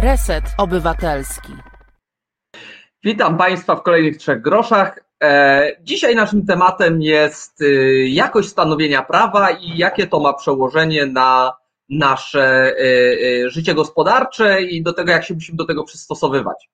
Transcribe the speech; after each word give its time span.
Reset 0.00 0.44
Obywatelski. 0.58 1.52
Witam 3.04 3.38
Państwa 3.38 3.76
w 3.76 3.82
kolejnych 3.82 4.16
trzech 4.16 4.42
groszach. 4.42 5.04
E, 5.22 5.72
dzisiaj 5.82 6.14
naszym 6.14 6.46
tematem 6.46 7.02
jest 7.02 7.60
y, 7.60 8.06
jakość 8.08 8.48
stanowienia 8.48 9.02
prawa 9.02 9.50
i 9.50 9.78
jakie 9.78 10.06
to 10.06 10.20
ma 10.20 10.32
przełożenie 10.32 11.06
na 11.06 11.52
nasze 11.88 12.72
y, 12.72 12.84
y, 13.44 13.50
życie 13.50 13.74
gospodarcze 13.74 14.62
i 14.62 14.82
do 14.82 14.92
tego, 14.92 15.10
jak 15.10 15.24
się 15.24 15.34
musimy 15.34 15.56
do 15.56 15.66
tego 15.66 15.84
przystosowywać. 15.84 16.68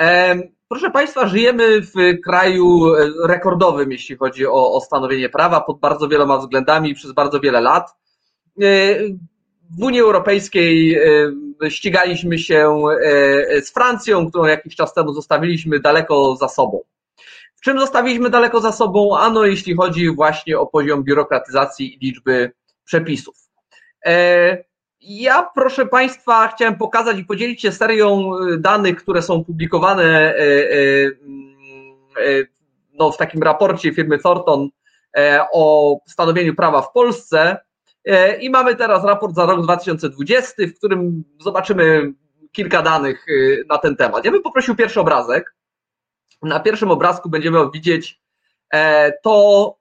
E, 0.00 0.36
proszę 0.68 0.90
Państwa, 0.90 1.26
żyjemy 1.26 1.80
w 1.80 2.20
kraju 2.24 2.94
rekordowym, 3.26 3.92
jeśli 3.92 4.16
chodzi 4.16 4.46
o, 4.46 4.72
o 4.72 4.80
stanowienie 4.80 5.28
prawa 5.28 5.60
pod 5.60 5.80
bardzo 5.80 6.08
wieloma 6.08 6.38
względami 6.38 6.94
przez 6.94 7.12
bardzo 7.12 7.40
wiele 7.40 7.60
lat. 7.60 7.94
W 9.70 9.82
Unii 9.82 10.00
Europejskiej 10.00 10.98
ścigaliśmy 11.68 12.38
się 12.38 12.82
z 13.62 13.72
Francją, 13.72 14.30
którą 14.30 14.44
jakiś 14.44 14.76
czas 14.76 14.94
temu 14.94 15.12
zostawiliśmy 15.12 15.80
daleko 15.80 16.36
za 16.36 16.48
sobą. 16.48 16.80
W 17.56 17.60
czym 17.60 17.80
zostawiliśmy 17.80 18.30
daleko 18.30 18.60
za 18.60 18.72
sobą? 18.72 19.16
Ano, 19.18 19.44
jeśli 19.44 19.74
chodzi 19.74 20.10
właśnie 20.10 20.58
o 20.58 20.66
poziom 20.66 21.04
biurokratyzacji 21.04 21.94
i 21.94 21.98
liczby 21.98 22.52
przepisów. 22.84 23.34
E, 24.06 24.64
ja, 25.00 25.50
proszę 25.54 25.86
Państwa, 25.86 26.48
chciałem 26.48 26.76
pokazać 26.76 27.18
i 27.18 27.24
podzielić 27.24 27.62
się 27.62 27.72
serią 27.72 28.30
e, 28.34 28.58
danych, 28.58 28.96
które 28.96 29.22
są 29.22 29.44
publikowane 29.44 30.34
e, 30.34 30.44
no, 32.94 33.12
w 33.12 33.16
takim 33.16 33.42
raporcie 33.42 33.94
firmy 33.94 34.18
Thornton 34.18 34.68
o 35.52 35.96
stanowieniu 36.06 36.54
prawa 36.54 36.82
w 36.82 36.92
Polsce. 36.92 37.56
I 38.40 38.50
mamy 38.50 38.76
teraz 38.76 39.04
raport 39.04 39.34
za 39.34 39.46
rok 39.46 39.62
2020, 39.62 40.52
w 40.58 40.78
którym 40.78 41.24
zobaczymy 41.40 42.12
kilka 42.52 42.82
danych 42.82 43.26
na 43.68 43.78
ten 43.78 43.96
temat. 43.96 44.24
Ja 44.24 44.30
bym 44.30 44.42
poprosił 44.42 44.76
pierwszy 44.76 45.00
obrazek. 45.00 45.54
Na 46.42 46.60
pierwszym 46.60 46.90
obrazku 46.90 47.28
będziemy 47.30 47.70
widzieć 47.70 48.20
to, 49.22 49.76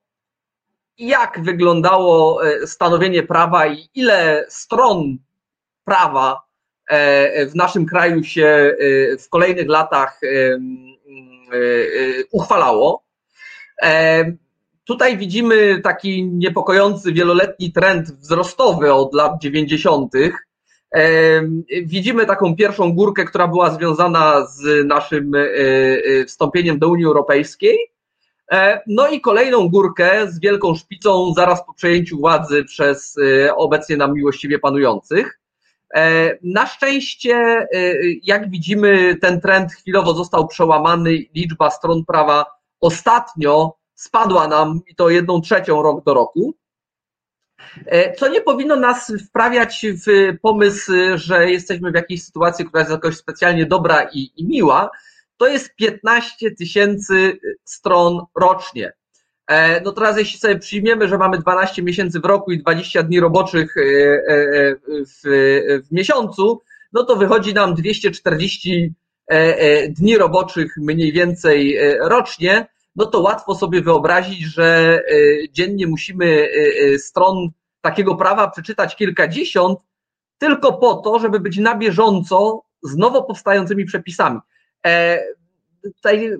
jak 0.97 1.43
wyglądało 1.43 2.45
e, 2.47 2.67
stanowienie 2.67 3.23
prawa 3.23 3.67
i 3.67 3.89
ile 3.95 4.45
stron 4.49 5.17
prawa 5.83 6.41
e, 6.87 7.45
w 7.45 7.55
naszym 7.55 7.85
kraju 7.85 8.23
się 8.23 8.45
e, 8.45 8.75
w 9.17 9.29
kolejnych 9.29 9.67
latach 9.69 10.19
uchwalało. 12.31 13.05
Tutaj 14.85 15.17
widzimy 15.17 15.81
taki 15.81 16.23
niepokojący 16.23 17.13
wieloletni 17.13 17.71
trend 17.71 18.11
wzrostowy 18.11 18.93
od 18.93 19.13
lat 19.13 19.41
90. 19.41 20.13
Widzimy 21.85 22.25
taką 22.25 22.55
pierwszą 22.55 22.93
górkę, 22.93 23.25
która 23.25 23.47
była 23.47 23.69
związana 23.69 24.47
z 24.47 24.85
naszym 24.87 25.31
wstąpieniem 26.27 26.79
do 26.79 26.89
Unii 26.89 27.05
Europejskiej. 27.05 27.95
E, 28.51 28.81
no 28.87 29.07
i 29.07 29.21
kolejną 29.21 29.69
górkę 29.69 30.31
z 30.31 30.39
wielką 30.39 30.75
szpicą 30.75 31.33
zaraz 31.33 31.65
po 31.65 31.73
przejęciu 31.73 32.17
władzy 32.17 32.63
przez 32.63 33.17
e, 33.17 33.55
obecnie 33.55 33.97
nam 33.97 34.13
miłościwie 34.13 34.59
panujących. 34.59 35.39
E, 35.95 36.31
na 36.43 36.65
szczęście, 36.65 37.67
jak 38.23 38.49
widzimy, 38.49 39.15
ten 39.21 39.41
trend 39.41 39.71
chwilowo 39.71 40.13
został 40.13 40.47
przełamany. 40.47 41.09
Liczba 41.35 41.69
stron 41.69 42.05
prawa 42.05 42.45
ostatnio 42.81 43.73
spadła 43.95 44.47
nam 44.47 44.79
i 44.87 44.95
to 44.95 45.09
jedną 45.09 45.41
trzecią 45.41 45.81
rok 45.81 46.03
do 46.03 46.13
roku. 46.13 46.53
Co 48.17 48.27
nie 48.27 48.41
powinno 48.41 48.75
nas 48.75 49.13
wprawiać 49.27 49.85
w 50.05 50.37
pomysł, 50.41 50.91
że 51.15 51.51
jesteśmy 51.51 51.91
w 51.91 51.95
jakiejś 51.95 52.23
sytuacji, 52.23 52.65
która 52.65 52.81
jest 52.81 52.91
jakoś 52.91 53.17
specjalnie 53.17 53.65
dobra 53.65 54.09
i, 54.13 54.31
i 54.35 54.45
miła, 54.47 54.89
to 55.37 55.47
jest 55.47 55.75
15 55.75 56.51
tysięcy 56.51 57.39
stron 57.63 58.21
rocznie. 58.35 58.93
E, 59.47 59.81
no 59.81 59.91
teraz 59.91 60.17
jeśli 60.17 60.39
sobie 60.39 60.59
przyjmiemy, 60.59 61.07
że 61.07 61.17
mamy 61.17 61.37
12 61.37 61.83
miesięcy 61.83 62.19
w 62.19 62.25
roku 62.25 62.51
i 62.51 62.59
20 62.59 63.03
dni 63.03 63.19
roboczych 63.19 63.77
e, 63.77 63.81
e, 63.81 64.75
w, 64.87 65.21
w 65.87 65.91
miesiącu, 65.91 66.61
no 66.93 67.03
to 67.03 67.15
wychodzi 67.15 67.53
nam 67.53 67.75
240 67.75 68.93
dni 69.89 70.17
roboczych 70.17 70.77
mniej 70.77 71.11
więcej 71.11 71.77
rocznie, 71.99 72.67
no 72.95 73.05
to 73.05 73.21
łatwo 73.21 73.55
sobie 73.55 73.81
wyobrazić, 73.81 74.41
że 74.41 75.01
dziennie 75.51 75.87
musimy 75.87 76.49
stron 76.97 77.49
takiego 77.81 78.15
prawa 78.15 78.47
przeczytać 78.47 78.95
kilkadziesiąt, 78.95 79.79
tylko 80.37 80.73
po 80.73 80.93
to, 80.95 81.19
żeby 81.19 81.39
być 81.39 81.57
na 81.57 81.75
bieżąco 81.75 82.61
z 82.83 82.95
nowo 82.95 83.23
powstającymi 83.23 83.85
przepisami. 83.85 84.39
E, 84.85 85.23
tutaj 85.83 86.25
e, 86.27 86.37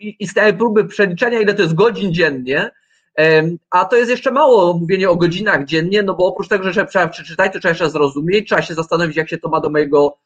istniały 0.00 0.52
próby 0.52 0.84
przeliczenia, 0.84 1.40
ile 1.40 1.54
to 1.54 1.62
jest 1.62 1.74
godzin 1.74 2.14
dziennie, 2.14 2.70
e, 3.18 3.42
a 3.70 3.84
to 3.84 3.96
jest 3.96 4.10
jeszcze 4.10 4.30
mało 4.30 4.74
mówienie 4.74 5.10
o 5.10 5.16
godzinach 5.16 5.64
dziennie, 5.64 6.02
no 6.02 6.14
bo 6.14 6.26
oprócz 6.26 6.48
tego, 6.48 6.72
że 6.72 6.86
trzeba 6.86 7.08
przeczytać, 7.08 7.52
to 7.52 7.58
trzeba 7.58 7.70
jeszcze 7.70 7.90
zrozumieć, 7.90 8.48
trzeba 8.48 8.62
się 8.62 8.74
zastanowić, 8.74 9.16
jak 9.16 9.28
się 9.28 9.38
to 9.38 9.48
ma 9.48 9.60
do 9.60 9.70
mojego 9.70 10.16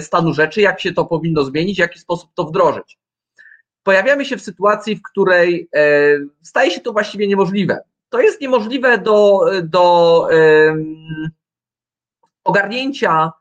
stanu 0.00 0.34
rzeczy, 0.34 0.60
jak 0.60 0.80
się 0.80 0.92
to 0.92 1.04
powinno 1.04 1.44
zmienić, 1.44 1.76
w 1.76 1.80
jaki 1.80 1.98
sposób 1.98 2.30
to 2.34 2.44
wdrożyć. 2.44 2.98
Pojawiamy 3.88 4.24
się 4.24 4.36
w 4.36 4.42
sytuacji, 4.42 4.96
w 4.96 5.02
której 5.02 5.68
staje 6.42 6.70
się 6.70 6.80
to 6.80 6.92
właściwie 6.92 7.28
niemożliwe. 7.28 7.80
To 8.08 8.20
jest 8.20 8.40
niemożliwe 8.40 8.98
do, 8.98 9.40
do 9.62 10.28
ogarnięcia 12.44 13.32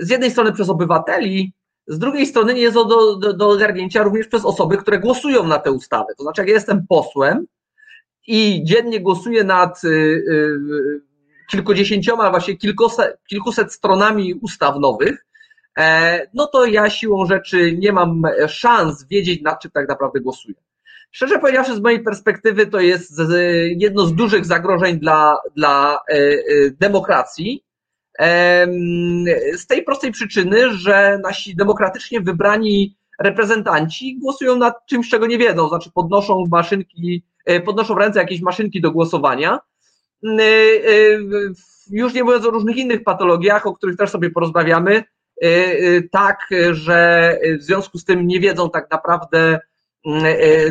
z 0.00 0.10
jednej 0.10 0.30
strony 0.30 0.52
przez 0.52 0.68
obywateli, 0.68 1.52
z 1.86 1.98
drugiej 1.98 2.26
strony 2.26 2.54
nie 2.54 2.60
jest 2.60 2.74
do, 2.74 3.16
do, 3.16 3.32
do 3.32 3.50
ogarnięcia 3.50 4.02
również 4.02 4.26
przez 4.26 4.44
osoby, 4.44 4.76
które 4.76 4.98
głosują 4.98 5.44
na 5.44 5.58
te 5.58 5.72
ustawy. 5.72 6.14
To 6.16 6.22
znaczy, 6.22 6.40
jak 6.40 6.48
ja 6.48 6.54
jestem 6.54 6.86
posłem 6.86 7.46
i 8.26 8.64
dziennie 8.64 9.00
głosuję 9.00 9.44
nad 9.44 9.84
y, 9.84 11.02
kilkudziesięcioma, 11.50 12.30
właśnie 12.30 12.56
kilkuset, 12.56 13.16
kilkuset 13.28 13.72
stronami 13.72 14.34
ustaw 14.34 14.76
nowych, 14.78 15.14
e, 15.14 15.31
no 16.34 16.46
to 16.46 16.64
ja 16.64 16.90
siłą 16.90 17.26
rzeczy 17.26 17.76
nie 17.78 17.92
mam 17.92 18.22
szans 18.48 19.06
wiedzieć, 19.08 19.42
nad 19.42 19.60
czym 19.62 19.70
tak 19.70 19.88
naprawdę 19.88 20.20
głosuję. 20.20 20.54
Szczerze 21.10 21.38
powiedziawszy, 21.38 21.74
z 21.74 21.80
mojej 21.80 22.02
perspektywy 22.02 22.66
to 22.66 22.80
jest 22.80 23.12
jedno 23.76 24.06
z 24.06 24.14
dużych 24.14 24.44
zagrożeń 24.46 24.98
dla, 24.98 25.36
dla 25.56 25.98
e, 26.08 26.14
e, 26.14 26.36
demokracji, 26.70 27.64
z 29.56 29.66
tej 29.66 29.82
prostej 29.82 30.12
przyczyny, 30.12 30.76
że 30.76 31.20
nasi 31.22 31.56
demokratycznie 31.56 32.20
wybrani 32.20 32.96
reprezentanci 33.18 34.18
głosują 34.18 34.56
nad 34.56 34.86
czymś, 34.86 35.08
czego 35.08 35.26
nie 35.26 35.38
wiedzą, 35.38 35.68
znaczy 35.68 35.90
podnoszą 35.94 36.44
maszynki, 36.50 37.22
e, 37.44 37.60
podnoszą 37.60 37.94
ręce 37.94 38.18
jakieś 38.18 38.40
maszynki 38.40 38.80
do 38.80 38.90
głosowania. 38.90 39.58
E, 40.24 40.42
e, 40.42 40.48
już 41.90 42.14
nie 42.14 42.24
mówiąc 42.24 42.46
o 42.46 42.50
różnych 42.50 42.76
innych 42.76 43.04
patologiach, 43.04 43.66
o 43.66 43.74
których 43.74 43.96
też 43.96 44.10
sobie 44.10 44.30
porozmawiamy, 44.30 45.04
tak, 46.10 46.48
że 46.70 47.38
w 47.58 47.62
związku 47.62 47.98
z 47.98 48.04
tym 48.04 48.26
nie 48.26 48.40
wiedzą 48.40 48.70
tak 48.70 48.90
naprawdę, 48.90 49.60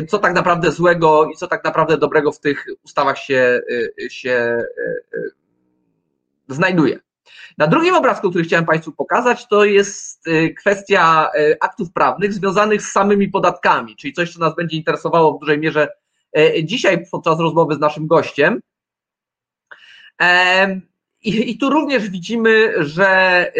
co 0.08 0.18
tak 0.18 0.34
naprawdę 0.34 0.72
złego 0.72 1.26
i 1.26 1.36
co 1.36 1.46
tak 1.46 1.64
naprawdę 1.64 1.98
dobrego 1.98 2.32
w 2.32 2.40
tych 2.40 2.66
ustawach 2.84 3.18
się, 3.18 3.60
się 4.08 4.62
znajduje. 6.48 6.98
Na 7.58 7.66
drugim 7.66 7.94
obrazku, 7.94 8.30
który 8.30 8.44
chciałem 8.44 8.64
Państwu 8.64 8.92
pokazać, 8.92 9.48
to 9.48 9.64
jest 9.64 10.26
y, 10.26 10.54
kwestia 10.54 11.30
y, 11.38 11.56
aktów 11.60 11.92
prawnych 11.92 12.32
związanych 12.32 12.82
z 12.82 12.92
samymi 12.92 13.28
podatkami, 13.28 13.96
czyli 13.96 14.12
coś, 14.12 14.32
co 14.32 14.40
nas 14.40 14.54
będzie 14.56 14.76
interesowało 14.76 15.36
w 15.36 15.40
dużej 15.40 15.58
mierze 15.58 15.88
y, 16.38 16.64
dzisiaj 16.64 17.04
podczas 17.10 17.40
rozmowy 17.40 17.74
z 17.74 17.78
naszym 17.78 18.06
gościem. 18.06 18.60
I, 21.24 21.50
I, 21.50 21.58
tu 21.58 21.70
również 21.70 22.08
widzimy, 22.08 22.72
że 22.78 23.52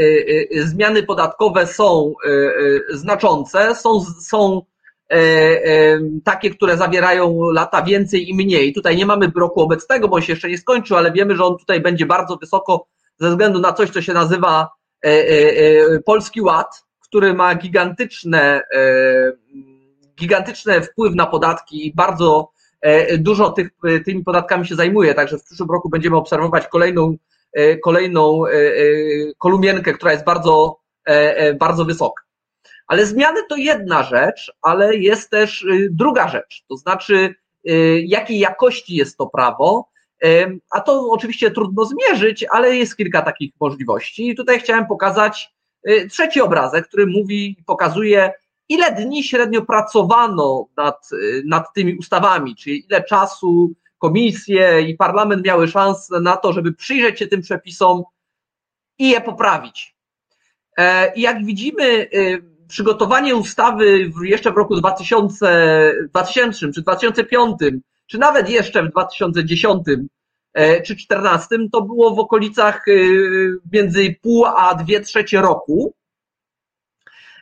zmiany 0.61 1.03
podatkowe 1.03 1.67
są 1.67 2.15
znaczące, 2.91 3.75
są, 3.75 4.05
są 4.21 4.63
takie, 6.25 6.51
które 6.51 6.77
zawierają 6.77 7.51
lata 7.51 7.83
więcej 7.83 8.31
i 8.31 8.35
mniej. 8.35 8.73
Tutaj 8.73 8.97
nie 8.97 9.07
mamy 9.07 9.33
roku 9.37 9.61
obecnego, 9.61 10.09
bo 10.09 10.17
on 10.17 10.23
się 10.23 10.33
jeszcze 10.33 10.49
nie 10.49 10.59
skończył, 10.59 10.97
ale 10.97 11.13
wiemy, 11.13 11.37
że 11.37 11.45
on 11.45 11.59
tutaj 11.59 11.81
będzie 11.81 12.07
bardzo 12.07 12.37
wysoko 12.37 12.87
ze 13.19 13.31
względu 13.31 13.61
na 13.61 13.73
coś, 13.73 13.91
co 13.91 14.03
się 14.03 14.13
nazywa 14.13 14.69
Polski 16.05 16.41
Ład, 16.41 16.85
który 17.01 17.35
ma 17.35 17.55
gigantyczne, 17.55 18.63
gigantyczny 20.21 20.81
wpływ 20.83 21.15
na 21.15 21.27
podatki 21.27 21.87
i 21.87 21.95
bardzo 21.95 22.51
dużo 23.19 23.51
tych, 23.51 23.69
tymi 24.05 24.25
podatkami 24.25 24.67
się 24.67 24.75
zajmuje, 24.75 25.15
także 25.15 25.39
w 25.39 25.45
przyszłym 25.45 25.71
roku 25.71 25.89
będziemy 25.89 26.17
obserwować 26.17 26.67
kolejną, 26.69 27.17
kolejną 27.85 28.43
kolumienkę, 29.39 29.93
która 29.93 30.13
jest 30.13 30.25
bardzo, 30.25 30.81
bardzo 31.61 31.85
wysoka. 31.85 32.23
Ale 32.87 33.07
zmiany 33.07 33.41
to 33.49 33.57
jedna 33.57 34.03
rzecz, 34.03 34.53
ale 34.63 34.97
jest 34.97 35.31
też 35.31 35.67
druga 35.91 36.29
rzecz, 36.29 36.65
to 36.69 36.77
znaczy 36.77 37.35
jakiej 38.05 38.39
jakości 38.39 38.95
jest 38.95 39.17
to 39.17 39.27
prawo, 39.27 39.89
a 40.71 40.81
to 40.81 41.11
oczywiście 41.11 41.51
trudno 41.51 41.85
zmierzyć, 41.85 42.45
ale 42.51 42.77
jest 42.77 42.97
kilka 42.97 43.23
takich 43.23 43.53
możliwości. 43.61 44.29
I 44.29 44.35
tutaj 44.35 44.61
chciałem 44.61 44.87
pokazać 44.87 45.55
trzeci 46.11 46.41
obrazek, 46.41 46.89
który 46.89 47.07
mówi 47.07 47.57
pokazuje, 47.67 48.33
ile 48.69 48.93
dni 48.93 49.25
średnio 49.25 49.63
pracowano 49.63 50.67
nad, 50.77 51.09
nad 51.45 51.75
tymi 51.75 51.95
ustawami, 51.95 52.57
czyli 52.57 52.85
ile 52.87 53.05
czasu 53.05 53.73
komisje 54.03 54.81
i 54.81 54.97
parlament 54.97 55.47
miały 55.47 55.69
szansę 55.69 56.21
na 56.21 56.37
to, 56.37 56.53
żeby 56.53 56.73
przyjrzeć 56.73 57.19
się 57.19 57.27
tym 57.27 57.43
przepisom 57.43 58.03
i 58.99 59.11
je 59.11 59.21
poprawić. 59.21 59.97
I 61.17 61.21
jak 61.21 61.45
widzimy, 61.45 62.09
przygotowanie 62.73 63.37
ustawy 63.37 64.11
jeszcze 64.23 64.53
w 64.53 64.57
roku 64.57 64.77
2000, 64.77 65.93
2000 66.09 66.73
czy 66.73 66.83
2005, 66.83 67.59
czy 68.07 68.19
nawet 68.19 68.51
jeszcze 68.51 68.83
w 68.83 68.91
2010 68.91 69.83
e, 70.55 70.83
czy 70.83 70.95
2014, 70.95 71.57
to 71.73 71.83
było 71.83 72.15
w 72.15 72.19
okolicach 72.19 72.89
e, 72.89 72.93
między 73.73 74.15
pół 74.23 74.45
a 74.47 74.75
dwie 74.75 75.01
trzecie 75.01 75.41
roku. 75.41 75.95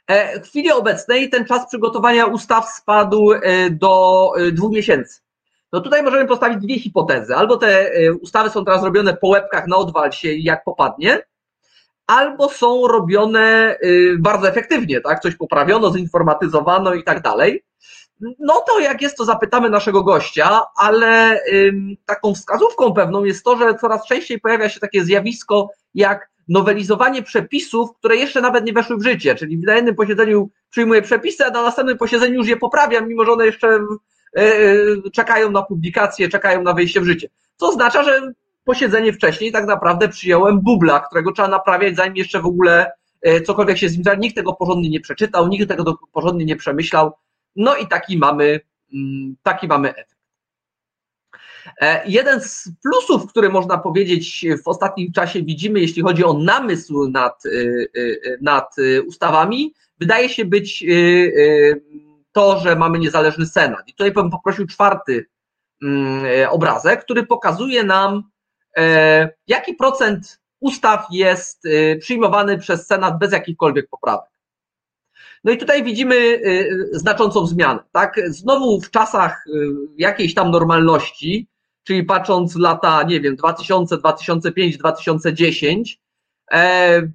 E, 0.06 0.40
w 0.40 0.48
chwili 0.48 0.72
obecnej 0.72 1.30
ten 1.30 1.44
czas 1.44 1.66
przygotowania 1.68 2.26
ustaw 2.26 2.68
spadł 2.68 3.30
do 3.70 4.32
dwóch 4.52 4.72
miesięcy. 4.72 5.20
No 5.72 5.80
tutaj 5.80 6.02
możemy 6.02 6.26
postawić 6.26 6.58
dwie 6.58 6.80
hipotezy. 6.80 7.36
Albo 7.36 7.56
te 7.56 7.90
ustawy 8.20 8.50
są 8.50 8.64
teraz 8.64 8.84
robione 8.84 9.16
po 9.16 9.28
łebkach 9.28 9.66
na 9.66 9.76
odwal 9.76 10.12
się 10.12 10.34
jak 10.34 10.64
popadnie, 10.64 11.22
albo 12.06 12.48
są 12.48 12.86
robione 12.86 13.76
y, 13.84 14.16
bardzo 14.18 14.48
efektywnie, 14.48 15.00
tak? 15.00 15.20
Coś 15.20 15.36
poprawiono, 15.36 15.92
zinformatyzowano 15.92 16.94
i 16.94 17.04
tak 17.04 17.22
dalej. 17.22 17.64
No 18.38 18.64
to 18.66 18.80
jak 18.80 19.02
jest, 19.02 19.16
to 19.16 19.24
zapytamy 19.24 19.70
naszego 19.70 20.02
gościa, 20.02 20.60
ale 20.76 21.40
taką 22.06 22.34
wskazówką 22.34 22.92
pewną 22.92 23.24
jest 23.24 23.44
to, 23.44 23.56
że 23.56 23.74
coraz 23.74 24.06
częściej 24.06 24.40
pojawia 24.40 24.68
się 24.68 24.80
takie 24.80 25.04
zjawisko 25.04 25.68
jak 25.94 26.30
nowelizowanie 26.48 27.22
przepisów, 27.22 27.90
które 27.98 28.16
jeszcze 28.16 28.40
nawet 28.40 28.64
nie 28.64 28.72
weszły 28.72 28.96
w 28.96 29.02
życie, 29.02 29.34
czyli 29.34 29.58
na 29.58 29.74
jednym 29.74 29.94
posiedzeniu 29.94 30.50
przyjmuję 30.70 31.02
przepisy, 31.02 31.44
a 31.44 31.50
na 31.50 31.62
następnym 31.62 31.98
posiedzeniu 31.98 32.34
już 32.34 32.48
je 32.48 32.56
poprawiam, 32.56 33.08
mimo 33.08 33.24
że 33.24 33.32
one 33.32 33.46
jeszcze 33.46 33.68
y, 33.68 33.78
y, 33.78 33.78
czekają 35.12 35.50
na 35.50 35.62
publikację, 35.62 36.28
czekają 36.28 36.62
na 36.62 36.74
wejście 36.74 37.00
w 37.00 37.04
życie. 37.04 37.28
Co 37.56 37.68
oznacza, 37.68 38.02
że 38.02 38.32
posiedzenie 38.64 39.12
wcześniej 39.12 39.52
tak 39.52 39.66
naprawdę 39.66 40.08
przyjąłem 40.08 40.60
bubla, 40.60 41.00
którego 41.00 41.32
trzeba 41.32 41.48
naprawiać, 41.48 41.96
zanim 41.96 42.16
jeszcze 42.16 42.40
w 42.40 42.46
ogóle 42.46 42.92
e, 43.22 43.40
cokolwiek 43.40 43.78
się 43.78 43.88
z 43.88 43.98
nim 43.98 44.20
Nikt 44.20 44.36
tego 44.36 44.52
porządnie 44.52 44.90
nie 44.90 45.00
przeczytał, 45.00 45.48
nikt 45.48 45.68
tego 45.68 45.98
porządnie 46.12 46.44
nie 46.44 46.56
przemyślał. 46.56 47.12
No 47.56 47.76
i 47.76 47.86
taki 47.86 48.18
mamy, 48.18 48.60
mm, 48.94 49.36
taki 49.42 49.66
mamy 49.66 49.90
efekt. 49.90 50.16
E, 51.80 52.02
jeden 52.06 52.40
z 52.40 52.68
plusów, 52.82 53.30
który 53.30 53.48
można 53.48 53.78
powiedzieć 53.78 54.46
w 54.64 54.68
ostatnim 54.68 55.12
czasie 55.12 55.42
widzimy, 55.42 55.80
jeśli 55.80 56.02
chodzi 56.02 56.24
o 56.24 56.32
namysł 56.32 57.08
nad, 57.08 57.42
e, 57.46 57.50
nad 58.40 58.76
ustawami, 59.06 59.74
wydaje 59.98 60.28
się 60.28 60.44
być 60.44 60.84
to, 62.32 62.60
że 62.60 62.76
mamy 62.76 62.98
niezależny 62.98 63.46
Senat. 63.46 63.88
I 63.88 63.92
tutaj 63.92 64.12
bym 64.12 64.30
poprosił 64.30 64.66
czwarty 64.66 65.26
mm, 65.82 66.24
obrazek, 66.50 67.04
który 67.04 67.26
pokazuje 67.26 67.84
nam 67.84 68.30
E, 68.76 69.30
jaki 69.46 69.74
procent 69.74 70.40
ustaw 70.60 71.06
jest 71.10 71.66
e, 71.66 71.96
przyjmowany 71.96 72.58
przez 72.58 72.86
Senat 72.86 73.18
bez 73.18 73.32
jakichkolwiek 73.32 73.88
poprawek. 73.88 74.30
No 75.44 75.52
i 75.52 75.58
tutaj 75.58 75.84
widzimy 75.84 76.16
e, 76.16 76.38
znaczącą 76.98 77.46
zmianę. 77.46 77.80
Tak? 77.92 78.20
Znowu 78.26 78.80
w 78.80 78.90
czasach 78.90 79.44
jakiejś 79.96 80.34
tam 80.34 80.50
normalności, 80.50 81.48
czyli 81.84 82.04
patrząc 82.04 82.56
lata, 82.56 83.02
nie 83.02 83.20
wiem, 83.20 83.36
2000, 83.36 83.98
2005, 83.98 84.78
2010, 84.78 86.00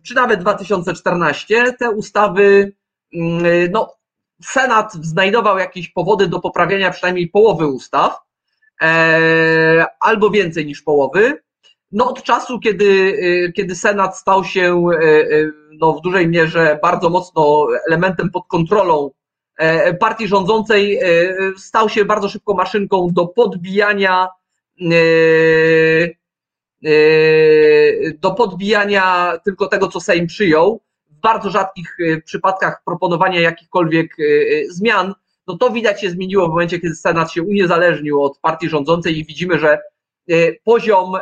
czy 0.03 0.15
nawet 0.15 0.39
2014, 0.39 1.73
te 1.73 1.89
ustawy, 1.89 2.73
mm, 3.13 3.71
no, 3.71 3.95
Senat 4.43 4.93
znajdował 4.93 5.57
jakieś 5.57 5.89
powody 5.89 6.27
do 6.27 6.39
poprawienia 6.39 6.91
przynajmniej 6.91 7.27
połowy 7.27 7.67
ustaw, 7.67 8.17
albo 9.99 10.29
więcej 10.29 10.65
niż 10.65 10.81
połowy, 10.81 11.45
no 11.91 12.09
od 12.09 12.23
czasu, 12.23 12.59
kiedy, 12.59 12.85
y, 12.85 13.53
kiedy 13.55 13.75
Senat 13.75 14.17
stał 14.17 14.43
się 14.43 14.85
y, 15.01 15.51
no, 15.71 15.93
w 15.93 16.01
dużej 16.01 16.27
mierze 16.27 16.79
bardzo 16.81 17.09
mocno 17.09 17.67
elementem 17.87 18.29
pod 18.29 18.47
kontrolą 18.47 19.11
e, 19.57 19.93
partii 19.93 20.27
rządzącej, 20.27 20.99
stał 21.57 21.89
się 21.89 22.05
bardzo 22.05 22.29
szybko 22.29 22.53
maszynką 22.53 23.07
do 23.11 23.27
podbijania 23.27 24.27
do 28.19 28.31
podbijania 28.31 29.37
tylko 29.45 29.67
tego, 29.67 29.87
co 29.87 29.99
Sejm 29.99 30.27
przyjął, 30.27 30.81
bardzo 31.25 31.49
rzadkich 31.49 31.97
przypadkach 32.25 32.81
proponowania 32.85 33.41
jakichkolwiek 33.41 34.15
zmian, 34.69 35.13
no 35.47 35.57
to 35.57 35.69
widać 35.69 36.01
się 36.01 36.09
zmieniło 36.09 36.47
w 36.47 36.49
momencie, 36.49 36.79
kiedy 36.79 36.95
Senat 36.95 37.31
się 37.31 37.43
uniezależnił 37.43 38.23
od 38.23 38.39
partii 38.39 38.69
rządzącej 38.69 39.17
i 39.19 39.25
widzimy, 39.25 39.59
że 39.59 39.79
poziom, 40.63 41.13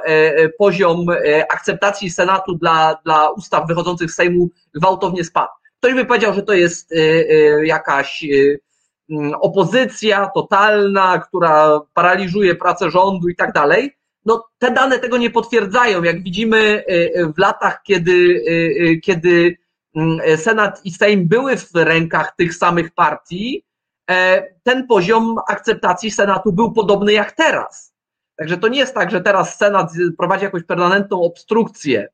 poziom 0.57 1.05
akceptacji 1.49 2.09
Senatu 2.09 2.55
dla, 2.55 2.97
dla 3.05 3.29
ustaw 3.29 3.67
wychodzących 3.67 4.11
z 4.11 4.15
Sejmu 4.15 4.49
gwałtownie 4.75 5.23
spadł. 5.23 5.51
Ktoś 5.79 5.93
by 5.93 6.05
powiedział, 6.05 6.33
że 6.33 6.43
to 6.43 6.53
jest 6.53 6.93
jakaś 7.63 8.25
opozycja 9.41 10.29
totalna, 10.35 11.19
która 11.27 11.81
paraliżuje 11.93 12.55
pracę 12.55 12.91
rządu 12.91 13.29
i 13.29 13.35
tak 13.35 13.53
dalej. 13.53 13.91
No, 14.25 14.45
te 14.59 14.71
dane 14.71 14.99
tego 14.99 15.17
nie 15.17 15.29
potwierdzają. 15.29 16.03
Jak 16.03 16.23
widzimy 16.23 16.83
w 17.35 17.39
latach, 17.39 17.81
kiedy, 17.83 18.43
kiedy 19.03 19.57
Senat 20.37 20.85
i 20.85 20.91
Sejm 20.91 21.27
były 21.27 21.57
w 21.57 21.69
rękach 21.73 22.35
tych 22.35 22.55
samych 22.55 22.93
partii, 22.93 23.63
ten 24.63 24.87
poziom 24.87 25.35
akceptacji 25.47 26.11
Senatu 26.11 26.53
był 26.53 26.71
podobny 26.71 27.13
jak 27.13 27.31
teraz. 27.31 27.93
Także 28.35 28.57
to 28.57 28.67
nie 28.67 28.79
jest 28.79 28.93
tak, 28.93 29.11
że 29.11 29.21
teraz 29.21 29.57
Senat 29.57 29.91
prowadzi 30.17 30.43
jakąś 30.43 30.63
permanentną 30.63 31.21
obstrukcję 31.21 32.07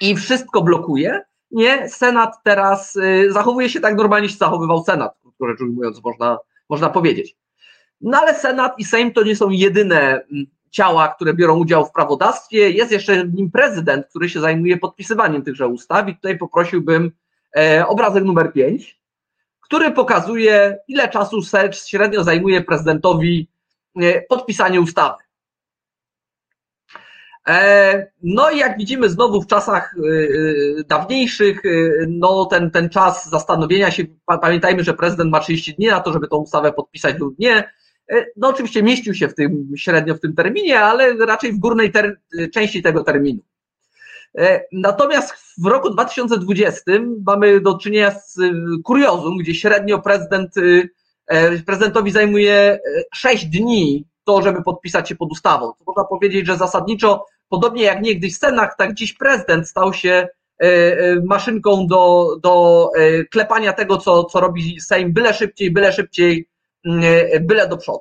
i 0.00 0.16
wszystko 0.16 0.62
blokuje. 0.62 1.20
Nie, 1.50 1.88
Senat 1.88 2.42
teraz 2.44 2.96
y, 2.96 3.32
zachowuje 3.32 3.70
się 3.70 3.80
tak 3.80 3.96
normalnie, 3.96 4.28
się 4.28 4.36
zachowywał 4.36 4.84
Senat, 4.84 5.18
krótko 5.22 5.48
rzecz 5.48 5.60
ujmując, 5.60 6.02
można, 6.04 6.38
można 6.68 6.90
powiedzieć. 6.90 7.36
No 8.00 8.18
ale 8.18 8.34
Senat 8.34 8.78
i 8.78 8.84
Sejm 8.84 9.12
to 9.12 9.22
nie 9.22 9.36
są 9.36 9.50
jedyne 9.50 9.98
mm, 9.98 10.46
ciała, 10.72 11.08
które 11.08 11.34
biorą 11.34 11.58
udział 11.58 11.86
w 11.86 11.92
prawodawstwie. 11.92 12.70
Jest 12.70 12.92
jeszcze 12.92 13.28
nim 13.28 13.50
prezydent, 13.50 14.06
który 14.06 14.28
się 14.28 14.40
zajmuje 14.40 14.76
podpisywaniem 14.76 15.42
tychże 15.42 15.66
ustaw 15.66 16.08
i 16.08 16.14
tutaj 16.14 16.38
poprosiłbym 16.38 17.12
e, 17.56 17.86
obrazek 17.86 18.24
numer 18.24 18.52
5, 18.52 19.00
który 19.60 19.90
pokazuje, 19.90 20.78
ile 20.88 21.08
czasu 21.08 21.40
średnio 21.72 22.24
zajmuje 22.24 22.60
prezydentowi 22.60 23.52
E, 24.00 24.22
podpisanie 24.22 24.80
ustawy. 24.80 25.22
E, 27.48 28.06
no 28.22 28.50
i 28.50 28.58
jak 28.58 28.78
widzimy 28.78 29.08
znowu 29.08 29.42
w 29.42 29.46
czasach 29.46 29.94
dawniejszych, 30.88 31.62
no 32.08 32.46
ten, 32.46 32.70
ten 32.70 32.88
czas 32.88 33.30
zastanowienia 33.30 33.90
się, 33.90 34.04
pamiętajmy, 34.26 34.84
że 34.84 34.94
prezydent 34.94 35.30
ma 35.30 35.40
30 35.40 35.74
dni 35.74 35.86
na 35.86 36.00
to, 36.00 36.12
żeby 36.12 36.28
tą 36.28 36.36
ustawę 36.36 36.72
podpisać 36.72 37.18
lub 37.18 37.38
nie. 37.38 37.72
No 38.36 38.48
oczywiście 38.48 38.82
mieścił 38.82 39.14
się 39.14 39.28
w 39.28 39.34
tym 39.34 39.72
średnio 39.76 40.14
w 40.14 40.20
tym 40.20 40.34
terminie, 40.34 40.80
ale 40.80 41.14
raczej 41.26 41.52
w 41.52 41.58
górnej 41.58 41.92
ter- 41.92 42.16
części 42.54 42.82
tego 42.82 43.04
terminu. 43.04 43.40
Natomiast 44.72 45.34
w 45.58 45.66
roku 45.66 45.90
2020 45.90 46.82
mamy 47.26 47.60
do 47.60 47.78
czynienia 47.78 48.10
z 48.10 48.38
kuriozum, 48.84 49.38
gdzie 49.38 49.54
średnio 49.54 49.98
prezydent 49.98 50.54
E, 51.26 51.58
prezydentowi 51.58 52.10
zajmuje 52.10 52.80
6 53.14 53.44
e, 53.44 53.48
dni 53.48 54.04
to, 54.24 54.42
żeby 54.42 54.62
podpisać 54.62 55.08
się 55.08 55.16
pod 55.16 55.32
ustawą. 55.32 55.72
Można 55.86 56.04
powiedzieć, 56.04 56.46
że 56.46 56.56
zasadniczo, 56.56 57.26
podobnie 57.48 57.82
jak 57.82 58.02
niegdyś 58.02 58.36
Senat, 58.36 58.76
tak 58.78 58.94
dziś 58.94 59.12
prezydent 59.12 59.68
stał 59.68 59.92
się 59.92 60.28
e, 60.58 61.20
maszynką 61.24 61.86
do, 61.86 62.26
do 62.42 62.88
klepania 63.30 63.72
tego, 63.72 63.96
co, 63.96 64.24
co 64.24 64.40
robi 64.40 64.80
Sejm, 64.80 65.12
byle 65.12 65.34
szybciej, 65.34 65.70
byle 65.70 65.92
szybciej, 65.92 66.48
byle 67.40 67.68
do 67.68 67.76
przodu. 67.76 68.00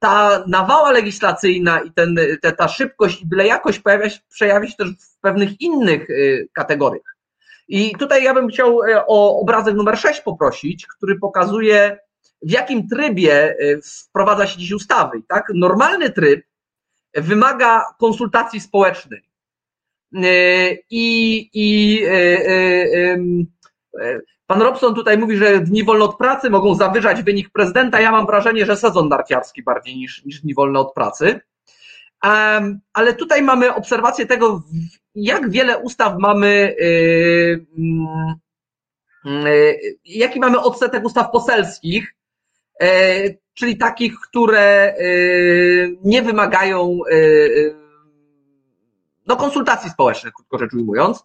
Ta 0.00 0.44
nawała 0.46 0.90
legislacyjna 0.90 1.80
i 1.80 1.92
ten, 1.92 2.16
te, 2.42 2.52
ta 2.52 2.68
szybkość 2.68 3.22
i 3.22 3.26
byle 3.26 3.46
jakość 3.46 3.78
pojawia 3.78 4.10
się, 4.10 4.20
przejawia 4.28 4.68
się 4.68 4.76
też 4.76 4.88
w 4.88 5.20
pewnych 5.20 5.60
innych 5.60 6.08
kategoriach. 6.52 7.12
I 7.68 7.94
tutaj 7.98 8.24
ja 8.24 8.34
bym 8.34 8.48
chciał 8.48 8.82
e, 8.82 9.06
o 9.06 9.40
obrazek 9.40 9.74
numer 9.74 9.98
6 9.98 10.20
poprosić, 10.20 10.86
który 10.86 11.18
pokazuje, 11.18 11.98
w 12.42 12.50
jakim 12.50 12.88
trybie 12.88 13.32
e, 13.32 13.54
wprowadza 13.82 14.46
się 14.46 14.58
dziś 14.58 14.72
ustawy. 14.72 15.22
Tak? 15.28 15.46
Normalny 15.54 16.10
tryb 16.10 16.44
wymaga 17.14 17.84
konsultacji 17.98 18.60
społecznej. 18.60 19.22
E, 20.14 20.22
I, 20.90 21.50
i 21.54 22.02
pan 24.46 24.62
Robson 24.62 24.94
tutaj 24.94 25.18
mówi, 25.18 25.36
że 25.36 25.60
dni 25.60 25.84
wolne 25.84 26.04
od 26.04 26.16
pracy 26.16 26.50
mogą 26.50 26.74
zawyżać 26.74 27.22
wynik 27.22 27.50
prezydenta. 27.50 28.00
Ja 28.00 28.10
mam 28.12 28.26
wrażenie, 28.26 28.66
że 28.66 28.76
sezon 28.76 29.08
narciarski 29.08 29.62
bardziej 29.62 29.96
niż, 29.96 30.24
niż 30.24 30.40
dni 30.40 30.54
wolne 30.54 30.78
od 30.78 30.94
pracy. 30.94 31.40
Ale 32.92 33.14
tutaj 33.18 33.42
mamy 33.42 33.74
obserwację 33.74 34.26
tego, 34.26 34.62
jak 35.14 35.50
wiele 35.50 35.78
ustaw 35.78 36.14
mamy, 36.18 36.76
mm, 37.78 38.36
jaki 40.04 40.40
mamy 40.40 40.60
odsetek 40.60 41.04
ustaw 41.04 41.30
poselskich, 41.30 42.14
czyli 43.54 43.76
takich, 43.76 44.14
które 44.20 44.94
nie 46.04 46.22
wymagają 46.22 46.98
no, 49.26 49.36
konsultacji 49.36 49.90
społecznych, 49.90 50.32
krótko 50.32 50.58
rzecz 50.58 50.74
ujmując. 50.74 51.24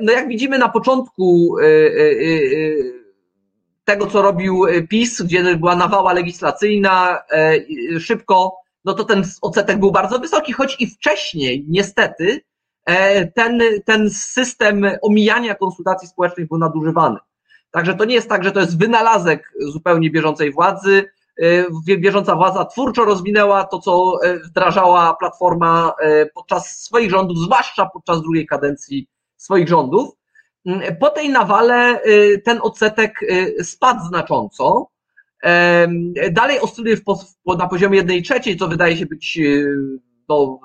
No 0.00 0.12
jak 0.12 0.28
widzimy 0.28 0.58
na 0.58 0.68
początku 0.68 1.56
tego, 3.84 4.06
co 4.06 4.22
robił 4.22 4.64
PiS, 4.88 5.22
gdzie 5.22 5.56
była 5.56 5.76
nawała 5.76 6.12
legislacyjna, 6.12 7.18
szybko 8.00 8.62
no 8.84 8.94
to 8.94 9.04
ten 9.04 9.24
odsetek 9.42 9.78
był 9.78 9.92
bardzo 9.92 10.18
wysoki, 10.18 10.52
choć 10.52 10.76
i 10.80 10.86
wcześniej, 10.86 11.66
niestety, 11.68 12.40
e, 12.84 13.26
ten, 13.26 13.60
ten 13.84 14.10
system 14.10 14.86
omijania 15.02 15.54
konsultacji 15.54 16.08
społecznych 16.08 16.48
był 16.48 16.58
nadużywany. 16.58 17.18
Także 17.70 17.94
to 17.94 18.04
nie 18.04 18.14
jest 18.14 18.28
tak, 18.28 18.44
że 18.44 18.52
to 18.52 18.60
jest 18.60 18.78
wynalazek 18.78 19.52
zupełnie 19.60 20.10
bieżącej 20.10 20.52
władzy. 20.52 21.04
E, 21.88 21.96
bieżąca 21.96 22.36
władza 22.36 22.64
twórczo 22.64 23.04
rozwinęła 23.04 23.64
to, 23.64 23.78
co 23.78 24.18
e, 24.22 24.38
wdrażała 24.38 25.14
Platforma 25.14 25.92
podczas 26.34 26.82
swoich 26.82 27.10
rządów, 27.10 27.38
zwłaszcza 27.38 27.86
podczas 27.86 28.22
drugiej 28.22 28.46
kadencji 28.46 29.08
swoich 29.42 29.68
rządów. 29.68 30.10
Mm, 30.66 30.96
po 30.96 31.10
tej 31.10 31.30
nawale 31.30 32.00
ten 32.44 32.58
odsetek 32.62 33.20
spadł 33.62 34.04
znacząco. 34.04 34.88
Dalej 36.32 36.60
oscyluje 36.60 36.96
na 37.58 37.68
poziomie 37.68 37.98
jednej 37.98 38.22
trzeciej, 38.22 38.56
co 38.56 38.68
wydaje 38.68 38.96
się 38.96 39.06
być 39.06 39.38
e, 39.38 39.42
no, 40.28 40.60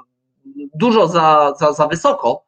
dużo 0.73 1.07
za, 1.07 1.53
za, 1.59 1.73
za 1.73 1.87
wysoko. 1.87 2.45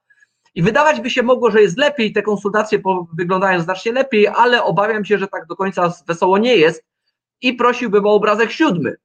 I 0.55 0.61
wydawać 0.61 1.01
by 1.01 1.09
się 1.09 1.23
mogło, 1.23 1.51
że 1.51 1.61
jest 1.61 1.77
lepiej, 1.77 2.13
te 2.13 2.21
konsultacje 2.21 2.81
wyglądają 3.17 3.61
znacznie 3.61 3.91
lepiej, 3.91 4.27
ale 4.27 4.63
obawiam 4.63 5.05
się, 5.05 5.17
że 5.17 5.27
tak 5.27 5.47
do 5.47 5.55
końca 5.55 5.93
wesoło 6.07 6.37
nie 6.37 6.55
jest. 6.55 6.83
I 7.41 7.53
prosiłbym 7.53 8.05
o 8.05 8.13
obrazek 8.13 8.51
siódmy, 8.51 8.95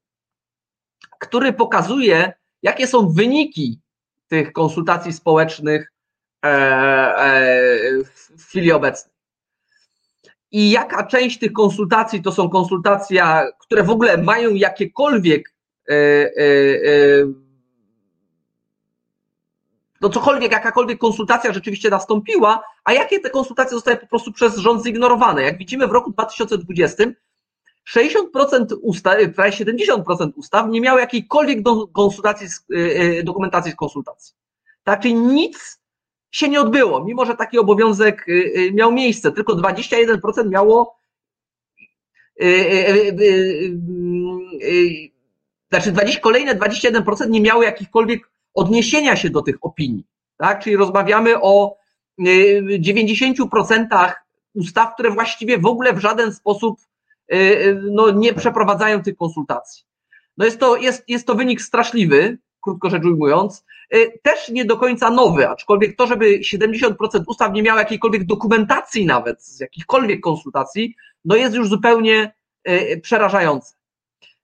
który 1.19 1.53
pokazuje, 1.53 2.33
jakie 2.63 2.87
są 2.87 3.09
wyniki 3.09 3.81
tych 4.27 4.53
konsultacji 4.53 5.13
społecznych 5.13 5.91
w 8.37 8.43
chwili 8.47 8.71
obecnej 8.71 9.15
i 10.55 10.71
jaka 10.71 11.07
część 11.07 11.39
tych 11.39 11.53
konsultacji 11.53 12.21
to 12.21 12.31
są 12.31 12.49
konsultacje, 12.49 13.23
które 13.59 13.83
w 13.83 13.89
ogóle 13.89 14.17
mają 14.17 14.53
jakiekolwiek 14.53 15.53
e, 15.89 15.93
e, 15.93 15.97
e, 15.97 17.25
no 20.01 20.09
cokolwiek, 20.09 20.51
jakakolwiek 20.51 20.99
konsultacja 20.99 21.53
rzeczywiście 21.53 21.89
nastąpiła, 21.89 22.63
a 22.83 22.93
jakie 22.93 23.19
te 23.19 23.29
konsultacje 23.29 23.75
zostały 23.75 23.97
po 23.97 24.07
prostu 24.07 24.31
przez 24.31 24.57
rząd 24.57 24.83
zignorowane. 24.83 25.43
Jak 25.43 25.57
widzimy 25.57 25.87
w 25.87 25.91
roku 25.91 26.11
2020 26.11 27.03
60% 27.95 28.65
ustaw, 28.81 29.15
prawie 29.35 29.51
70% 29.51 30.31
ustaw 30.35 30.69
nie 30.69 30.81
miało 30.81 30.99
jakiejkolwiek 30.99 31.59
konsultacji, 31.93 32.47
dokumentacji 33.23 33.71
z 33.71 33.75
konsultacji. 33.75 34.35
Tak, 34.83 35.01
czyli 35.01 35.13
nic 35.13 35.79
się 36.31 36.49
nie 36.49 36.61
odbyło, 36.61 37.03
mimo 37.03 37.25
że 37.25 37.35
taki 37.35 37.59
obowiązek 37.59 38.29
y, 38.29 38.31
y, 38.31 38.71
miał 38.73 38.91
miejsce. 38.91 39.31
Tylko 39.31 39.55
21% 39.55 40.49
miało 40.49 40.99
y, 42.41 43.81
znaczy 45.69 45.91
20, 45.91 46.21
kolejne 46.21 46.55
21% 46.55 47.29
nie 47.29 47.41
miało 47.41 47.63
jakichkolwiek 47.63 48.29
odniesienia 48.53 49.15
się 49.15 49.29
do 49.29 49.41
tych 49.41 49.55
opinii. 49.61 50.03
Tak? 50.37 50.63
Czyli 50.63 50.75
rozmawiamy 50.75 51.41
o 51.41 51.77
90% 52.19 54.13
ustaw, 54.53 54.93
które 54.93 55.11
właściwie 55.11 55.57
w 55.57 55.65
ogóle 55.65 55.93
w 55.93 55.99
żaden 55.99 56.33
sposób 56.33 56.79
no, 57.91 58.11
nie 58.11 58.33
przeprowadzają 58.33 59.03
tych 59.03 59.15
konsultacji. 59.15 59.83
No 60.37 60.45
jest, 60.45 60.59
to, 60.59 60.75
jest, 60.75 61.03
jest 61.07 61.27
to 61.27 61.35
wynik 61.35 61.61
straszliwy, 61.61 62.37
krótko 62.61 62.89
rzecz 62.89 63.03
ujmując, 63.03 63.65
też 64.21 64.49
nie 64.49 64.65
do 64.65 64.77
końca 64.77 65.09
nowy, 65.09 65.49
aczkolwiek 65.49 65.95
to, 65.95 66.07
żeby 66.07 66.39
70% 66.39 66.93
ustaw 67.27 67.53
nie 67.53 67.63
miało 67.63 67.79
jakiejkolwiek 67.79 68.25
dokumentacji 68.25 69.05
nawet, 69.05 69.43
z 69.43 69.59
jakichkolwiek 69.59 70.21
konsultacji, 70.21 70.95
no 71.25 71.35
jest 71.35 71.55
już 71.55 71.69
zupełnie 71.69 72.33
y, 72.69 72.99
przerażające. 73.03 73.75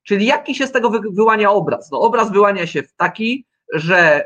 Czyli 0.03 0.25
jaki 0.25 0.55
się 0.55 0.67
z 0.67 0.71
tego 0.71 0.91
wyłania 1.11 1.51
obraz? 1.51 1.91
No 1.91 1.99
obraz 1.99 2.31
wyłania 2.31 2.67
się 2.67 2.83
w 2.83 2.93
taki, 2.93 3.45
że 3.73 4.25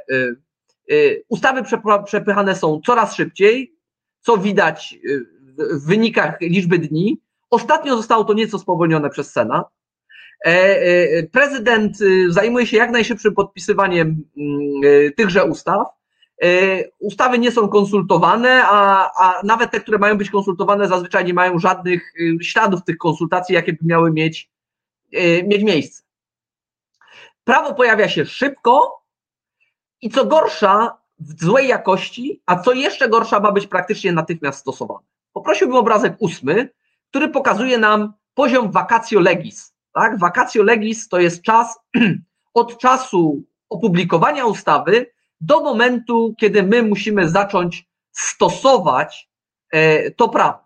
y, 0.91 1.23
ustawy 1.29 1.63
przepychane 2.05 2.55
są 2.55 2.81
coraz 2.85 3.15
szybciej, 3.15 3.75
co 4.21 4.37
widać 4.37 4.97
w 5.57 5.87
wynikach 5.87 6.41
liczby 6.41 6.79
dni. 6.79 7.21
Ostatnio 7.49 7.97
zostało 7.97 8.23
to 8.23 8.33
nieco 8.33 8.59
spowolnione 8.59 9.09
przez 9.09 9.31
Senat. 9.31 9.67
E, 10.45 10.49
e, 10.49 11.23
prezydent 11.23 12.01
y, 12.01 12.31
zajmuje 12.31 12.67
się 12.67 12.77
jak 12.77 12.91
najszybszym 12.91 13.33
podpisywaniem 13.33 14.23
mm, 14.37 14.83
y, 14.83 15.13
tychże 15.17 15.45
ustaw. 15.45 15.87
E, 16.43 16.47
ustawy 16.99 17.39
nie 17.39 17.51
są 17.51 17.67
konsultowane, 17.67 18.63
a, 18.63 19.09
a 19.19 19.41
nawet 19.43 19.71
te, 19.71 19.79
które 19.79 19.97
mają 19.97 20.17
być 20.17 20.29
konsultowane, 20.29 20.87
zazwyczaj 20.87 21.25
nie 21.25 21.33
mają 21.33 21.59
żadnych 21.59 22.13
y, 22.19 22.43
śladów 22.43 22.83
tych 22.83 22.97
konsultacji, 22.97 23.55
jakie 23.55 23.73
by 23.73 23.79
miały 23.81 24.11
mieć, 24.11 24.49
mieć 25.43 25.63
miejsce. 25.63 26.03
Prawo 27.43 27.73
pojawia 27.73 28.09
się 28.09 28.25
szybko 28.25 29.03
i 30.01 30.09
co 30.09 30.25
gorsza, 30.25 30.97
w 31.19 31.43
złej 31.43 31.67
jakości, 31.67 32.41
a 32.45 32.59
co 32.59 32.73
jeszcze 32.73 33.09
gorsza, 33.09 33.39
ma 33.39 33.51
być 33.51 33.67
praktycznie 33.67 34.11
natychmiast 34.11 34.59
stosowane. 34.59 35.05
Poprosiłbym 35.33 35.77
obrazek 35.77 36.15
ósmy, 36.19 36.69
który 37.09 37.29
pokazuje 37.29 37.77
nam 37.77 38.13
poziom 38.33 38.71
vacatio 38.71 39.19
legis 39.19 39.74
tak? 39.95 40.19
Vacatio 40.19 40.63
legis 40.63 41.07
to 41.07 41.19
jest 41.19 41.41
czas 41.41 41.79
od 42.53 42.77
czasu 42.77 43.43
opublikowania 43.69 44.45
ustawy 44.45 45.11
do 45.41 45.63
momentu, 45.63 46.35
kiedy 46.39 46.63
my 46.63 46.83
musimy 46.83 47.29
zacząć 47.29 47.87
stosować 48.11 49.29
e, 49.71 50.11
to 50.11 50.29
prawo. 50.29 50.59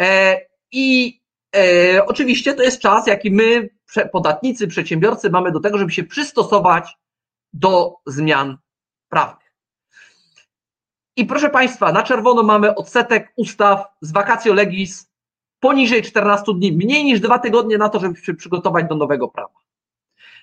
E, 0.00 0.40
I 0.72 1.20
e, 1.56 2.06
oczywiście 2.06 2.54
to 2.54 2.62
jest 2.62 2.80
czas, 2.80 3.06
jaki 3.06 3.30
my, 3.30 3.70
podatnicy, 4.12 4.68
przedsiębiorcy, 4.68 5.30
mamy 5.30 5.52
do 5.52 5.60
tego, 5.60 5.78
żeby 5.78 5.92
się 5.92 6.04
przystosować 6.04 6.96
do 7.52 7.96
zmian 8.06 8.58
prawnych. 9.08 9.54
I 11.16 11.26
proszę 11.26 11.50
Państwa, 11.50 11.92
na 11.92 12.02
czerwono 12.02 12.42
mamy 12.42 12.74
odsetek 12.74 13.32
ustaw 13.36 13.84
z 14.00 14.12
vacatio 14.12 14.54
legis 14.54 15.13
poniżej 15.64 16.02
14 16.02 16.54
dni, 16.54 16.72
mniej 16.72 17.04
niż 17.04 17.20
dwa 17.20 17.38
tygodnie 17.38 17.78
na 17.78 17.88
to, 17.88 18.00
żeby 18.00 18.16
się 18.16 18.34
przygotować 18.34 18.86
do 18.88 18.94
nowego 18.94 19.28
prawa. 19.28 19.54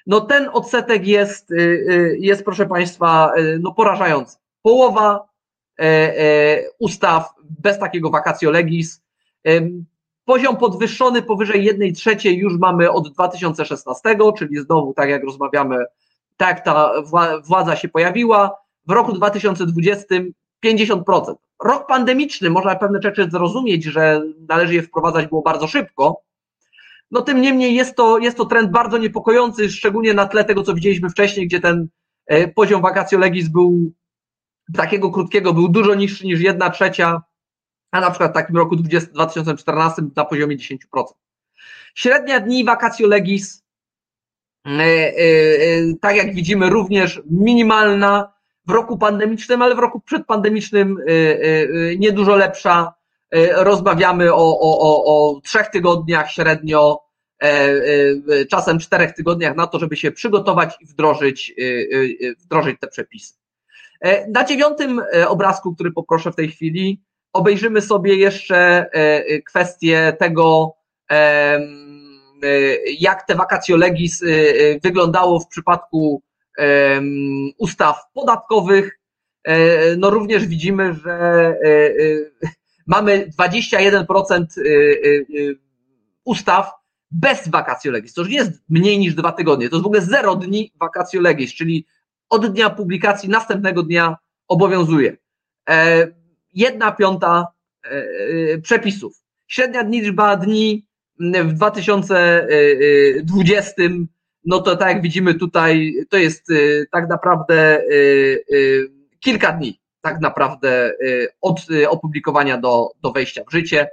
No 0.07 0.21
ten 0.21 0.49
odsetek 0.53 1.07
jest, 1.07 1.51
y, 1.51 1.55
y, 1.55 2.17
jest 2.19 2.45
proszę 2.45 2.65
Państwa, 2.65 3.31
y, 3.37 3.59
no 3.61 3.73
porażający. 3.73 4.37
Połowa 4.61 5.31
ustaw 6.79 7.33
bez 7.49 7.79
takiego 7.79 8.09
vacatio 8.09 8.51
legis. 8.51 9.01
Poziom 10.25 10.57
podwyższony 10.57 11.21
powyżej 11.21 11.65
1 11.65 11.93
trzeciej 11.93 12.37
już 12.37 12.57
mamy 12.57 12.91
od 12.91 13.13
2016, 13.13 14.33
czyli 14.37 14.57
znowu 14.57 14.93
tak 14.93 15.09
jak 15.09 15.23
rozmawiamy, 15.23 15.85
tak 16.37 16.65
ta 16.65 16.93
władza 17.43 17.75
się 17.75 17.89
pojawiła. 17.89 18.57
W 18.87 18.91
roku 18.91 19.13
2020 19.13 20.15
50% 20.65 21.35
rok 21.63 21.87
pandemiczny, 21.87 22.49
można 22.49 22.75
pewne 22.75 22.99
rzeczy 23.01 23.29
zrozumieć, 23.31 23.83
że 23.83 24.21
należy 24.49 24.73
je 24.73 24.83
wprowadzać 24.83 25.27
było 25.27 25.41
bardzo 25.41 25.67
szybko. 25.67 26.21
No 27.11 27.21
tym 27.21 27.41
niemniej 27.41 27.75
jest 27.75 27.95
to, 27.95 28.17
jest 28.17 28.37
to 28.37 28.45
trend 28.45 28.71
bardzo 28.71 28.97
niepokojący, 28.97 29.69
szczególnie 29.69 30.13
na 30.13 30.27
tle 30.27 30.45
tego, 30.45 30.63
co 30.63 30.73
widzieliśmy 30.73 31.09
wcześniej, 31.09 31.47
gdzie 31.47 31.59
ten 31.59 31.87
e, 32.27 32.47
poziom 32.47 32.81
vacatio 32.81 33.17
legis 33.17 33.49
był 33.49 33.91
takiego 34.75 35.11
krótkiego, 35.11 35.53
był 35.53 35.67
dużo 35.67 35.95
niższy 35.95 36.25
niż 36.27 36.41
jedna 36.41 36.69
trzecia, 36.69 37.21
a 37.91 38.01
na 38.01 38.09
przykład 38.09 38.31
w 38.31 38.33
takim 38.33 38.57
roku 38.57 38.75
20, 38.75 39.11
2014 39.11 40.01
na 40.15 40.25
poziomie 40.25 40.57
10%. 40.57 40.77
Średnia 41.95 42.39
dni 42.39 42.63
vacatio 42.63 43.07
legis, 43.07 43.63
e, 44.65 44.69
e, 44.69 45.13
tak 46.01 46.15
jak 46.15 46.35
widzimy, 46.35 46.69
również 46.69 47.21
minimalna, 47.29 48.33
w 48.67 48.71
roku 48.71 48.97
pandemicznym, 48.97 49.61
ale 49.61 49.75
w 49.75 49.79
roku 49.79 49.99
przedpandemicznym 49.99 50.97
y, 50.97 51.11
y, 51.11 51.15
y, 51.91 51.97
niedużo 51.99 52.35
lepsza. 52.35 52.93
Rozmawiamy 53.55 54.33
o, 54.33 54.59
o, 54.59 54.79
o, 54.79 55.05
o 55.05 55.41
trzech 55.41 55.67
tygodniach 55.67 56.31
średnio, 56.31 56.99
czasem 58.49 58.79
czterech 58.79 59.13
tygodniach 59.13 59.55
na 59.55 59.67
to, 59.67 59.79
żeby 59.79 59.95
się 59.95 60.11
przygotować 60.11 60.77
i 60.81 60.85
wdrożyć, 60.85 61.53
wdrożyć 62.39 62.79
te 62.79 62.87
przepisy. 62.87 63.33
Na 64.27 64.43
dziewiątym 64.43 65.01
obrazku, 65.27 65.75
który 65.75 65.91
poproszę 65.91 66.31
w 66.31 66.35
tej 66.35 66.51
chwili, 66.51 67.01
obejrzymy 67.33 67.81
sobie 67.81 68.15
jeszcze 68.15 68.85
kwestię 69.45 70.13
tego, 70.19 70.73
jak 72.99 73.27
te 73.27 73.35
vacatio 73.35 73.77
legis 73.77 74.23
wyglądało 74.83 75.39
w 75.39 75.47
przypadku 75.47 76.21
ustaw 77.57 77.97
podatkowych. 78.13 78.99
no 79.97 80.09
również 80.09 80.45
widzimy, 80.45 80.93
że 80.93 81.55
mamy 82.87 83.27
21% 83.39 84.45
ustaw 86.23 86.71
bez 87.11 87.47
vacatio 87.47 87.91
legis. 87.91 88.13
To 88.13 88.21
już 88.21 88.31
jest 88.31 88.51
mniej 88.69 88.99
niż 88.99 89.15
dwa 89.15 89.31
tygodnie. 89.31 89.69
To 89.69 89.75
jest 89.75 89.83
w 89.83 89.87
ogóle 89.87 90.01
zero 90.01 90.35
dni 90.35 90.73
vacatio 90.79 91.21
legis, 91.21 91.53
czyli 91.53 91.85
od 92.29 92.53
dnia 92.53 92.69
publikacji 92.69 93.29
następnego 93.29 93.83
dnia 93.83 94.17
obowiązuje. 94.47 95.17
Jedna 96.53 96.91
piąta 96.91 97.47
przepisów. 98.63 99.13
Średnia 99.47 99.81
liczba 99.81 100.35
dni 100.35 100.85
w 101.19 101.53
2020, 101.53 103.73
no 104.45 104.59
to 104.59 104.75
tak 104.75 104.89
jak 104.89 105.01
widzimy 105.01 105.33
tutaj, 105.33 105.93
to 106.09 106.17
jest 106.17 106.49
y, 106.49 106.87
tak 106.91 107.09
naprawdę 107.09 107.79
y, 107.79 108.43
y, 108.53 108.91
kilka 109.19 109.51
dni, 109.51 109.79
tak 110.01 110.21
naprawdę 110.21 110.93
od 111.41 111.67
opublikowania 111.89 112.57
do, 112.57 112.89
do 113.01 113.11
wejścia 113.11 113.43
w 113.47 113.51
życie. 113.51 113.89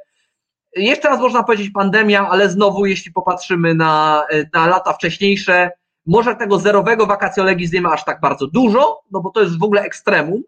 Jeszcze 0.77 1.09
raz 1.09 1.21
można 1.21 1.43
powiedzieć 1.43 1.71
pandemia, 1.71 2.29
ale 2.29 2.49
znowu, 2.49 2.87
jeśli 2.87 3.13
popatrzymy 3.13 3.75
na, 3.75 4.25
na 4.55 4.67
lata 4.67 4.93
wcześniejsze, 4.93 5.71
może 6.07 6.37
tego 6.37 6.59
zerowego 6.59 7.07
vacatio 7.07 7.45
legis 7.45 7.73
nie 7.73 7.81
ma 7.81 7.93
aż 7.93 8.05
tak 8.05 8.21
bardzo 8.21 8.47
dużo, 8.47 9.01
no 9.11 9.21
bo 9.21 9.31
to 9.31 9.41
jest 9.41 9.59
w 9.59 9.63
ogóle 9.63 9.83
ekstremum. 9.83 10.43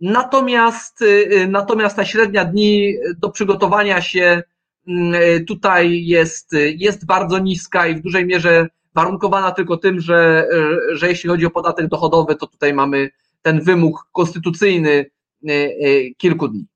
Natomiast, 0.00 1.04
natomiast 1.48 1.96
ta 1.96 2.04
średnia 2.04 2.44
dni 2.44 2.94
do 3.18 3.30
przygotowania 3.30 4.00
się 4.00 4.42
Mm, 4.88 5.44
tutaj 5.44 6.04
jest, 6.04 6.50
jest 6.76 7.06
bardzo 7.06 7.38
niska 7.38 7.86
i 7.86 7.94
w 7.94 8.00
dużej 8.00 8.26
mierze 8.26 8.68
warunkowana 8.94 9.50
tylko 9.50 9.76
tym, 9.76 10.00
że, 10.00 10.48
e, 10.52 10.96
że 10.96 11.08
jeśli 11.08 11.30
chodzi 11.30 11.46
o 11.46 11.50
podatek 11.50 11.88
dochodowy, 11.88 12.34
to 12.34 12.46
tutaj 12.46 12.74
mamy 12.74 13.10
ten 13.42 13.60
wymóg 13.60 14.08
konstytucyjny 14.12 15.10
e, 15.48 15.50
kilku 16.16 16.48
dni. 16.48 16.66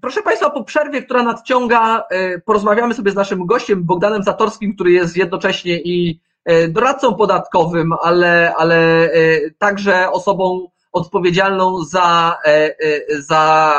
Proszę 0.00 0.22
Państwa, 0.22 0.50
po 0.50 0.64
przerwie, 0.64 1.02
która 1.02 1.22
nadciąga, 1.22 2.04
porozmawiamy 2.44 2.94
sobie 2.94 3.10
z 3.10 3.14
naszym 3.14 3.46
gościem 3.46 3.84
Bogdanem 3.84 4.22
Zatorskim, 4.22 4.74
który 4.74 4.92
jest 4.92 5.16
jednocześnie 5.16 5.80
i 5.80 6.20
doradcą 6.68 7.14
podatkowym, 7.14 7.92
ale, 8.02 8.54
ale 8.56 9.10
także 9.58 10.10
osobą 10.10 10.68
odpowiedzialną 10.92 11.84
za, 11.84 12.38
za 13.18 13.74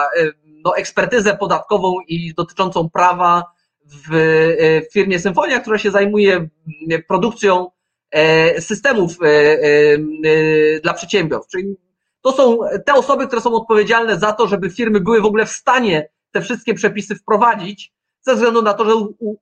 no, 0.66 0.78
ekspertyzę 0.78 1.38
podatkową 1.38 2.00
i 2.08 2.34
dotyczącą 2.34 2.90
prawa 2.90 3.44
w 3.86 4.82
firmie 4.94 5.20
Symfonia, 5.20 5.60
która 5.60 5.78
się 5.78 5.92
zajmuje 5.92 6.48
produkcją 7.08 7.70
e, 8.12 8.62
systemów 8.62 9.12
e, 9.22 9.28
e, 9.28 10.80
dla 10.84 10.94
przedsiębiorstw. 10.94 11.52
Czyli 11.52 11.76
to 12.22 12.32
są 12.32 12.60
te 12.86 12.94
osoby, 12.94 13.28
które 13.28 13.42
są 13.42 13.54
odpowiedzialne 13.54 14.20
za 14.20 14.32
to, 14.32 14.48
żeby 14.48 14.70
firmy 14.70 15.00
były 15.00 15.22
w 15.22 15.26
ogóle 15.26 15.46
w 15.46 15.52
stanie 15.52 16.10
te 16.32 16.42
wszystkie 16.42 16.74
przepisy 16.74 17.16
wprowadzić, 17.16 17.94
ze 18.22 18.36
względu 18.36 18.62
na 18.62 18.74
to, 18.74 18.86
że 18.86 18.92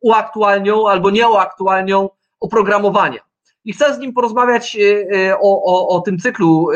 uaktualnią 0.01 0.88
albo 0.88 1.09
nie 1.09 1.27
uaktualnią 1.29 2.09
oprogramowania. 2.39 3.19
I 3.65 3.73
chcę 3.73 3.95
z 3.95 4.00
nim 4.00 4.13
porozmawiać 4.13 4.77
o, 5.41 5.63
o, 5.63 5.88
o 5.88 6.01
tym 6.01 6.17
cyklu 6.17 6.67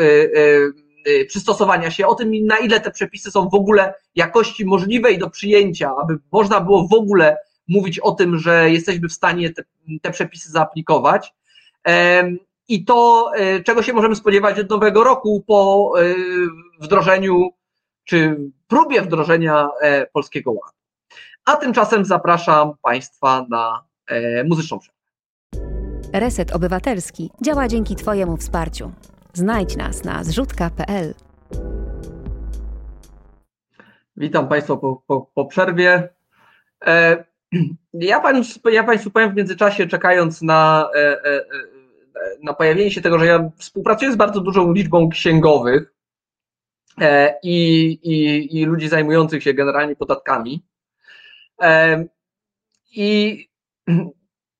przystosowania 1.26 1.90
się, 1.90 2.06
o 2.06 2.14
tym, 2.14 2.32
na 2.46 2.58
ile 2.58 2.80
te 2.80 2.90
przepisy 2.90 3.30
są 3.30 3.48
w 3.48 3.54
ogóle 3.54 3.94
jakości 4.14 4.64
możliwej 4.64 5.18
do 5.18 5.30
przyjęcia, 5.30 5.92
aby 6.02 6.18
można 6.32 6.60
było 6.60 6.88
w 6.88 6.94
ogóle 6.94 7.36
mówić 7.68 7.98
o 7.98 8.12
tym, 8.12 8.38
że 8.38 8.70
jesteśmy 8.70 9.08
w 9.08 9.12
stanie 9.12 9.50
te, 9.50 9.62
te 10.02 10.10
przepisy 10.10 10.50
zaaplikować. 10.50 11.34
I 12.68 12.84
to, 12.84 13.30
y, 13.38 13.62
czego 13.62 13.82
się 13.82 13.92
możemy 13.92 14.16
spodziewać 14.16 14.58
od 14.58 14.70
nowego 14.70 15.04
roku 15.04 15.44
po 15.46 15.92
y, 16.00 16.14
wdrożeniu, 16.80 17.50
czy 18.04 18.36
próbie 18.68 19.02
wdrożenia 19.02 19.68
e, 19.80 20.06
polskiego 20.06 20.50
ładu. 20.50 20.76
A 21.44 21.56
tymczasem 21.56 22.04
zapraszam 22.04 22.72
Państwa 22.82 23.46
na 23.50 23.84
e, 24.06 24.44
muzyczną 24.44 24.78
przerwę. 24.78 24.98
Reset 26.12 26.52
Obywatelski 26.52 27.30
działa 27.42 27.68
dzięki 27.68 27.96
Twojemu 27.96 28.36
wsparciu. 28.36 28.92
Znajdź 29.32 29.76
nas 29.76 30.04
na 30.04 30.24
zrzutka.pl. 30.24 31.14
Witam 34.16 34.48
Państwa 34.48 34.76
po, 34.76 35.02
po, 35.06 35.30
po 35.34 35.44
przerwie. 35.44 36.08
E, 37.54 37.58
ja, 37.92 38.20
państwu, 38.20 38.68
ja 38.68 38.84
Państwu 38.84 39.10
powiem 39.10 39.32
w 39.32 39.36
międzyczasie, 39.36 39.86
czekając 39.86 40.42
na, 40.42 40.90
e, 40.94 41.24
e, 41.24 41.44
na 42.42 42.54
pojawienie 42.54 42.90
się 42.90 43.00
tego, 43.00 43.18
że 43.18 43.26
ja 43.26 43.50
współpracuję 43.56 44.12
z 44.12 44.16
bardzo 44.16 44.40
dużą 44.40 44.72
liczbą 44.72 45.08
księgowych 45.08 45.94
i, 47.42 47.88
i, 48.02 48.58
i 48.60 48.64
ludzi 48.64 48.88
zajmujących 48.88 49.42
się 49.42 49.54
generalnie 49.54 49.96
podatkami. 49.96 50.64
I 52.92 53.48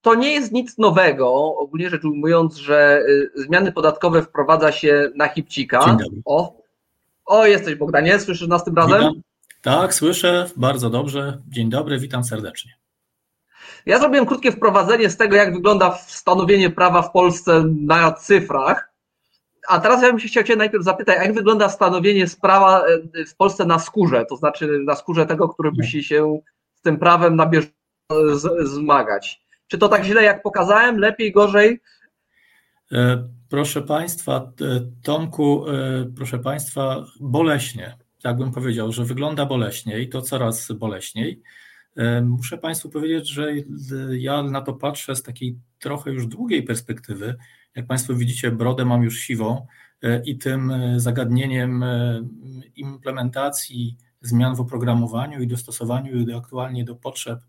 to 0.01 0.15
nie 0.15 0.33
jest 0.33 0.53
nic 0.53 0.79
nowego, 0.79 1.57
ogólnie 1.57 1.91
rzecz 1.91 2.05
ujmując, 2.05 2.57
że 2.57 3.03
y, 3.09 3.31
zmiany 3.35 3.73
podatkowe 3.73 4.23
wprowadza 4.23 4.73
się 4.73 5.11
na 5.15 5.29
hipcika. 5.29 5.97
O, 6.25 6.63
o, 7.27 7.47
jesteś 7.47 7.75
Bogdanie, 7.75 8.21
słyszysz 8.21 8.49
nas 8.49 8.65
tym 8.65 8.75
razem? 8.75 9.23
Tak, 9.63 9.95
słyszę, 9.95 10.51
bardzo 10.57 10.91
dobrze. 10.91 11.43
Dzień 11.49 11.71
dobry, 11.71 11.99
witam 11.99 12.25
serdecznie. 12.25 12.73
Ja 13.87 13.99
zrobiłem 13.99 14.27
krótkie 14.27 14.53
wprowadzenie 14.53 15.11
z 15.11 15.17
tego, 15.17 15.37
jak 15.37 15.55
wygląda 15.55 15.99
stanowienie 16.07 16.71
prawa 16.71 17.03
w 17.03 17.13
Polsce 17.13 17.65
na 17.81 18.13
cyfrach. 18.13 18.93
A 19.69 19.81
teraz 19.81 20.03
ja 20.03 20.09
bym 20.09 20.21
się 20.21 20.29
chciał 20.29 20.45
Cię 20.45 20.57
najpierw 20.57 20.85
zapytać, 20.85 21.17
jak 21.19 21.35
wygląda 21.35 21.69
stanowienie 21.69 22.27
prawa 22.43 22.83
y, 23.17 23.27
w 23.27 23.37
Polsce 23.37 23.65
na 23.65 23.79
skórze, 23.79 24.25
to 24.29 24.37
znaczy 24.37 24.81
na 24.85 24.95
skórze 24.95 25.27
tego, 25.27 25.49
który 25.49 25.71
musi 25.73 26.05
się 26.05 26.41
z 26.75 26.83
tym 26.83 26.99
prawem 26.99 27.37
na 27.37 27.47
bieżąco 27.47 27.73
zmagać. 28.65 29.43
Czy 29.67 29.79
to 29.79 29.89
tak 29.89 30.05
źle, 30.05 30.23
jak 30.23 30.43
pokazałem? 30.43 30.99
Lepiej, 30.99 31.33
gorzej? 31.33 31.81
E, 32.93 33.29
proszę 33.51 33.83
Państwa, 33.83 34.53
e, 34.61 34.81
Tomku, 35.03 35.65
e, 35.69 35.73
proszę 36.17 36.39
Państwa, 36.39 37.05
boleśnie. 37.21 37.97
Tak 38.23 38.37
bym 38.37 38.53
powiedział, 38.53 38.93
że 38.93 39.05
wygląda 39.05 39.47
boleśnie 39.47 40.01
i 40.01 40.09
to 40.09 40.23
coraz 40.23 40.73
boleśniej. 40.73 41.43
Muszę 42.23 42.59
Państwu 42.59 42.91
powiedzieć, 42.91 43.29
że 43.29 43.53
ja 44.19 44.43
na 44.43 44.61
to 44.61 44.73
patrzę 44.73 45.17
z 45.17 45.23
takiej 45.23 45.59
trochę 45.79 46.11
już 46.11 46.27
długiej 46.27 46.63
perspektywy. 46.63 47.37
Jak 47.75 47.87
Państwo 47.87 48.15
widzicie, 48.15 48.51
brodę 48.51 48.85
mam 48.85 49.03
już 49.03 49.19
siwą 49.19 49.67
i 50.25 50.39
tym 50.39 50.73
zagadnieniem 50.97 51.85
implementacji 52.77 53.97
zmian 54.21 54.55
w 54.55 54.61
oprogramowaniu 54.61 55.43
i 55.43 55.47
dostosowaniu 55.47 56.37
aktualnie 56.37 56.85
do 56.85 56.97
potrzeb 56.97 57.41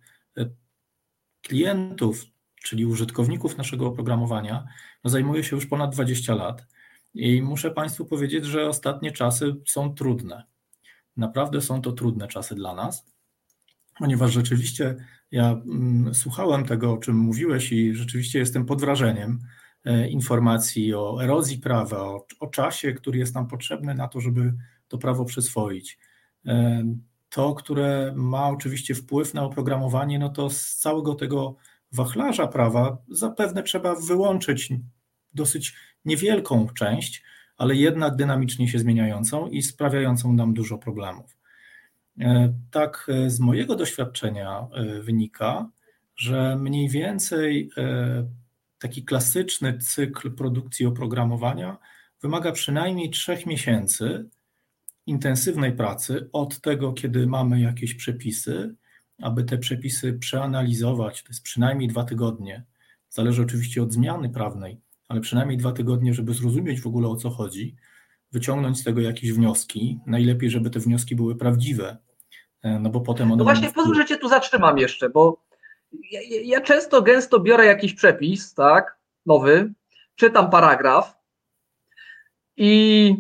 klientów, 1.42 2.26
czyli 2.64 2.86
użytkowników 2.86 3.58
naszego 3.58 3.88
oprogramowania, 3.88 4.66
no 5.04 5.10
zajmuje 5.10 5.44
się 5.44 5.56
już 5.56 5.66
ponad 5.66 5.94
20 5.94 6.36
lat. 6.36 6.68
I 7.14 7.42
muszę 7.42 7.72
Państwu 7.72 8.06
powiedzieć, 8.06 8.46
że 8.46 8.68
ostatnie 8.68 9.12
czasy 9.12 9.56
są 9.68 9.94
trudne. 9.94 10.44
Naprawdę 11.20 11.62
są 11.62 11.82
to 11.82 11.92
trudne 11.92 12.28
czasy 12.28 12.56
dla 12.56 12.76
nas, 12.76 13.06
ponieważ 13.98 14.32
rzeczywiście 14.32 14.96
ja 15.32 15.52
mm, 15.52 16.16
słuchałem 16.16 16.66
tego, 16.66 16.94
o 16.94 16.98
czym 16.98 17.18
mówiłeś, 17.18 17.72
i 17.72 17.96
rzeczywiście 17.96 18.40
jestem 18.40 18.66
pod 18.66 18.82
wrażeniem 18.82 19.40
e, 19.86 20.10
informacji 20.10 20.94
o 20.94 21.24
erozji 21.24 21.58
prawa, 21.58 22.02
o, 22.02 22.26
o 22.40 22.48
czasie, 22.48 22.94
który 22.94 23.20
jest 23.20 23.36
nam 23.36 23.48
potrzebny 23.48 23.96
na 23.96 24.08
to, 24.08 24.22
żeby 24.22 24.54
to 24.88 24.98
prawo 24.98 25.26
przyswoić. 25.26 26.00
E, 26.46 26.84
to, 27.30 27.54
które 27.54 28.14
ma 28.16 28.50
oczywiście 28.50 28.96
wpływ 28.96 29.34
na 29.34 29.44
oprogramowanie, 29.44 30.20
no 30.20 30.30
to 30.30 30.50
z 30.50 30.76
całego 30.76 31.16
tego 31.16 31.56
wachlarza 31.92 32.48
prawa 32.48 32.98
zapewne 33.10 33.64
trzeba 33.64 33.96
wyłączyć 33.96 34.74
dosyć 35.34 35.76
niewielką 36.06 36.68
część, 36.70 37.24
ale 37.60 37.76
jednak 37.76 38.15
dynamicznie 38.15 38.67
się 38.67 38.80
zmieniającą 38.80 39.48
i 39.48 39.62
sprawiającą 39.62 40.34
nam 40.34 40.54
dużo 40.54 40.78
problemów. 40.78 41.38
E, 42.19 42.54
tak 42.72 43.08
e, 43.10 43.30
z 43.30 43.39
mojego 43.39 43.76
doświadczenia 43.76 44.67
e, 44.74 45.02
wynika, 45.02 45.69
że 46.15 46.56
mniej 46.56 46.89
więcej 46.89 47.72
taki 48.80 49.06
klasyczny 49.06 49.78
cykl 49.78 50.32
produkcji 50.36 50.86
oprogramowania 50.86 51.78
wymaga 52.22 52.52
przynajmniej 52.52 53.10
trzech 53.10 53.45
miesięcy, 53.45 54.30
intensywnej 55.06 55.72
pracy 55.72 56.30
od 56.34 56.62
tego, 56.62 56.93
kiedy 56.93 57.28
mamy 57.28 57.62
jakieś 57.62 57.95
przepisy, 57.95 58.76
aby 59.22 59.43
te 59.43 59.58
przepisy 59.58 60.13
przeanalizować, 60.13 61.24
to 61.24 61.30
jest 61.30 61.43
przynajmniej 61.43 61.89
dwa 61.89 62.04
tygodnie. 62.04 62.63
Zależy 63.10 63.41
oczywiście 63.41 63.84
od 63.84 63.93
zmiany 63.93 64.30
prawnej, 64.30 64.82
ale 65.10 65.22
przynajmniej 65.22 65.58
dwa 65.58 65.72
tygodnie, 65.72 66.13
żeby 66.13 66.34
zrozumieć 66.34 66.82
w 66.82 66.88
ogóle 66.88 67.08
o 67.08 67.15
co 67.15 67.30
chodzi, 67.30 67.76
wyciągnąć 68.32 68.80
z 68.80 68.84
tego 68.84 69.02
jakieś 69.02 69.32
wnioski. 69.32 70.00
Najlepiej, 70.08 70.50
żeby 70.50 70.69
te 70.69 70.80
wnioski 70.80 71.15
były 71.15 71.36
prawdziwe, 71.36 71.98
e, 72.62 72.80
no 72.80 72.89
bo 72.89 73.02
potem 73.02 73.32
one. 73.32 73.38
No 73.38 73.43
właśnie, 73.43 73.72
pozwól, 73.72 73.95
że 73.95 74.06
cię 74.06 74.17
tu 74.17 74.30
zatrzymam 74.30 74.78
jeszcze, 74.78 75.10
bo 75.10 75.43
ja, 76.12 76.22
ja 76.43 76.62
często 76.62 77.02
gęsto 77.02 77.39
biorę 77.39 77.65
jakiś 77.65 77.93
przepis, 77.93 78.54
tak, 78.54 78.98
nowy, 79.26 79.74
czytam 80.15 80.50
paragraf 80.50 81.17
i 82.58 83.15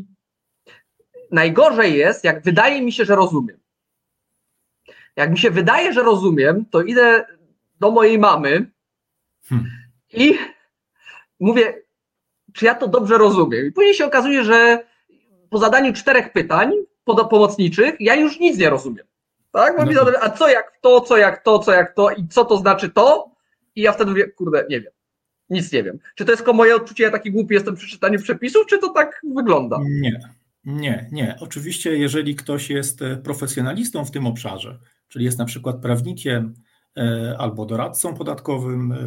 najgorzej 1.31 1.97
jest, 1.97 2.23
jak 2.23 2.43
wydaje 2.43 2.81
mi 2.81 2.91
się, 2.91 3.05
że 3.05 3.15
rozumiem. 3.15 3.59
Jak 5.15 5.31
mi 5.31 5.37
się 5.37 5.51
wydaje, 5.51 5.93
że 5.93 6.03
rozumiem, 6.03 6.65
to 6.65 6.81
idę 6.81 7.25
do 7.79 7.91
mojej 7.91 8.19
mamy 8.19 8.71
hmm. 9.43 9.69
i 10.13 10.37
mówię, 11.39 11.73
czy 12.53 12.65
ja 12.65 12.75
to 12.75 12.87
dobrze 12.87 13.17
rozumiem. 13.17 13.67
I 13.67 13.71
później 13.71 13.93
się 13.93 14.05
okazuje, 14.05 14.43
że 14.43 14.85
po 15.49 15.57
zadaniu 15.57 15.93
czterech 15.93 16.33
pytań 16.33 16.71
pomocniczych 17.29 17.95
ja 17.99 18.15
już 18.15 18.39
nic 18.39 18.57
nie 18.57 18.69
rozumiem. 18.69 19.05
Tak? 19.51 19.77
Bo 19.77 19.83
no. 19.83 19.89
mi 19.89 19.95
zadaje, 19.95 20.23
a 20.23 20.29
co 20.29 20.49
jak 20.49 20.79
to, 20.81 21.01
co 21.01 21.17
jak 21.17 21.43
to, 21.43 21.59
co 21.59 21.73
jak 21.73 21.95
to 21.95 22.11
i 22.11 22.27
co 22.27 22.45
to 22.45 22.57
znaczy 22.57 22.89
to? 22.89 23.31
I 23.75 23.81
ja 23.81 23.91
wtedy 23.91 24.11
mówię, 24.11 24.27
kurde, 24.27 24.65
nie 24.69 24.81
wiem. 24.81 24.91
Nic 25.49 25.71
nie 25.71 25.83
wiem. 25.83 25.99
Czy 26.15 26.25
to 26.25 26.31
jest 26.31 26.47
moje 26.47 26.75
odczucie, 26.75 27.03
ja 27.03 27.11
taki 27.11 27.31
głupi 27.31 27.53
jestem 27.53 27.75
przy 27.75 27.87
czytaniu 27.87 28.19
przepisów, 28.19 28.65
czy 28.65 28.77
to 28.77 28.89
tak 28.89 29.21
wygląda? 29.35 29.79
Nie, 30.01 30.19
nie, 30.65 31.09
nie. 31.11 31.37
Oczywiście, 31.39 31.97
jeżeli 31.97 32.35
ktoś 32.35 32.69
jest 32.69 33.01
e, 33.01 33.17
profesjonalistą 33.17 34.05
w 34.05 34.11
tym 34.11 34.27
obszarze, 34.27 34.79
czyli 35.07 35.25
jest 35.25 35.39
na 35.39 35.45
przykład 35.45 35.81
prawnikiem, 35.81 36.53
albo 37.37 37.65
doradcą 37.65 38.13
podatkowym, 38.13 38.91
e, 38.91 38.97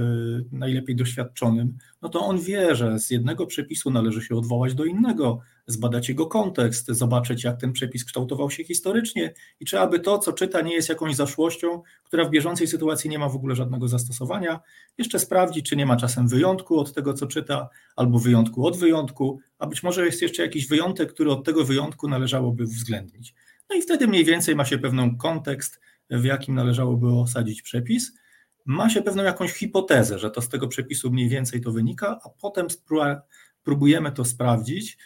najlepiej 0.52 0.96
doświadczonym, 0.96 1.78
no 2.02 2.08
to 2.08 2.20
on 2.20 2.40
wie, 2.40 2.74
że 2.74 2.98
z 2.98 3.10
jednego 3.10 3.46
przepisu 3.46 3.90
należy 3.90 4.22
się 4.22 4.36
odwołać 4.36 4.74
do 4.74 4.84
innego, 4.84 5.40
zbadać 5.66 6.08
jego 6.08 6.26
kontekst, 6.26 6.86
zobaczyć, 6.86 7.44
jak 7.44 7.60
ten 7.60 7.72
przepis 7.72 8.04
kształtował 8.04 8.50
się 8.50 8.64
historycznie 8.64 9.34
i 9.60 9.64
czy 9.64 9.80
aby 9.80 10.00
to, 10.00 10.18
co 10.18 10.32
czyta, 10.32 10.60
nie 10.60 10.74
jest 10.74 10.88
jakąś 10.88 11.14
zaszłością, 11.14 11.82
która 12.04 12.24
w 12.24 12.30
bieżącej 12.30 12.66
sytuacji 12.66 13.10
nie 13.10 13.18
ma 13.18 13.28
w 13.28 13.36
ogóle 13.36 13.54
żadnego 13.56 13.88
zastosowania, 13.88 14.60
jeszcze 14.98 15.18
sprawdzić, 15.18 15.68
czy 15.68 15.76
nie 15.76 15.86
ma 15.86 15.96
czasem 15.96 16.28
wyjątku 16.28 16.78
od 16.78 16.94
tego, 16.94 17.14
co 17.14 17.26
czyta, 17.26 17.68
albo 17.96 18.18
wyjątku 18.18 18.66
od 18.66 18.76
wyjątku, 18.76 19.40
a 19.58 19.66
być 19.66 19.82
może 19.82 20.06
jest 20.06 20.22
jeszcze 20.22 20.42
jakiś 20.42 20.68
wyjątek, 20.68 21.12
który 21.12 21.30
od 21.30 21.44
tego 21.44 21.64
wyjątku 21.64 22.08
należałoby 22.08 22.64
uwzględnić. 22.64 23.34
No 23.70 23.76
i 23.76 23.82
wtedy 23.82 24.06
mniej 24.06 24.24
więcej 24.24 24.56
ma 24.56 24.64
się 24.64 24.78
pewną 24.78 25.16
kontekst, 25.16 25.80
w 26.18 26.24
jakim 26.24 26.54
należałoby 26.54 27.08
osadzić 27.08 27.62
przepis, 27.62 28.12
ma 28.66 28.90
się 28.90 29.02
pewną 29.02 29.22
jakąś 29.22 29.52
hipotezę, 29.52 30.18
że 30.18 30.30
to 30.30 30.42
z 30.42 30.48
tego 30.48 30.68
przepisu 30.68 31.10
mniej 31.10 31.28
więcej 31.28 31.60
to 31.60 31.72
wynika, 31.72 32.18
a 32.24 32.28
potem 32.28 32.66
próbujemy 33.62 34.12
to 34.12 34.24
sprawdzić. 34.24 34.98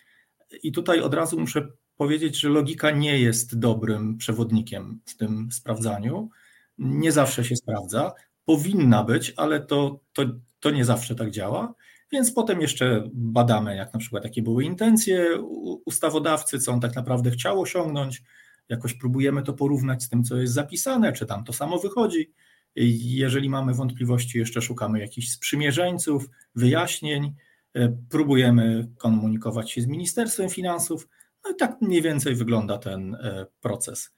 I 0.63 0.73
tutaj 0.73 1.01
od 1.01 1.15
razu 1.15 1.41
muszę 1.41 1.69
powiedzieć, 1.97 2.41
że 2.41 2.49
logika 2.49 2.91
nie 2.91 3.19
jest 3.19 3.59
dobrym 3.59 4.17
przewodnikiem 4.17 5.01
w 5.07 5.17
tym 5.17 5.49
sprawdzaniu. 5.53 6.31
Nie 6.79 7.13
zawsze 7.13 7.45
się 7.45 7.57
sprawdza. 7.57 8.13
Powinna 8.45 9.05
być, 9.05 9.33
ale 9.37 9.61
to, 9.61 10.01
to, 10.13 10.23
to 10.61 10.71
nie 10.71 10.85
zawsze 10.85 11.15
tak 11.15 11.31
działa. 11.31 11.75
Więc 12.13 12.33
potem 12.33 12.61
jeszcze 12.61 13.09
badamy, 13.15 13.77
jak 13.77 13.93
na 13.93 14.01
przykład 14.01 14.25
jakie 14.25 14.43
były 14.43 14.65
intencje 14.65 15.41
ustawodawcy, 15.85 16.59
co 16.59 16.73
on 16.73 16.81
tak 16.81 16.95
naprawdę 16.95 17.31
chciał 17.31 17.61
osiągnąć, 17.61 18.23
jakoś 18.69 18.95
próbujemy 18.95 19.43
to 19.43 19.53
porównać 19.53 20.03
z 20.03 20.09
tym, 20.09 20.25
co 20.25 20.37
jest 20.37 20.55
zapisane, 20.55 21.13
czy 21.13 21.27
tam 21.27 21.45
to 21.45 21.53
samo 21.53 21.79
wychodzi. 21.79 22.33
Jeżeli 22.77 23.51
mamy 23.51 23.75
wątpliwości, 23.75 24.39
jeszcze 24.39 24.63
szukamy 24.63 25.01
jakichś 25.01 25.29
sprzymierzeńców, 25.29 26.29
wyjaśnień, 26.55 27.35
e, 27.75 27.97
próbujemy 28.11 28.89
komunikować 28.99 29.71
się 29.71 29.81
z 29.81 29.87
Ministerstwem 29.87 30.49
Finansów. 30.49 31.09
No 31.45 31.51
i 31.51 31.55
tak 31.57 31.81
mniej 31.81 32.03
więcej 32.03 32.35
wygląda 32.35 32.79
ten 32.79 33.15
e, 33.15 33.47
proces. 33.61 34.15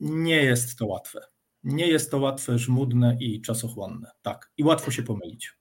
Nie 0.00 0.42
jest 0.42 0.78
to 0.78 0.86
łatwe. 0.86 1.20
Nie 1.64 1.86
jest 1.86 2.10
to 2.10 2.18
łatwe, 2.18 2.58
żmudne 2.58 3.16
i 3.20 3.40
czasochłonne. 3.40 4.10
Tak, 4.22 4.50
i 4.56 4.64
łatwo 4.64 4.90
się 4.90 5.02
pomylić. 5.02 5.52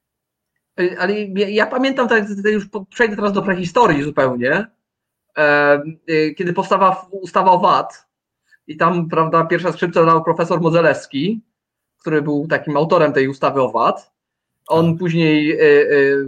E, 0.79 0.99
ale 0.99 1.21
ja 1.27 1.65
pamiętam, 1.65 2.07
tak 2.07 2.25
już 2.45 2.67
przejdę 2.89 3.15
teraz 3.15 3.33
do 3.33 3.41
prehistorii 3.41 4.03
zupełnie, 4.03 4.65
kiedy 6.37 6.53
powstała 6.53 7.07
ustawa 7.11 7.51
o 7.51 7.59
VAT, 7.59 8.08
i 8.69 8.77
tam, 8.77 9.09
prawda, 9.09 9.45
pierwsza 9.45 9.71
skrzypce 9.71 10.05
dał 10.05 10.23
profesor 10.23 10.61
Modzelewski, 10.61 11.41
który 11.99 12.21
był 12.21 12.47
takim 12.47 12.77
autorem 12.77 13.13
tej 13.13 13.27
ustawy 13.27 13.61
o 13.61 13.71
VAT. 13.71 14.11
On 14.67 14.91
tak. 14.91 14.99
później, 14.99 15.51
y, 15.51 15.63
y, 15.63 16.25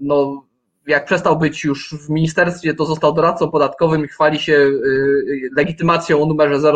no, 0.00 0.46
jak 0.86 1.04
przestał 1.04 1.38
być 1.38 1.64
już 1.64 1.94
w 1.94 2.10
ministerstwie, 2.10 2.74
to 2.74 2.84
został 2.86 3.12
doradcą 3.12 3.50
podatkowym 3.50 4.04
i 4.04 4.08
chwali 4.08 4.38
się 4.38 4.52
y, 4.52 5.50
legitymacją 5.56 6.22
o 6.22 6.26
numerze 6.26 6.72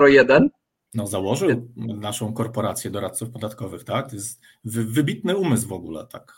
0001. 0.00 0.50
No, 0.94 1.06
założył 1.06 1.68
naszą 1.76 2.32
korporację 2.32 2.90
doradców 2.90 3.30
podatkowych, 3.30 3.84
tak? 3.84 4.10
To 4.10 4.16
jest 4.16 4.40
wybitny 4.64 5.36
umysł 5.36 5.68
w 5.68 5.72
ogóle, 5.72 6.06
tak. 6.06 6.32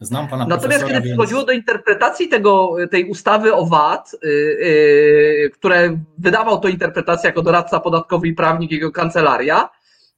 Znam 0.00 0.28
pana 0.28 0.46
Natomiast 0.46 0.84
kiedy 0.84 0.92
więc... 0.92 1.06
przychodziło 1.06 1.44
do 1.44 1.52
interpretacji 1.52 2.28
tego, 2.28 2.76
tej 2.90 3.04
ustawy 3.04 3.54
o 3.54 3.66
VAT, 3.66 4.12
yy, 4.22 4.30
yy, 4.30 5.50
które 5.50 5.98
wydawał 6.18 6.60
to 6.60 6.68
interpretację 6.68 7.28
jako 7.28 7.42
doradca 7.42 7.80
podatkowy 7.80 8.28
i 8.28 8.34
prawnik 8.34 8.70
jego 8.70 8.92
kancelaria, 8.92 9.68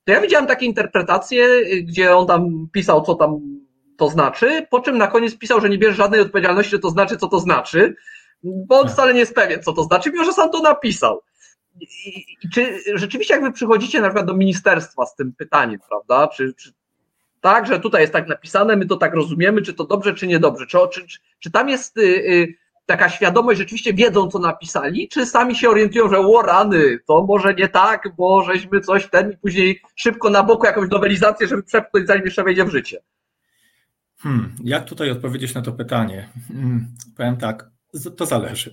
to 0.04 0.12
ja 0.12 0.20
widziałem 0.20 0.46
takie 0.46 0.66
interpretacje, 0.66 1.46
gdzie 1.82 2.16
on 2.16 2.26
tam 2.26 2.68
pisał, 2.72 3.02
co 3.02 3.14
tam 3.14 3.40
to 3.96 4.08
znaczy, 4.08 4.66
po 4.70 4.80
czym 4.80 4.98
na 4.98 5.06
koniec 5.06 5.38
pisał, 5.38 5.60
że 5.60 5.68
nie 5.68 5.78
bierze 5.78 5.94
żadnej 5.94 6.20
odpowiedzialności, 6.20 6.70
że 6.70 6.78
to 6.78 6.90
znaczy, 6.90 7.16
co 7.16 7.28
to 7.28 7.40
znaczy, 7.40 7.94
bo 8.42 8.78
on 8.78 8.84
tak. 8.84 8.92
wcale 8.92 9.14
nie 9.14 9.20
jest 9.20 9.34
pewien, 9.34 9.62
co 9.62 9.72
to 9.72 9.82
znaczy, 9.82 10.10
mimo 10.10 10.24
że 10.24 10.32
sam 10.32 10.50
to 10.50 10.62
napisał. 10.62 11.20
I, 11.80 11.86
i 12.42 12.48
czy 12.54 12.78
rzeczywiście, 12.94 13.34
jak 13.34 13.42
wy 13.42 13.52
przychodzicie 13.52 14.00
na 14.00 14.08
przykład 14.08 14.26
do 14.26 14.34
ministerstwa 14.34 15.06
z 15.06 15.14
tym 15.14 15.32
pytaniem, 15.32 15.80
prawda, 15.88 16.28
czy, 16.28 16.54
czy 16.54 16.72
tak, 17.40 17.66
że 17.66 17.80
tutaj 17.80 18.00
jest 18.00 18.12
tak 18.12 18.28
napisane, 18.28 18.76
my 18.76 18.86
to 18.86 18.96
tak 18.96 19.14
rozumiemy, 19.14 19.62
czy 19.62 19.74
to 19.74 19.84
dobrze, 19.84 20.14
czy 20.14 20.26
niedobrze. 20.26 20.66
Czy, 20.66 20.78
czy, 20.92 21.18
czy 21.38 21.50
tam 21.50 21.68
jest 21.68 21.98
y, 21.98 22.02
y, 22.02 22.54
taka 22.86 23.08
świadomość, 23.08 23.58
rzeczywiście 23.58 23.94
wiedzą, 23.94 24.30
co 24.30 24.38
napisali, 24.38 25.08
czy 25.08 25.26
sami 25.26 25.56
się 25.56 25.68
orientują, 25.70 26.08
że 26.08 26.18
o 26.18 26.42
rany, 26.42 26.98
to 27.06 27.22
może 27.22 27.54
nie 27.54 27.68
tak, 27.68 28.08
bo 28.16 28.42
żeśmy 28.42 28.80
coś 28.80 29.10
ten 29.10 29.32
i 29.32 29.36
później 29.36 29.80
szybko 29.96 30.30
na 30.30 30.42
boku 30.42 30.66
jakąś 30.66 30.90
nowelizację, 30.90 31.48
żeby 31.48 31.62
przepchnąć, 31.62 32.06
zanim 32.06 32.24
jeszcze 32.24 32.44
wejdzie 32.44 32.64
w 32.64 32.70
życie. 32.70 32.98
Hmm, 34.18 34.56
jak 34.64 34.84
tutaj 34.84 35.10
odpowiedzieć 35.10 35.54
na 35.54 35.62
to 35.62 35.72
pytanie? 35.72 36.28
Hmm, 36.48 36.86
powiem 37.16 37.36
tak, 37.36 37.70
to 38.16 38.26
zależy. 38.26 38.72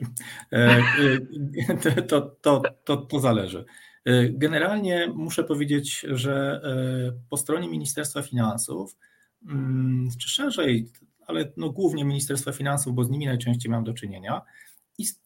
E, 0.54 0.58
e, 1.98 2.02
to, 2.02 2.22
to, 2.22 2.62
to, 2.84 2.98
to 2.98 3.20
zależy. 3.20 3.66
E, 4.06 4.30
generalnie 4.30 5.08
muszę 5.16 5.44
powiedzieć, 5.44 6.06
że 6.10 6.62
e, 6.64 7.20
po 7.30 7.38
stronie 7.38 7.70
Ministerstwa 7.70 8.22
Finansów, 8.22 8.98
mm, 9.48 10.10
czy 10.20 10.30
szerzej, 10.30 10.92
ale 11.28 11.52
no 11.58 11.70
głównie 11.70 12.06
Ministerstwa 12.06 12.52
Finansów, 12.52 12.96
bo 12.96 13.04
z 13.04 13.10
nimi 13.10 13.26
najczęściej 13.26 13.72
mam 13.72 13.84
do 13.84 13.94
czynienia, 13.94 14.42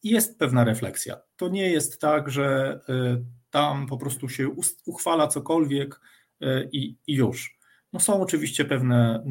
jest 0.02 0.38
pewna 0.38 0.64
refleksja. 0.64 1.16
To 1.36 1.48
nie 1.48 1.70
jest 1.70 2.00
tak, 2.00 2.30
że 2.30 2.80
e, 2.88 3.24
tam 3.50 3.86
po 3.86 3.96
prostu 3.96 4.28
się 4.28 4.48
uchwala 4.86 5.28
cokolwiek 5.28 6.00
i, 6.72 6.96
już. 7.06 7.58
No 7.92 8.00
są 8.00 8.22
oczywiście 8.22 8.64
pewne, 8.64 9.24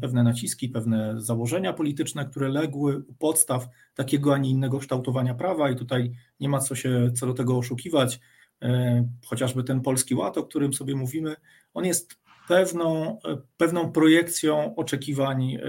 pewne 0.00 0.22
naciski, 0.22 0.68
pewne 0.68 1.20
założenia 1.20 1.72
polityczne, 1.72 2.24
które 2.24 2.48
legły 2.48 2.98
u 3.08 3.14
podstaw 3.14 3.68
takiego, 3.94 4.34
a 4.34 4.38
nie 4.38 4.50
innego 4.50 4.78
kształtowania 4.78 5.34
prawa, 5.34 5.70
i 5.70 5.76
tutaj 5.76 6.12
nie 6.40 6.48
ma 6.48 6.58
co 6.58 6.74
się 6.74 7.12
co 7.14 7.26
do 7.26 7.34
tego 7.34 7.58
oszukiwać. 7.58 8.20
E, 8.62 9.08
chociażby 9.26 9.64
ten 9.64 9.80
Polski 9.80 10.14
Ład, 10.14 10.38
o 10.38 10.44
którym 10.44 10.72
sobie 10.72 10.96
mówimy, 10.96 11.36
on 11.74 11.84
jest 11.84 12.16
pewną, 12.48 13.18
e, 13.24 13.38
pewną 13.56 13.92
projekcją 13.92 14.76
oczekiwań 14.76 15.54
e, 15.54 15.60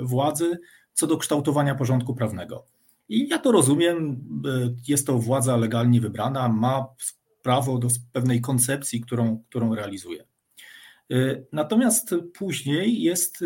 władzy 0.00 0.58
co 0.92 1.06
do 1.06 1.16
kształtowania 1.16 1.74
porządku 1.74 2.14
prawnego. 2.14 2.66
I 3.08 3.28
ja 3.28 3.38
to 3.38 3.52
rozumiem, 3.52 4.24
jest 4.88 5.06
to 5.06 5.18
władza 5.18 5.56
legalnie 5.56 6.00
wybrana, 6.00 6.48
ma 6.48 6.86
prawo 7.42 7.78
do 7.78 7.88
pewnej 8.12 8.40
koncepcji, 8.40 9.00
którą, 9.00 9.42
którą 9.48 9.74
realizuje. 9.74 10.24
Natomiast 11.52 12.14
później 12.34 13.02
jest, 13.02 13.44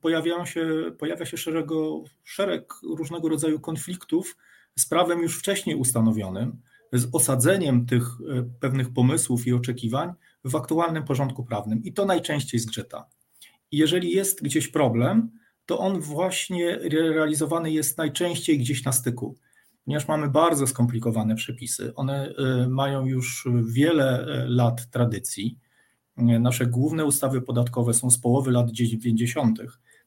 pojawiają 0.00 0.46
się, 0.46 0.92
pojawia 0.98 1.26
się 1.26 1.36
szerego, 1.36 2.04
szereg 2.24 2.72
różnego 2.82 3.28
rodzaju 3.28 3.60
konfliktów 3.60 4.36
z 4.78 4.86
prawem 4.86 5.22
już 5.22 5.38
wcześniej 5.38 5.76
ustanowionym, 5.76 6.60
z 6.92 7.08
osadzeniem 7.12 7.86
tych 7.86 8.02
e, 8.02 8.42
pewnych 8.60 8.92
pomysłów 8.92 9.46
i 9.46 9.52
oczekiwań 9.52 10.12
w 10.44 10.56
aktualnym 10.56 11.04
porządku 11.04 11.44
prawnym. 11.44 11.82
I 11.84 11.92
to 11.92 12.04
najczęściej 12.04 12.60
zgrzyta. 12.60 13.06
Jeżeli 13.72 14.10
jest 14.10 14.42
gdzieś 14.42 14.68
problem, 14.68 15.30
to 15.66 15.78
on 15.78 16.00
właśnie 16.00 16.78
realizowany 16.88 17.72
jest 17.72 17.98
najczęściej 17.98 18.58
gdzieś 18.58 18.84
na 18.84 18.92
styku, 18.92 19.36
ponieważ 19.84 20.08
mamy 20.08 20.28
bardzo 20.28 20.66
skomplikowane 20.66 21.34
przepisy. 21.34 21.94
One 21.94 22.28
e, 22.28 22.68
mają 22.68 23.06
już 23.06 23.48
wiele 23.64 24.26
e, 24.26 24.46
lat 24.48 24.90
tradycji. 24.90 25.58
Nasze 26.16 26.66
główne 26.66 27.04
ustawy 27.04 27.42
podatkowe 27.42 27.94
są 27.94 28.10
z 28.10 28.18
połowy 28.18 28.50
lat 28.50 28.70
90., 28.70 29.58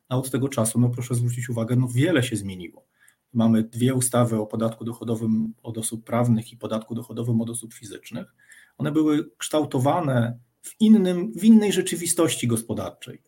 a 0.10 0.18
od 0.18 0.32
tego 0.32 0.50
czasu, 0.50 0.80
no 0.80 0.90
proszę 0.90 1.16
zwrócić 1.16 1.50
uwagę, 1.50 1.76
no 1.76 1.88
wiele 1.88 2.24
się 2.24 2.36
zmieniło. 2.36 2.86
Mamy 3.34 3.64
dwie 3.64 3.94
ustawy 3.94 4.38
o 4.38 4.46
podatku 4.46 4.86
dochodowym 4.86 5.54
od 5.64 5.78
osób 5.78 6.06
prawnych 6.06 6.52
i 6.52 6.58
podatku 6.58 6.96
dochodowym 6.96 7.42
od 7.42 7.50
osób 7.50 7.74
fizycznych. 7.74 8.36
One 8.78 8.92
były 8.92 9.30
kształtowane 9.38 10.40
w, 10.62 10.76
innym, 10.80 11.34
w 11.36 11.44
innej 11.44 11.74
rzeczywistości 11.74 12.48
gospodarczej. 12.48 13.22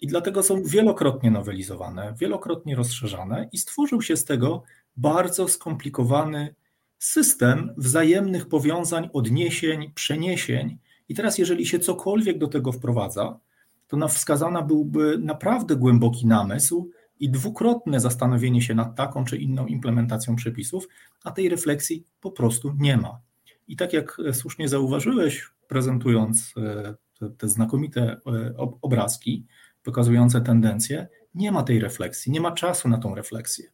I 0.00 0.06
dlatego 0.06 0.42
są 0.42 0.62
wielokrotnie 0.62 1.30
nowelizowane, 1.30 2.14
wielokrotnie 2.20 2.76
rozszerzane, 2.76 3.48
i 3.52 3.58
stworzył 3.58 4.02
się 4.02 4.16
z 4.16 4.24
tego 4.24 4.62
bardzo 4.96 5.48
skomplikowany 5.48 6.54
system 6.98 7.74
wzajemnych 7.76 8.48
powiązań, 8.48 9.08
odniesień, 9.12 9.92
przeniesień. 9.94 10.78
I 11.08 11.14
teraz, 11.14 11.38
jeżeli 11.38 11.66
się 11.66 11.78
cokolwiek 11.78 12.38
do 12.38 12.48
tego 12.48 12.72
wprowadza, 12.72 13.40
to 13.88 13.96
na 13.96 14.08
wskazana 14.08 14.62
byłby 14.62 15.18
naprawdę 15.18 15.76
głęboki 15.76 16.26
namysł 16.26 16.90
i 17.20 17.30
dwukrotne 17.30 18.00
zastanowienie 18.00 18.62
się 18.62 18.74
nad 18.74 18.96
taką 18.96 19.24
czy 19.24 19.36
inną 19.36 19.66
implementacją 19.66 20.36
przepisów, 20.36 20.88
a 21.24 21.30
tej 21.30 21.48
refleksji 21.48 22.04
po 22.20 22.30
prostu 22.30 22.74
nie 22.78 22.96
ma. 22.96 23.20
I 23.68 23.76
tak 23.76 23.92
jak 23.92 24.16
słusznie 24.32 24.68
zauważyłeś, 24.68 25.50
prezentując 25.68 26.54
e, 26.56 26.94
te, 27.18 27.30
te 27.30 27.48
znakomite 27.48 28.02
e, 28.02 28.54
obrazki 28.82 29.46
pokazujące 29.82 30.40
tendencje, 30.40 31.08
nie 31.34 31.52
ma 31.52 31.62
tej 31.62 31.80
refleksji, 31.80 32.32
nie 32.32 32.40
ma 32.40 32.52
czasu 32.52 32.88
na 32.88 32.98
tą 32.98 33.14
refleksję. 33.14 33.70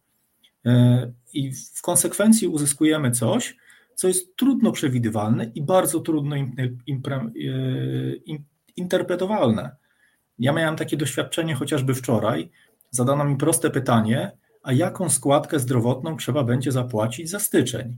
E, 0.66 1.12
I 1.32 1.52
w 1.52 1.82
konsekwencji 1.82 2.48
uzyskujemy 2.48 3.10
coś, 3.10 3.56
co 3.94 4.08
jest 4.08 4.36
trudno 4.36 4.72
przewidywalne 4.72 5.44
i 5.54 5.62
bardzo 5.62 6.00
trudno 6.00 6.36
interpretowalne. 8.76 9.76
Ja 10.38 10.52
miałem 10.52 10.76
takie 10.76 10.96
doświadczenie 10.96 11.54
chociażby 11.54 11.94
wczoraj. 11.94 12.50
Zadano 12.94 13.24
mi 13.24 13.36
proste 13.36 13.70
pytanie, 13.70 14.32
a 14.62 14.72
jaką 14.72 15.10
składkę 15.10 15.60
zdrowotną 15.60 16.16
trzeba 16.16 16.44
będzie 16.44 16.72
zapłacić 16.72 17.30
za 17.30 17.38
styczeń? 17.38 17.96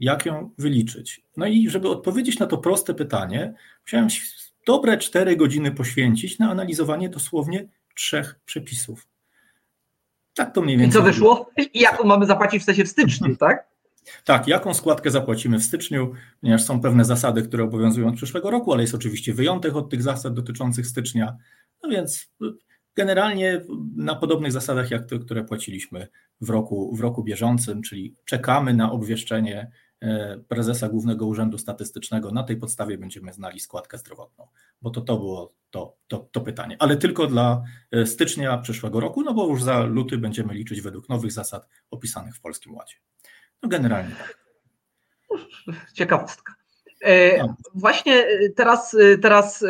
Jak 0.00 0.26
ją 0.26 0.50
wyliczyć? 0.58 1.24
No 1.36 1.46
i 1.46 1.68
żeby 1.70 1.88
odpowiedzieć 1.88 2.38
na 2.38 2.46
to 2.46 2.58
proste 2.58 2.94
pytanie, 2.94 3.54
musiałem 3.80 4.08
dobre 4.66 4.98
cztery 4.98 5.36
godziny 5.36 5.70
poświęcić 5.72 6.38
na 6.38 6.50
analizowanie 6.50 7.08
dosłownie 7.08 7.68
trzech 7.94 8.40
przepisów. 8.46 9.06
Tak 10.34 10.54
to 10.54 10.62
mniej 10.62 10.76
więcej. 10.78 11.00
I 11.00 11.04
co 11.04 11.10
wyszło? 11.10 11.50
I 11.74 11.80
jaką 11.80 12.04
mamy 12.04 12.26
zapłacić 12.26 12.62
w 12.62 12.64
sensie 12.64 12.84
w 12.84 12.88
styczniu, 12.88 13.36
tak? 13.36 13.68
Tak, 14.24 14.48
jaką 14.48 14.74
składkę 14.74 15.10
zapłacimy 15.10 15.58
w 15.58 15.64
styczniu, 15.64 16.12
ponieważ 16.40 16.64
są 16.64 16.80
pewne 16.80 17.04
zasady, 17.04 17.42
które 17.42 17.64
obowiązują 17.64 18.08
od 18.08 18.16
przyszłego 18.16 18.50
roku, 18.50 18.72
ale 18.72 18.82
jest 18.82 18.94
oczywiście 18.94 19.34
wyjątek 19.34 19.76
od 19.76 19.90
tych 19.90 20.02
zasad 20.02 20.34
dotyczących 20.34 20.86
stycznia. 20.86 21.36
No 21.82 21.88
więc 21.88 22.32
generalnie 22.94 23.60
na 23.96 24.14
podobnych 24.14 24.52
zasadach, 24.52 24.90
jak 24.90 25.06
te, 25.06 25.18
które 25.18 25.44
płaciliśmy 25.44 26.08
w 26.40 26.50
roku, 26.50 26.96
w 26.96 27.00
roku 27.00 27.24
bieżącym, 27.24 27.82
czyli 27.82 28.14
czekamy 28.24 28.74
na 28.74 28.92
obwieszczenie 28.92 29.70
e, 30.00 30.38
prezesa 30.48 30.88
Głównego 30.88 31.26
Urzędu 31.26 31.58
Statystycznego. 31.58 32.30
Na 32.30 32.42
tej 32.42 32.56
podstawie 32.56 32.98
będziemy 32.98 33.32
znali 33.32 33.60
składkę 33.60 33.98
zdrowotną, 33.98 34.48
bo 34.82 34.90
to, 34.90 35.00
to 35.00 35.16
było 35.16 35.54
to, 35.70 35.96
to, 36.08 36.28
to 36.32 36.40
pytanie. 36.40 36.76
Ale 36.78 36.96
tylko 36.96 37.26
dla 37.26 37.62
e, 37.90 38.06
stycznia 38.06 38.58
przyszłego 38.58 39.00
roku, 39.00 39.22
no 39.22 39.34
bo 39.34 39.48
już 39.48 39.62
za 39.62 39.84
luty 39.84 40.18
będziemy 40.18 40.54
liczyć 40.54 40.80
według 40.80 41.08
nowych 41.08 41.32
zasad 41.32 41.68
opisanych 41.90 42.36
w 42.36 42.40
Polskim 42.40 42.74
Ładzie. 42.74 42.96
No 43.62 43.68
generalnie 43.68 44.14
tak. 44.14 44.44
Ciekawostka. 45.92 46.54
E, 47.00 47.38
no. 47.38 47.56
Właśnie 47.74 48.24
teraz, 48.56 48.96
teraz 49.22 49.64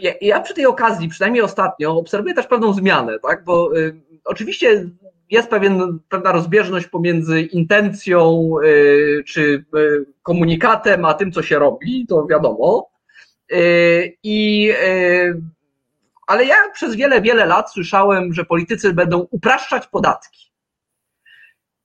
ja, 0.00 0.12
ja, 0.20 0.40
przy 0.40 0.54
tej 0.54 0.66
okazji, 0.66 1.08
przynajmniej 1.08 1.42
ostatnio, 1.42 1.96
obserwuję 1.96 2.34
też 2.34 2.46
pewną 2.46 2.72
zmianę, 2.72 3.18
tak? 3.18 3.44
bo 3.44 3.76
y, 3.76 4.00
oczywiście 4.24 4.90
jest 5.30 5.48
pewien, 5.48 5.98
pewna 6.08 6.32
rozbieżność 6.32 6.86
pomiędzy 6.86 7.42
intencją 7.42 8.50
y, 8.64 9.24
czy 9.26 9.64
y, 9.76 10.06
komunikatem, 10.22 11.04
a 11.04 11.14
tym, 11.14 11.32
co 11.32 11.42
się 11.42 11.58
robi, 11.58 12.06
to 12.06 12.26
wiadomo. 12.26 12.90
Y, 13.52 14.16
I, 14.22 14.70
y, 14.70 15.40
ale 16.26 16.44
ja 16.44 16.56
przez 16.74 16.96
wiele, 16.96 17.20
wiele 17.20 17.46
lat 17.46 17.72
słyszałem, 17.72 18.32
że 18.32 18.44
politycy 18.44 18.92
będą 18.92 19.26
upraszczać 19.30 19.86
podatki. 19.86 20.52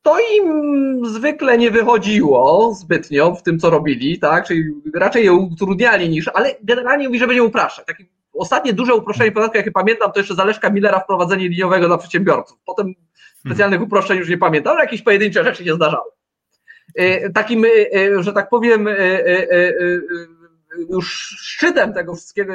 To 0.02 0.18
im 0.20 1.06
zwykle 1.06 1.58
nie 1.58 1.72
wychodziło 1.72 2.74
zbytnio 2.74 3.36
w 3.36 3.44
tym, 3.44 3.60
co 3.60 3.70
robili, 3.70 4.20
tak? 4.20 4.48
Czyli 4.48 4.64
raczej 4.96 5.26
je 5.26 5.34
utrudniali 5.34 6.10
niż, 6.10 6.28
ale 6.28 6.56
generalnie 6.64 7.08
mówi, 7.08 7.20
że 7.20 7.28
będzie 7.28 7.44
upraszczać. 7.44 7.86
Takie 7.86 8.06
ostatnie 8.34 8.74
duże 8.74 8.96
uproszczenie 8.96 9.32
podatku, 9.32 9.58
jakie 9.58 9.72
pamiętam, 9.72 10.12
to 10.12 10.20
jeszcze 10.20 10.36
zaleszka 10.36 10.70
Millera 10.70 11.00
wprowadzenie 11.00 11.50
liniowego 11.50 11.88
dla 11.88 11.98
przedsiębiorców. 11.98 12.58
Potem 12.66 12.94
specjalnych 13.46 13.82
uproszczeń 13.82 14.18
już 14.18 14.30
nie 14.30 14.38
pamiętam, 14.38 14.74
ale 14.74 14.84
jakieś 14.84 15.02
pojedyncze 15.02 15.44
rzeczy 15.44 15.66
się 15.66 15.74
zdarzały. 15.74 16.12
E, 16.96 17.30
takim, 17.30 17.66
e, 17.66 18.24
że 18.24 18.34
tak 18.34 18.50
powiem, 18.50 18.88
e, 18.88 18.94
już 20.90 21.36
szczytem 21.40 21.94
tego 21.94 22.16
wszystkiego, 22.16 22.54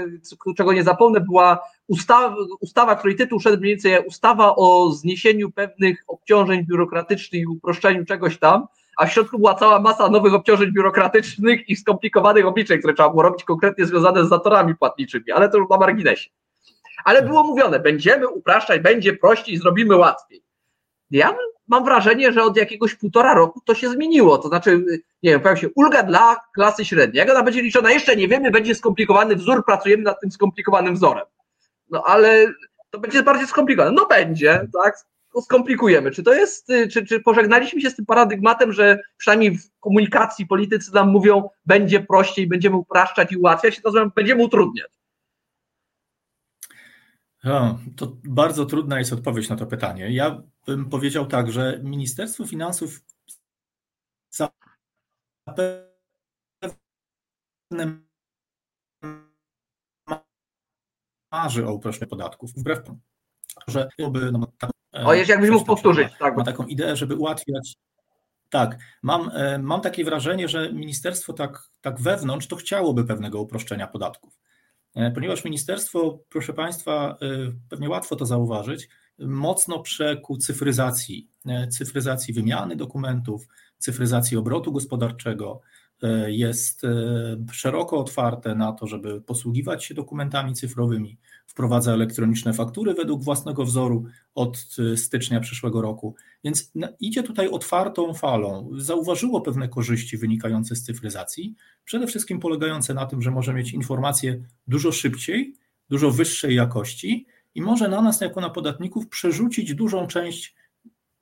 czego 0.56 0.72
nie 0.72 0.82
zapomnę, 0.82 1.20
była 1.20 1.58
ustawa, 1.88 2.36
ustawa 2.60 2.96
której 2.96 3.16
tytuł 3.16 3.40
szedł 3.40 3.60
mniej 3.60 3.72
więcej 3.72 4.06
ustawa 4.06 4.56
o 4.56 4.90
zniesieniu 4.90 5.50
pewnych 5.50 6.04
obciążeń 6.06 6.66
biurokratycznych 6.66 7.42
i 7.42 7.46
uproszczeniu 7.46 8.04
czegoś 8.04 8.38
tam, 8.38 8.66
a 8.96 9.06
w 9.06 9.12
środku 9.12 9.38
była 9.38 9.54
cała 9.54 9.80
masa 9.80 10.08
nowych 10.08 10.34
obciążeń 10.34 10.72
biurokratycznych 10.72 11.68
i 11.68 11.76
skomplikowanych 11.76 12.46
obliczeń, 12.46 12.78
które 12.78 12.94
trzeba 12.94 13.10
było 13.10 13.22
robić 13.22 13.44
konkretnie 13.44 13.86
związane 13.86 14.24
z 14.24 14.28
zatorami 14.28 14.74
płatniczymi, 14.76 15.32
ale 15.32 15.48
to 15.48 15.58
już 15.58 15.68
na 15.70 15.76
marginesie. 15.76 16.30
Ale 17.04 17.22
było 17.22 17.42
mówione, 17.42 17.80
będziemy 17.80 18.28
upraszczać, 18.28 18.80
będzie 18.80 19.12
prościej, 19.12 19.58
zrobimy 19.58 19.96
łatwiej. 19.96 20.42
Ja 21.10 21.36
mam 21.68 21.84
wrażenie, 21.84 22.32
że 22.32 22.42
od 22.42 22.56
jakiegoś 22.56 22.94
półtora 22.94 23.34
roku 23.34 23.60
to 23.64 23.74
się 23.74 23.88
zmieniło. 23.88 24.38
To 24.38 24.48
znaczy, 24.48 24.84
nie 25.22 25.30
wiem, 25.30 25.40
pojawiła 25.40 25.60
się 25.60 25.74
ulga 25.74 26.02
dla 26.02 26.36
klasy 26.54 26.84
średniej. 26.84 27.18
Jak 27.18 27.30
ona 27.30 27.42
będzie 27.42 27.62
liczona, 27.62 27.90
jeszcze 27.90 28.16
nie 28.16 28.28
wiemy, 28.28 28.50
będzie 28.50 28.74
skomplikowany 28.74 29.36
wzór, 29.36 29.64
pracujemy 29.64 30.02
nad 30.02 30.20
tym 30.20 30.32
skomplikowanym 30.32 30.94
wzorem. 30.94 31.24
No 31.90 32.02
ale 32.06 32.52
to 32.90 33.00
będzie 33.00 33.22
bardziej 33.22 33.46
skomplikowane. 33.46 33.92
No 33.92 34.06
będzie, 34.06 34.68
tak? 34.82 34.98
Skomplikujemy. 35.42 36.10
Czy 36.10 36.22
to 36.22 36.34
jest, 36.34 36.72
czy, 36.92 37.06
czy 37.06 37.20
pożegnaliśmy 37.20 37.80
się 37.80 37.90
z 37.90 37.96
tym 37.96 38.06
paradygmatem, 38.06 38.72
że 38.72 39.02
przynajmniej 39.16 39.58
w 39.58 39.70
komunikacji 39.80 40.46
politycy 40.46 40.94
nam 40.94 41.08
mówią, 41.08 41.48
będzie 41.66 42.00
prościej, 42.00 42.46
będziemy 42.46 42.76
upraszczać 42.76 43.32
i 43.32 43.36
ułatwiać, 43.36 43.80
to 43.82 44.10
będziemy 44.14 44.44
utrudniać. 44.44 44.90
To 47.96 48.16
bardzo 48.24 48.66
trudna 48.66 48.98
jest 48.98 49.12
odpowiedź 49.12 49.48
na 49.48 49.56
to 49.56 49.66
pytanie. 49.66 50.10
Ja 50.10 50.42
bym 50.66 50.90
powiedział 50.90 51.26
tak, 51.26 51.52
że 51.52 51.80
Ministerstwo 51.82 52.46
Finansów 52.46 53.00
zapewne 55.46 55.86
marzy 61.32 61.66
o 61.66 61.72
uproszczeniu 61.72 62.10
podatków, 62.10 62.52
wbrew 62.52 62.82
temu, 62.82 62.98
że 63.68 63.88
byłby 63.98 64.32
no, 64.32 64.52
tak, 64.58 64.70
o, 64.92 65.14
jakbyś 65.14 65.50
mógł 65.50 65.64
powtórzyć. 65.64 66.08
Tak. 66.18 66.36
Ma 66.36 66.44
taką 66.44 66.66
ideę, 66.66 66.96
żeby 66.96 67.16
ułatwiać 67.16 67.76
tak, 68.50 68.78
mam, 69.02 69.30
e, 69.34 69.58
mam 69.58 69.80
takie 69.80 70.04
wrażenie, 70.04 70.48
że 70.48 70.72
ministerstwo 70.72 71.32
tak, 71.32 71.62
tak 71.80 72.00
wewnątrz 72.00 72.46
to 72.46 72.56
chciałoby 72.56 73.04
pewnego 73.04 73.40
uproszczenia 73.40 73.86
podatków. 73.86 74.38
E, 74.94 75.10
ponieważ 75.10 75.44
ministerstwo, 75.44 76.18
proszę 76.28 76.52
Państwa, 76.52 77.16
pewnie 77.68 77.88
łatwo 77.88 78.16
to 78.16 78.26
zauważyć, 78.26 78.88
mocno 79.18 79.78
przekuł 79.78 80.36
cyfryzacji, 80.36 81.30
cyfryzacji 81.70 82.34
wymiany 82.34 82.76
dokumentów, 82.76 83.48
cyfryzacji 83.78 84.36
obrotu 84.36 84.72
gospodarczego, 84.72 85.60
jest 86.26 86.82
szeroko 87.52 87.98
otwarte 87.98 88.54
na 88.54 88.72
to, 88.72 88.86
żeby 88.86 89.20
posługiwać 89.20 89.84
się 89.84 89.94
dokumentami 89.94 90.54
cyfrowymi, 90.54 91.18
wprowadza 91.46 91.92
elektroniczne 91.92 92.52
faktury 92.52 92.94
według 92.94 93.24
własnego 93.24 93.64
wzoru 93.64 94.04
od 94.34 94.58
stycznia 94.96 95.40
przyszłego 95.40 95.82
roku. 95.82 96.14
Więc 96.44 96.72
idzie 97.00 97.22
tutaj 97.22 97.48
otwartą 97.48 98.14
falą. 98.14 98.70
Zauważyło 98.76 99.40
pewne 99.40 99.68
korzyści 99.68 100.16
wynikające 100.16 100.76
z 100.76 100.82
cyfryzacji, 100.82 101.54
przede 101.84 102.06
wszystkim 102.06 102.40
polegające 102.40 102.94
na 102.94 103.06
tym, 103.06 103.22
że 103.22 103.30
może 103.30 103.54
mieć 103.54 103.72
informacje 103.72 104.44
dużo 104.66 104.92
szybciej, 104.92 105.54
dużo 105.90 106.10
wyższej 106.10 106.54
jakości 106.54 107.26
i 107.54 107.62
może 107.62 107.88
na 107.88 108.02
nas, 108.02 108.20
jako 108.20 108.40
na 108.40 108.50
podatników, 108.50 109.08
przerzucić 109.08 109.74
dużą 109.74 110.06
część, 110.06 110.54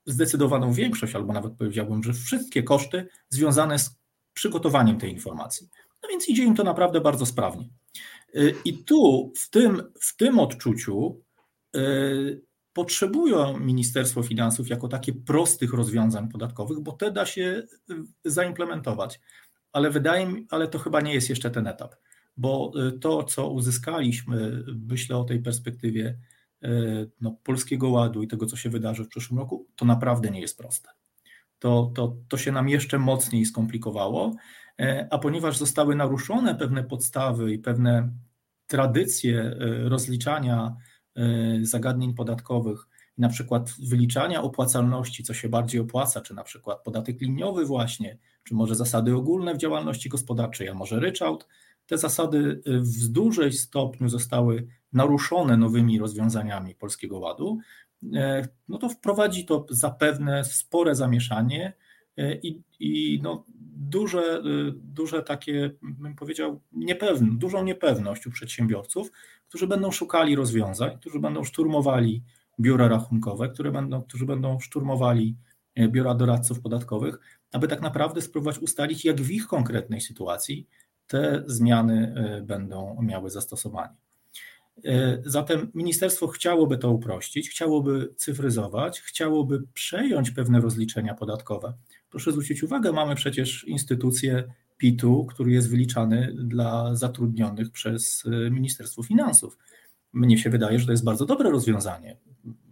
zdecydowaną 0.07 0.73
większość, 0.73 1.15
albo 1.15 1.33
nawet 1.33 1.53
powiedziałbym, 1.53 2.03
że 2.03 2.13
wszystkie 2.13 2.63
koszty 2.63 3.09
związane 3.29 3.79
z 3.79 3.97
przygotowaniem 4.35 4.99
tej 4.99 5.12
informacji. 5.12 5.68
No 6.03 6.09
więc 6.09 6.29
idzie 6.29 6.44
im 6.44 6.55
to 6.55 6.64
naprawdę 6.64 7.01
bardzo 7.01 7.27
sprawnie. 7.27 7.68
I 8.64 8.85
tu, 8.85 9.33
w 9.37 9.51
tym, 9.51 9.83
w 10.01 10.16
tym 10.16 10.38
odczuciu, 10.38 11.23
yy, 11.75 12.42
potrzebują 12.73 13.59
Ministerstwo 13.59 14.23
Finansów 14.23 14.68
jako 14.68 14.88
takie 14.88 15.12
prostych 15.12 15.73
rozwiązań 15.73 16.29
podatkowych, 16.29 16.81
bo 16.81 16.92
te 16.92 17.11
da 17.11 17.27
się 17.27 17.62
yy, 17.88 17.97
zaimplementować. 18.25 19.20
Ale 19.73 19.90
wydaje 19.90 20.27
mi, 20.27 20.47
ale 20.51 20.68
to 20.68 20.79
chyba 20.79 21.01
nie 21.01 21.14
jest 21.14 21.31
jeszcze 21.31 21.51
ten 21.51 21.66
etap, 21.66 21.94
bo 22.37 22.73
to, 23.01 23.25
co 23.25 23.51
uzyskaliśmy, 23.51 24.64
myślę 24.88 25.16
o 25.16 25.25
tej 25.25 25.42
perspektywie 25.42 26.18
no, 27.20 27.37
Polskiego 27.42 27.88
Ładu 27.88 28.23
i 28.23 28.29
tego, 28.29 28.47
co 28.47 28.57
się 28.57 28.70
wydarzy 28.70 29.05
w 29.05 29.09
przyszłym 29.09 29.38
roku, 29.38 29.66
to 29.77 29.85
naprawdę 29.85 30.31
nie 30.31 30.40
jest 30.40 30.59
proste. 30.59 30.88
To, 31.59 31.93
to, 31.95 32.17
to 32.29 32.37
się 32.37 32.53
nam 32.53 32.69
jeszcze 32.69 32.99
mocniej 32.99 33.45
skomplikowało 33.45 34.35
E, 34.81 35.09
a 35.11 35.19
ponieważ 35.19 35.59
zostały 35.59 35.95
naruszone 35.97 36.55
pewne 36.55 36.85
podstawy 36.85 37.53
i 37.53 37.59
pewne 37.59 38.12
tradycje 38.67 39.40
e, 39.40 39.88
rozliczania 39.88 40.77
e, 41.17 41.23
zagadnień 41.62 42.14
podatkowych 42.14 42.87
na 43.19 43.29
przykład 43.29 43.75
wyliczania 43.88 44.43
opłacalności, 44.43 45.23
co 45.23 45.35
się 45.35 45.49
bardziej 45.49 45.81
opłaca, 45.81 46.21
czy 46.21 46.35
na 46.35 46.45
przykład 46.45 46.83
podatek 46.83 47.21
liniowy 47.21 47.64
właśnie, 47.67 48.19
czy 48.45 48.55
może 48.55 48.75
zasady 48.75 49.17
ogólne 49.17 49.55
w 49.55 49.59
działalności 49.59 50.09
gospodarczej, 50.09 50.69
a 50.69 50.75
może 50.75 51.01
ryczałt, 51.01 51.49
te 51.87 51.99
zasady 51.99 52.62
w 52.67 53.09
dużej 53.09 53.53
stopniu 53.53 54.09
zostały 54.09 54.67
naruszone 54.93 55.57
nowymi 55.57 55.99
rozwiązaniami 55.99 56.75
Polskiego 56.75 57.19
Ładu, 57.19 57.59
no 58.69 58.79
to 58.79 58.88
wprowadzi 58.88 59.45
to 59.45 59.67
zapewne 59.71 60.45
spore 60.45 60.95
zamieszanie 60.95 61.73
e, 62.17 62.35
i, 62.37 62.62
i 62.81 63.21
no 63.23 63.45
duże, 63.77 64.19
e, 64.19 64.43
duże 64.75 65.23
takie, 65.23 65.71
bym 65.83 66.17
powiedział, 66.17 66.61
niepewne, 66.73 67.29
dużą 67.38 67.64
niepewność 67.64 68.27
u 68.27 68.31
przedsiębiorców, 68.31 69.12
którzy 69.49 69.67
będą 69.67 69.90
szukali 69.90 70.37
rozwiązań, 70.37 70.99
którzy 70.99 71.21
będą 71.21 71.45
szturmowali 71.45 72.23
biura 72.61 72.88
rachunkowe, 72.88 73.49
które 73.49 73.73
będą, 73.73 74.03
którzy 74.03 74.27
będą 74.27 74.61
szturmowali 74.61 75.37
biura 75.88 76.14
doradców 76.14 76.61
podatkowych, 76.61 77.19
aby 77.53 77.69
tak 77.69 77.83
naprawdę 77.83 78.21
spróbować 78.21 78.59
ustalić, 78.59 79.05
jak 79.05 79.21
w 79.21 79.31
ich 79.31 79.47
konkretnej 79.47 80.01
sytuacji 80.01 80.69
te 81.07 81.43
zmiany 81.47 82.14
będą 82.47 83.03
miały 83.03 83.31
zastosowanie. 83.31 84.04
E, 84.85 85.23
zatem 85.25 85.71
ministerstwo 85.75 86.27
chciałoby 86.27 86.79
to 86.79 86.91
uprościć, 86.91 87.51
chciałoby 87.51 88.15
cyfryzować, 88.17 89.01
chciałoby 89.01 89.63
przejąć 89.75 90.31
pewne 90.31 90.61
rozliczenia 90.61 91.15
podatkowe. 91.15 91.75
Proszę 92.11 92.33
zwrócić 92.33 92.63
uwagę, 92.63 92.93
mamy 92.93 93.15
przecież 93.15 93.65
instytucję 93.65 94.45
PIT-u, 94.77 95.27
który 95.27 95.53
jest 95.53 95.71
wyliczany 95.71 96.35
dla 96.39 96.95
zatrudnionych 96.95 97.71
przez 97.71 98.25
e, 98.27 98.51
Ministerstwo 98.51 99.03
Finansów. 99.03 99.59
Mnie 100.13 100.39
się 100.39 100.51
wydaje, 100.51 100.79
że 100.79 100.87
to 100.87 100.93
jest 100.93 101.05
bardzo 101.05 101.27
dobre 101.27 101.51
rozwiązanie. 101.51 102.17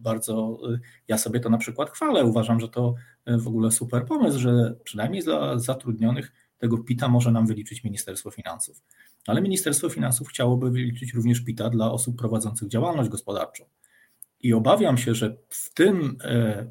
Bardzo 0.01 0.59
e, 0.75 0.79
ja 1.09 1.19
sobie 1.19 1.41
to 1.41 1.51
na 1.51 1.59
przykład 1.59 1.91
chwalę. 1.91 2.25
Uważam, 2.25 2.61
że 2.61 2.69
to 2.69 2.95
w 3.27 3.49
ogóle 3.49 3.71
super 3.71 4.07
pomysł, 4.07 4.39
że 4.39 4.75
przynajmniej 4.85 5.23
dla 5.23 5.59
zatrudnionych 5.59 6.33
tego 6.63 6.79
PIT-a 6.79 7.09
może 7.09 7.33
nam 7.33 7.47
wyliczyć 7.47 7.85
Ministerstwo 7.85 8.31
Finansów 8.31 8.83
ale 9.27 9.43
Ministerstwo 9.43 9.89
Finansów 9.89 10.29
chciałoby 10.29 10.71
wyliczyć 10.71 11.15
również 11.15 11.41
PIT-a 11.41 11.71
dla 11.71 11.93
osób 11.93 12.19
prowadzących 12.19 12.69
działalność 12.69 13.11
gospodarczą. 13.11 13.65
I 14.41 14.53
obawiam 14.53 14.99
się, 14.99 15.15
że 15.15 15.37
w 15.49 15.75
tym, 15.75 16.17
e, 16.25 16.67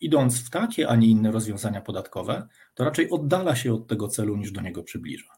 idąc 0.00 0.40
w 0.40 0.50
takie, 0.50 0.88
a 0.88 0.96
nie 0.96 1.06
inne 1.06 1.32
rozwiązania 1.32 1.80
podatkowe, 1.80 2.48
to 2.74 2.84
raczej 2.84 3.10
oddala 3.10 3.56
się 3.56 3.74
od 3.74 3.86
tego 3.86 4.08
celu 4.08 4.36
niż 4.36 4.52
do 4.52 4.60
niego 4.60 4.82
przybliża. 4.82 5.28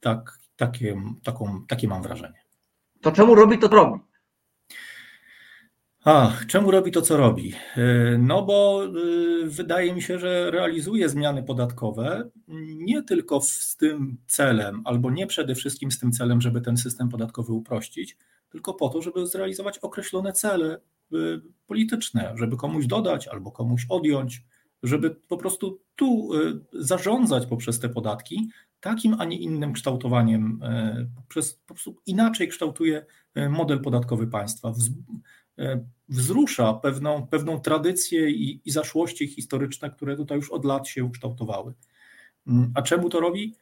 Tak, 0.00 0.38
takie, 0.56 1.02
taką, 1.24 1.66
takie 1.68 1.88
mam 1.88 2.02
wrażenie. 2.02 2.42
To 3.00 3.12
czemu 3.12 3.34
robi 3.34 3.58
to, 3.58 3.68
robi? 3.68 4.00
Ach, 6.10 6.46
czemu 6.46 6.70
robi 6.70 6.92
to, 6.92 7.02
co 7.02 7.16
robi? 7.16 7.52
E, 7.76 8.18
no 8.18 8.42
bo 8.42 8.84
e, 8.84 8.88
wydaje 9.46 9.94
mi 9.94 10.02
się, 10.02 10.18
że 10.18 10.50
realizuje 10.50 11.08
zmiany 11.08 11.42
podatkowe 11.42 12.30
nie 12.76 13.02
tylko 13.02 13.40
z 13.40 13.76
tym 13.76 14.16
celem, 14.26 14.82
albo 14.84 15.10
nie 15.10 15.26
przede 15.26 15.54
wszystkim 15.54 15.90
z 15.90 15.98
tym 15.98 16.12
celem, 16.12 16.40
żeby 16.40 16.60
ten 16.60 16.76
system 16.76 17.08
podatkowy 17.08 17.52
uprościć, 17.52 18.16
tylko 18.50 18.74
po 18.74 18.88
to, 18.88 19.02
żeby 19.02 19.26
zrealizować 19.26 19.78
określone 19.78 20.32
cele 20.32 20.74
e, 20.74 21.16
polityczne, 21.66 22.34
żeby 22.36 22.56
komuś 22.56 22.86
dodać 22.86 23.28
albo 23.28 23.52
komuś 23.52 23.86
odjąć, 23.88 24.44
żeby 24.82 25.10
po 25.10 25.36
prostu 25.36 25.80
tu 25.96 26.30
zarządzać 26.72 27.46
poprzez 27.46 27.80
te 27.80 27.88
podatki 27.88 28.50
takim, 28.80 29.16
a 29.18 29.24
nie 29.24 29.38
innym 29.38 29.72
kształtowaniem, 29.72 30.60
poprzez, 31.16 31.54
po 31.54 31.74
prostu 31.74 31.96
inaczej 32.06 32.48
kształtuje 32.48 33.06
model 33.50 33.80
podatkowy 33.80 34.26
państwa 34.26 34.72
wzrusza 36.08 36.74
pewną, 36.74 37.26
pewną 37.26 37.60
tradycję 37.60 38.30
i, 38.30 38.60
i 38.64 38.70
zaszłości 38.70 39.28
historyczne, 39.28 39.90
które 39.90 40.16
tutaj 40.16 40.38
już 40.38 40.50
od 40.50 40.64
lat 40.64 40.88
się 40.88 41.04
ukształtowały. 41.04 41.74
Mm, 42.46 42.72
a 42.74 42.82
czemu 42.82 43.08
to 43.08 43.20
robi? 43.20 43.54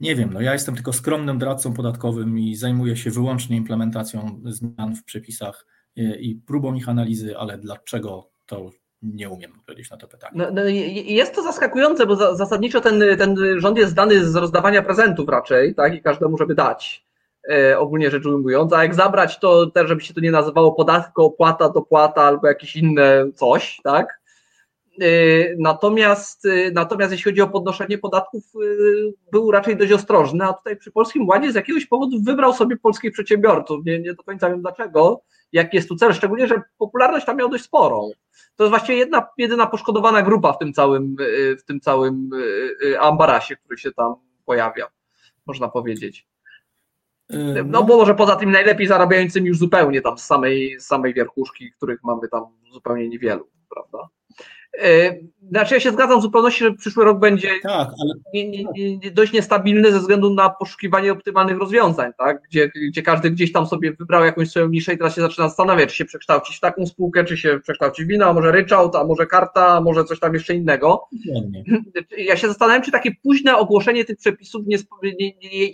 Nie 0.00 0.16
wiem, 0.16 0.30
no 0.32 0.40
ja 0.40 0.52
jestem 0.52 0.74
tylko 0.74 0.92
skromnym 0.92 1.38
doradcą 1.38 1.74
podatkowym 1.74 2.38
i 2.38 2.54
zajmuję 2.54 2.96
się 2.96 3.10
wyłącznie 3.10 3.56
implementacją 3.56 4.40
zmian 4.44 4.96
w 4.96 5.04
przepisach 5.04 5.66
e, 5.96 6.20
i 6.20 6.34
próbą 6.34 6.74
ich 6.74 6.88
analizy, 6.88 7.38
ale 7.38 7.58
dlaczego 7.58 8.30
to 8.46 8.70
nie 9.02 9.30
umiem 9.30 9.52
odpowiedzieć 9.58 9.90
na 9.90 9.96
to 9.96 10.08
pytanie. 10.08 10.32
No, 10.36 10.50
no, 10.52 10.62
jest 11.04 11.34
to 11.34 11.42
zaskakujące, 11.42 12.06
bo 12.06 12.16
za, 12.16 12.36
zasadniczo 12.36 12.80
ten, 12.80 13.02
ten 13.18 13.36
rząd 13.60 13.78
jest 13.78 13.92
zdany 13.92 14.24
z 14.24 14.36
rozdawania 14.36 14.82
prezentów 14.82 15.28
raczej, 15.28 15.74
tak, 15.74 15.94
i 15.94 16.02
każdemu, 16.02 16.38
żeby 16.38 16.54
dać. 16.54 17.07
E, 17.50 17.78
ogólnie 17.78 18.10
rzecz 18.10 18.26
ujmując, 18.26 18.72
a 18.72 18.82
jak 18.82 18.94
zabrać 18.94 19.38
to 19.38 19.66
też, 19.66 19.88
żeby 19.88 20.00
się 20.00 20.14
to 20.14 20.20
nie 20.20 20.30
nazywało 20.30 20.72
podatko, 20.72 21.24
opłata, 21.24 21.68
dopłata 21.68 22.22
albo 22.22 22.48
jakieś 22.48 22.76
inne 22.76 23.26
coś, 23.34 23.80
tak? 23.84 24.20
E, 25.00 25.06
natomiast, 25.58 26.46
e, 26.46 26.70
natomiast 26.70 27.12
jeśli 27.12 27.24
chodzi 27.24 27.40
o 27.40 27.48
podnoszenie 27.48 27.98
podatków, 27.98 28.44
był 29.32 29.50
raczej 29.50 29.76
dość 29.76 29.92
ostrożny, 29.92 30.44
a 30.44 30.52
tutaj 30.52 30.76
przy 30.76 30.92
Polskim 30.92 31.28
Ładzie 31.28 31.52
z 31.52 31.54
jakiegoś 31.54 31.86
powodu 31.86 32.22
wybrał 32.22 32.52
sobie 32.52 32.76
polskich 32.76 33.12
przedsiębiorców. 33.12 33.84
Nie, 33.86 33.98
nie 33.98 34.14
do 34.14 34.22
końca 34.22 34.50
wiem 34.50 34.60
dlaczego, 34.60 35.20
jaki 35.52 35.76
jest 35.76 35.88
tu 35.88 35.96
cel, 35.96 36.14
szczególnie, 36.14 36.46
że 36.46 36.62
popularność 36.78 37.26
tam 37.26 37.36
miał 37.36 37.48
dość 37.48 37.64
sporą. 37.64 38.10
To 38.56 38.64
jest 38.64 38.70
właściwie 38.70 38.98
jedna, 38.98 39.26
jedyna 39.38 39.66
poszkodowana 39.66 40.22
grupa 40.22 40.52
w 40.52 40.58
tym 40.58 40.72
całym, 40.72 41.16
w 41.58 41.64
tym 41.64 41.80
całym 41.80 42.30
ambarasie, 43.00 43.56
który 43.56 43.78
się 43.78 43.92
tam 43.92 44.14
pojawia, 44.44 44.86
można 45.46 45.68
powiedzieć. 45.68 46.26
No, 47.30 47.64
no 47.66 47.84
bo 47.84 47.96
może 47.96 48.14
poza 48.14 48.36
tym 48.36 48.50
najlepiej 48.50 48.86
zarabiającymi 48.86 49.48
już 49.48 49.58
zupełnie 49.58 50.00
tam 50.00 50.18
z 50.18 50.24
samej, 50.24 50.80
z 50.80 50.86
samej 50.86 51.14
wierchuszki, 51.14 51.72
których 51.72 52.04
mamy 52.04 52.28
tam 52.28 52.44
zupełnie 52.72 53.08
niewielu, 53.08 53.48
prawda? 53.70 54.08
E, 54.82 55.14
znaczy 55.50 55.74
ja 55.74 55.80
się 55.80 55.90
zgadzam 55.90 56.18
w 56.18 56.22
zupełności, 56.22 56.64
że 56.64 56.72
przyszły 56.72 57.04
rok 57.04 57.18
będzie 57.18 57.50
tak, 57.62 57.88
ale... 58.02 58.14
nie, 58.34 58.48
nie, 58.50 58.64
nie, 58.96 59.10
dość 59.10 59.32
niestabilny 59.32 59.92
ze 59.92 60.00
względu 60.00 60.34
na 60.34 60.50
poszukiwanie 60.50 61.12
optymalnych 61.12 61.58
rozwiązań, 61.58 62.12
tak? 62.18 62.42
gdzie, 62.42 62.70
gdzie 62.88 63.02
każdy 63.02 63.30
gdzieś 63.30 63.52
tam 63.52 63.66
sobie 63.66 63.92
wybrał 63.92 64.24
jakąś 64.24 64.50
swoją 64.50 64.68
niszę 64.68 64.94
i 64.94 64.98
teraz 64.98 65.14
się 65.14 65.20
zaczyna 65.20 65.48
zastanawiać, 65.48 65.90
czy 65.90 65.96
się 65.96 66.04
przekształcić 66.04 66.56
w 66.56 66.60
taką 66.60 66.86
spółkę, 66.86 67.24
czy 67.24 67.36
się 67.36 67.60
przekształcić 67.62 68.06
w 68.06 68.10
inną, 68.10 68.26
a 68.26 68.32
może 68.32 68.52
ryczałt, 68.52 68.96
a 68.96 69.04
może 69.04 69.26
karta, 69.26 69.66
a 69.66 69.80
może 69.80 70.04
coś 70.04 70.20
tam 70.20 70.34
jeszcze 70.34 70.54
innego. 70.54 71.08
Ja 72.18 72.36
się 72.36 72.48
zastanawiam, 72.48 72.82
czy 72.82 72.92
takie 72.92 73.10
późne 73.22 73.56
ogłoszenie 73.56 74.04
tych 74.04 74.18
przepisów, 74.18 74.62
nie, 74.66 74.78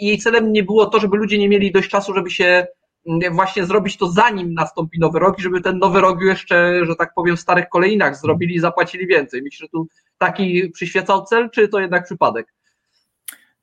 jej 0.00 0.18
celem 0.18 0.52
nie 0.52 0.62
było 0.62 0.86
to, 0.86 1.00
żeby 1.00 1.16
ludzie 1.16 1.38
nie 1.38 1.48
mieli 1.48 1.72
dość 1.72 1.90
czasu, 1.90 2.14
żeby 2.14 2.30
się 2.30 2.66
właśnie 3.32 3.66
zrobić 3.66 3.96
to 3.96 4.08
zanim 4.08 4.54
nastąpi 4.54 4.98
nowy 4.98 5.18
rok 5.18 5.38
i 5.38 5.42
żeby 5.42 5.60
ten 5.60 5.78
nowy 5.78 6.00
rok 6.00 6.22
jeszcze, 6.22 6.86
że 6.86 6.96
tak 6.96 7.14
powiem, 7.14 7.36
w 7.36 7.40
starych 7.40 7.68
kolejnach 7.68 8.16
zrobili 8.16 8.54
i 8.54 8.60
zapłacili 8.60 9.06
więcej. 9.06 9.42
Myślisz, 9.42 9.60
że 9.60 9.68
tu 9.68 9.88
taki 10.18 10.70
przyświecał 10.70 11.24
cel, 11.24 11.50
czy 11.50 11.68
to 11.68 11.80
jednak 11.80 12.04
przypadek? 12.04 12.54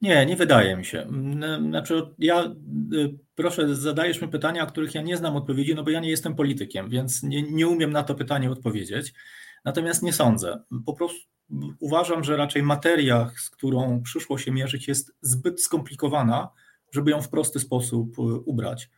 Nie, 0.01 0.25
nie 0.25 0.35
wydaje 0.35 0.77
mi 0.77 0.85
się. 0.85 1.07
Znaczy, 1.69 2.01
ja 2.19 2.43
y, 2.93 3.17
proszę, 3.35 3.75
zadajesz 3.75 4.21
mi 4.21 4.27
pytania, 4.27 4.63
o 4.63 4.67
których 4.67 4.95
ja 4.95 5.01
nie 5.01 5.17
znam 5.17 5.35
odpowiedzi, 5.35 5.75
no 5.75 5.83
bo 5.83 5.89
ja 5.89 5.99
nie 5.99 6.09
jestem 6.09 6.35
politykiem, 6.35 6.89
więc 6.89 7.23
nie, 7.23 7.43
nie 7.43 7.67
umiem 7.67 7.91
na 7.91 8.03
to 8.03 8.15
pytanie 8.15 8.51
odpowiedzieć. 8.51 9.13
Natomiast 9.65 10.03
nie 10.03 10.13
sądzę. 10.13 10.63
Po 10.85 10.93
prostu 10.93 11.21
uważam, 11.79 12.23
że 12.23 12.37
raczej 12.37 12.63
materia, 12.63 13.31
z 13.37 13.49
którą 13.49 14.01
przyszło 14.03 14.37
się 14.37 14.51
mierzyć, 14.51 14.87
jest 14.87 15.15
zbyt 15.21 15.61
skomplikowana, 15.61 16.49
żeby 16.91 17.11
ją 17.11 17.21
w 17.21 17.29
prosty 17.29 17.59
sposób 17.59 18.19
y, 18.19 18.21
ubrać. 18.21 18.89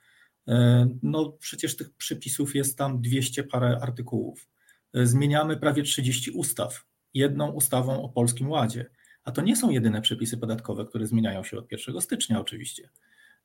E, 0.47 0.88
no 1.03 1.32
przecież 1.39 1.75
tych 1.75 1.93
przepisów 1.93 2.56
jest 2.56 2.77
tam 2.77 3.01
200 3.01 3.43
parę 3.43 3.79
artykułów. 3.82 4.49
E, 4.93 5.08
zmieniamy 5.08 5.58
prawie 5.58 5.84
30 5.84 6.32
ustaw, 6.32 6.86
jedną 7.13 7.51
ustawą 7.51 8.03
o 8.03 8.10
Polskim 8.10 8.49
Ładzie. 8.49 8.86
A 9.23 9.32
to 9.32 9.41
nie 9.41 9.56
są 9.56 9.69
jedyne 9.69 10.01
przepisy 10.01 10.38
podatkowe, 10.38 10.86
które 10.86 11.08
zmieniają 11.08 11.43
się 11.43 11.58
od 11.58 11.71
1 11.71 12.01
stycznia 12.01 12.39
oczywiście. 12.39 12.89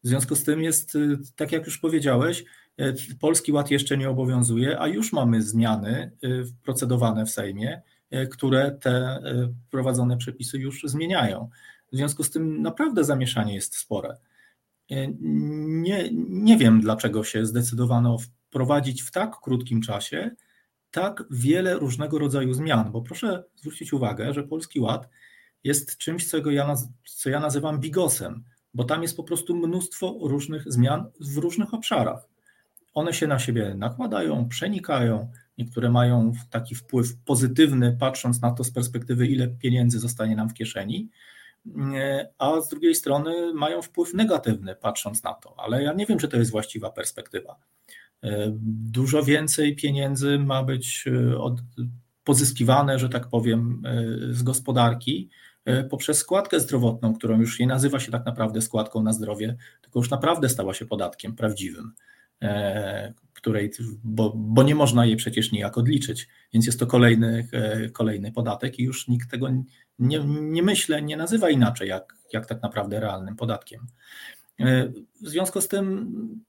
W 0.04 0.08
związku 0.08 0.36
z 0.36 0.44
tym 0.44 0.62
jest, 0.62 0.96
e, 0.96 0.98
tak 1.36 1.52
jak 1.52 1.66
już 1.66 1.78
powiedziałeś, 1.78 2.44
Polski 3.20 3.52
Ład 3.52 3.70
jeszcze 3.70 3.98
nie 3.98 4.10
obowiązuje, 4.10 4.80
a 4.80 4.86
już 4.88 5.12
mamy 5.12 5.42
zmiany 5.42 6.10
procedowane 6.62 7.26
w 7.26 7.30
Sejmie, 7.30 7.82
które 8.30 8.70
te 8.70 9.22
wprowadzone 9.66 10.16
przepisy 10.16 10.58
już 10.58 10.82
zmieniają. 10.84 11.50
W 11.92 11.96
związku 11.96 12.24
z 12.24 12.30
tym 12.30 12.62
naprawdę 12.62 13.04
zamieszanie 13.04 13.54
jest 13.54 13.76
spore. 13.76 14.16
Nie, 14.90 16.08
nie 16.28 16.56
wiem, 16.56 16.80
dlaczego 16.80 17.24
się 17.24 17.46
zdecydowano 17.46 18.18
wprowadzić 18.18 19.02
w 19.02 19.10
tak 19.10 19.36
krótkim 19.42 19.82
czasie 19.82 20.30
tak 20.90 21.24
wiele 21.30 21.74
różnego 21.74 22.18
rodzaju 22.18 22.54
zmian, 22.54 22.92
bo 22.92 23.02
proszę 23.02 23.44
zwrócić 23.56 23.92
uwagę, 23.92 24.34
że 24.34 24.42
Polski 24.42 24.80
Ład 24.80 25.08
jest 25.64 25.96
czymś, 25.96 26.28
czego 26.28 26.50
ja, 26.50 26.74
co 27.04 27.30
ja 27.30 27.40
nazywam 27.40 27.80
bigosem, 27.80 28.44
bo 28.74 28.84
tam 28.84 29.02
jest 29.02 29.16
po 29.16 29.24
prostu 29.24 29.56
mnóstwo 29.56 30.18
różnych 30.22 30.72
zmian 30.72 31.10
w 31.20 31.36
różnych 31.36 31.74
obszarach. 31.74 32.28
One 32.94 33.14
się 33.14 33.26
na 33.26 33.38
siebie 33.38 33.74
nakładają, 33.74 34.48
przenikają, 34.48 35.30
niektóre 35.58 35.90
mają 35.90 36.32
taki 36.50 36.74
wpływ 36.74 37.16
pozytywny, 37.24 37.96
patrząc 38.00 38.40
na 38.40 38.50
to 38.50 38.64
z 38.64 38.70
perspektywy, 38.70 39.26
ile 39.26 39.48
pieniędzy 39.48 39.98
zostanie 39.98 40.36
nam 40.36 40.48
w 40.48 40.54
kieszeni, 40.54 41.08
a 42.38 42.60
z 42.60 42.68
drugiej 42.68 42.94
strony 42.94 43.54
mają 43.54 43.82
wpływ 43.82 44.14
negatywny, 44.14 44.76
patrząc 44.76 45.22
na 45.22 45.34
to, 45.34 45.54
ale 45.58 45.82
ja 45.82 45.92
nie 45.92 46.06
wiem, 46.06 46.18
czy 46.18 46.28
to 46.28 46.36
jest 46.36 46.50
właściwa 46.50 46.90
perspektywa. 46.90 47.56
Dużo 48.90 49.22
więcej 49.22 49.76
pieniędzy 49.76 50.38
ma 50.38 50.62
być 50.62 51.04
od, 51.38 51.60
pozyskiwane, 52.24 52.98
że 52.98 53.08
tak 53.08 53.28
powiem, 53.28 53.82
z 54.30 54.42
gospodarki 54.42 55.30
poprzez 55.90 56.18
składkę 56.18 56.60
zdrowotną, 56.60 57.14
którą 57.14 57.40
już 57.40 57.58
nie 57.58 57.66
nazywa 57.66 58.00
się 58.00 58.12
tak 58.12 58.26
naprawdę 58.26 58.62
składką 58.62 59.02
na 59.02 59.12
zdrowie, 59.12 59.56
tylko 59.82 59.98
już 59.98 60.10
naprawdę 60.10 60.48
stała 60.48 60.74
się 60.74 60.86
podatkiem 60.86 61.36
prawdziwym, 61.36 61.92
której, 63.32 63.70
bo, 64.04 64.32
bo 64.36 64.62
nie 64.62 64.74
można 64.74 65.06
jej 65.06 65.16
przecież 65.16 65.52
nijak 65.52 65.78
odliczyć, 65.78 66.28
więc 66.52 66.66
jest 66.66 66.80
to 66.80 66.86
kolejny, 66.86 67.48
kolejny 67.92 68.32
podatek 68.32 68.78
i 68.78 68.82
już 68.82 69.08
nikt 69.08 69.30
tego 69.30 69.48
nie, 69.98 70.24
nie 70.28 70.62
myślę, 70.62 71.02
nie 71.02 71.16
nazywa 71.16 71.50
inaczej, 71.50 71.88
jak, 71.88 72.14
jak 72.32 72.46
tak 72.46 72.62
naprawdę 72.62 73.00
realnym 73.00 73.36
podatkiem. 73.36 73.86
W 75.20 75.28
związku 75.28 75.60
z 75.60 75.68
tym 75.68 76.44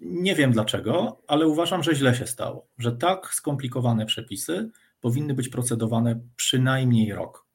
nie 0.00 0.34
wiem 0.34 0.52
dlaczego, 0.52 1.22
ale 1.26 1.46
uważam, 1.46 1.82
że 1.82 1.94
źle 1.94 2.14
się 2.14 2.26
stało, 2.26 2.68
że 2.78 2.92
tak 2.92 3.34
skomplikowane 3.34 4.06
przepisy 4.06 4.70
powinny 5.00 5.34
być 5.34 5.48
procedowane 5.48 6.20
przynajmniej 6.36 7.12
rok. 7.12 7.46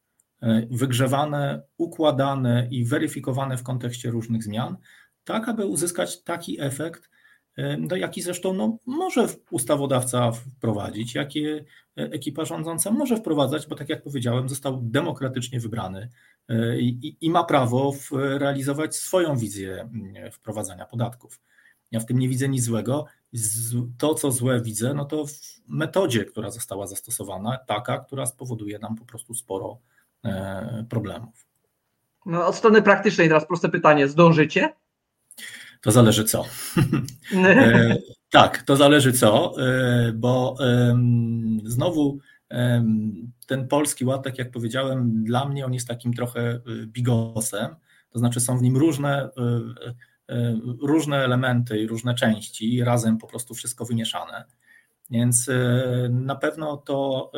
Wygrzewane, 0.71 1.61
układane 1.77 2.67
i 2.71 2.85
weryfikowane 2.85 3.57
w 3.57 3.63
kontekście 3.63 4.11
różnych 4.11 4.43
zmian, 4.43 4.77
tak 5.31 5.49
aby 5.49 5.65
uzyskać 5.65 6.23
taki 6.23 6.61
efekt, 6.61 7.09
no, 7.77 7.95
jaki 7.95 8.21
zresztą 8.21 8.53
no, 8.53 8.77
może 8.85 9.27
ustawodawca 9.51 10.31
wprowadzić, 10.31 11.15
jaki 11.15 11.45
ekipa 11.95 12.45
rządząca 12.45 12.91
może 12.91 13.17
wprowadzać, 13.17 13.67
bo 13.67 13.75
tak 13.75 13.89
jak 13.89 14.03
powiedziałem, 14.03 14.49
został 14.49 14.79
demokratycznie 14.81 15.59
wybrany 15.59 16.09
e, 16.49 16.79
i, 16.79 17.17
i 17.21 17.29
ma 17.29 17.43
prawo 17.43 17.93
realizować 18.11 18.95
swoją 18.95 19.37
wizję 19.37 19.81
mm, 19.81 20.31
wprowadzania 20.31 20.85
podatków. 20.85 21.39
Ja 21.91 21.99
w 21.99 22.05
tym 22.05 22.19
nie 22.19 22.29
widzę 22.29 22.49
nic 22.49 22.63
złego. 22.63 23.05
To, 23.97 24.15
co 24.15 24.31
złe 24.31 24.61
widzę, 24.61 24.93
no 24.93 25.05
to 25.05 25.25
w 25.27 25.33
metodzie, 25.67 26.25
która 26.25 26.51
została 26.51 26.87
zastosowana, 26.87 27.57
taka, 27.67 27.99
która 27.99 28.25
spowoduje 28.25 28.79
nam 28.79 28.95
po 28.95 29.05
prostu 29.05 29.33
sporo 29.33 29.79
e, 30.25 30.85
problemów. 30.89 31.45
No, 32.25 32.47
od 32.47 32.55
strony 32.55 32.81
praktycznej 32.81 33.27
teraz 33.27 33.47
proste 33.47 33.69
pytanie, 33.69 34.07
zdążycie? 34.07 34.73
To 35.81 35.91
zależy 35.91 36.23
co. 36.23 36.45
E, 37.35 37.97
tak, 38.29 38.61
to 38.61 38.75
zależy 38.75 39.13
co, 39.13 39.53
e, 39.61 40.11
bo 40.11 40.55
znowu 41.63 42.19
ten 43.47 43.67
polski 43.67 44.05
ład, 44.05 44.23
tak 44.23 44.37
jak 44.37 44.51
powiedziałem, 44.51 45.23
dla 45.23 45.45
mnie 45.45 45.65
on 45.65 45.73
jest 45.73 45.87
takim 45.87 46.13
trochę 46.13 46.41
e, 46.41 46.61
bigosem, 46.85 47.75
to 48.09 48.19
znaczy 48.19 48.39
są 48.39 48.57
w 48.57 48.61
nim 48.61 48.77
różne, 48.77 49.29
różne 50.81 51.17
elementy 51.17 51.79
i 51.79 51.87
różne 51.87 52.15
części, 52.15 52.83
razem 52.83 53.17
po 53.17 53.27
prostu 53.27 53.53
wszystko 53.53 53.85
wymieszane. 53.85 54.43
Więc 55.09 55.49
na 56.09 56.35
pewno 56.35 56.77
to, 56.77 57.31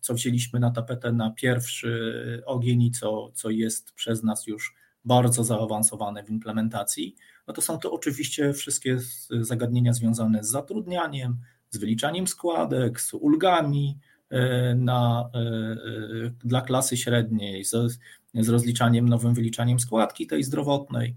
co 0.00 0.14
wzięliśmy 0.14 0.60
na 0.60 0.70
tapetę 0.70 1.12
na 1.12 1.30
pierwszy 1.30 2.42
ogień 2.46 2.82
i 2.82 2.90
co, 2.90 3.30
co 3.34 3.50
jest 3.50 3.92
przez 3.92 4.22
nas 4.22 4.46
już 4.46 4.74
bardzo 5.04 5.44
zaawansowane 5.44 6.24
w 6.24 6.30
implementacji, 6.30 7.16
no 7.48 7.54
to 7.54 7.62
są 7.62 7.78
to 7.78 7.92
oczywiście 7.92 8.52
wszystkie 8.52 8.98
zagadnienia 9.40 9.92
związane 9.92 10.44
z 10.44 10.50
zatrudnianiem, 10.50 11.36
z 11.70 11.78
wyliczaniem 11.78 12.26
składek, 12.26 13.00
z 13.00 13.14
ulgami 13.14 13.98
e, 14.30 14.74
na, 14.74 15.30
e, 15.34 15.38
e, 15.38 16.30
dla 16.44 16.60
klasy 16.60 16.96
średniej, 16.96 17.64
z, 17.64 17.98
z 18.34 18.48
rozliczaniem, 18.48 19.08
nowym 19.08 19.34
wyliczaniem 19.34 19.80
składki 19.80 20.26
tej 20.26 20.44
zdrowotnej 20.44 21.16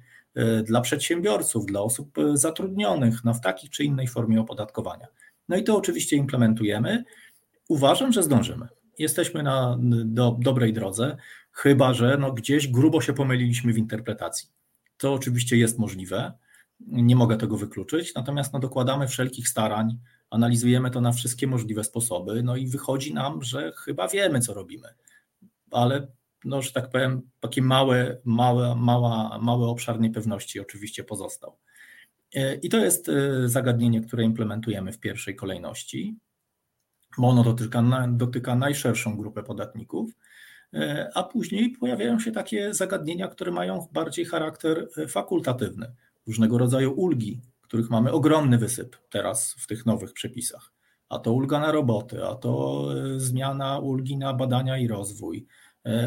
dla 0.64 0.82
przedsiębiorców, 0.82 1.66
dla 1.66 1.82
osób 1.82 2.18
zatrudnionych 2.34 3.24
no, 3.24 3.34
w 3.34 3.42
takiej 3.42 3.70
czy 3.70 3.84
innej 3.84 4.08
formie 4.08 4.42
opodatkowania. 4.42 5.08
No 5.50 5.58
i 5.58 5.64
to 5.64 5.78
oczywiście 5.78 6.16
implementujemy. 6.16 7.04
Uważam, 7.68 8.14
że 8.14 8.24
zdążymy. 8.24 8.68
Jesteśmy 9.00 9.44
na 9.44 9.78
do, 10.06 10.38
dobrej 10.40 10.74
drodze, 10.74 11.18
chyba 11.52 11.94
że 11.94 12.18
no, 12.18 12.32
gdzieś 12.32 12.68
grubo 12.68 13.02
się 13.02 13.14
pomyliliśmy 13.14 13.74
w 13.74 13.78
interpretacji. 13.78 14.50
To 14.98 15.14
oczywiście 15.14 15.58
jest 15.58 15.80
możliwe, 15.80 16.34
nie 16.80 17.16
mogę 17.16 17.38
tego 17.38 17.58
wykluczyć, 17.58 18.16
natomiast 18.16 18.54
no, 18.54 18.60
dokładamy 18.60 19.08
wszelkich 19.08 19.48
starań, 19.48 20.00
analizujemy 20.30 20.92
to 20.92 21.02
na 21.02 21.12
wszystkie 21.12 21.48
możliwe 21.48 21.84
sposoby, 21.84 22.44
no 22.44 22.56
i 22.56 22.68
wychodzi 22.68 23.14
nam, 23.14 23.44
że 23.44 23.72
chyba 23.86 24.08
wiemy, 24.08 24.40
co 24.40 24.54
robimy, 24.54 24.88
ale 25.72 26.08
no, 26.46 26.62
że 26.62 26.72
tak 26.72 26.90
powiem, 26.90 27.22
taki 27.40 27.62
małe, 27.62 28.18
małe, 28.26 28.76
mała, 28.76 29.40
mały 29.42 29.68
obszar 29.68 30.00
niepewności 30.00 30.60
oczywiście 30.60 31.04
pozostał. 31.04 31.58
I 32.62 32.70
to 32.70 32.78
jest 32.78 33.10
e, 33.10 33.50
zagadnienie, 33.50 34.02
które 34.02 34.24
implementujemy 34.24 34.92
w 34.92 35.00
pierwszej 35.00 35.36
kolejności, 35.36 36.18
bo 37.18 37.28
ono 37.28 37.44
dotyka, 37.44 38.08
dotyka 38.08 38.56
najszerszą 38.56 39.18
grupę 39.18 39.44
podatników, 39.44 40.12
a 41.14 41.24
później 41.24 41.70
pojawiają 41.70 42.20
się 42.20 42.32
takie 42.32 42.74
zagadnienia, 42.74 43.28
które 43.28 43.52
mają 43.52 43.88
bardziej 43.92 44.26
charakter 44.26 44.88
e, 44.98 45.08
fakultatywny, 45.08 45.96
różnego 46.28 46.58
rodzaju 46.58 46.92
ulgi, 46.92 47.42
których 47.62 47.90
mamy 47.90 48.12
ogromny 48.12 48.58
wysyp 48.58 48.98
teraz 49.10 49.56
w 49.60 49.68
tych 49.68 49.86
nowych 49.86 50.14
przepisach. 50.14 50.72
A 51.10 51.20
to 51.20 51.34
ulga 51.34 51.60
na 51.60 51.72
roboty, 51.72 52.26
a 52.26 52.36
to 52.36 52.88
e, 52.94 53.20
zmiana 53.20 53.80
ulgi 53.80 54.18
na 54.18 54.34
badania 54.34 54.78
i 54.78 54.88
rozwój, 54.88 55.46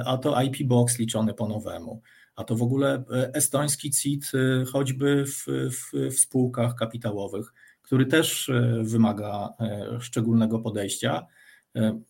a 0.05 0.17
to 0.17 0.43
IP 0.43 0.69
Box 0.69 0.99
liczony 0.99 1.35
po 1.35 1.49
nowemu, 1.49 2.03
a 2.37 2.45
to 2.45 2.57
w 2.57 2.63
ogóle 2.63 3.05
estoński 3.11 3.91
CIT 3.91 4.33
choćby 4.73 5.25
w, 5.27 5.47
w, 5.71 6.11
w 6.11 6.19
spółkach 6.19 6.75
kapitałowych, 6.75 7.53
który 7.83 8.07
też 8.07 8.51
wymaga 8.83 9.49
szczególnego 10.01 10.59
podejścia. 10.59 11.19
E, 11.19 11.46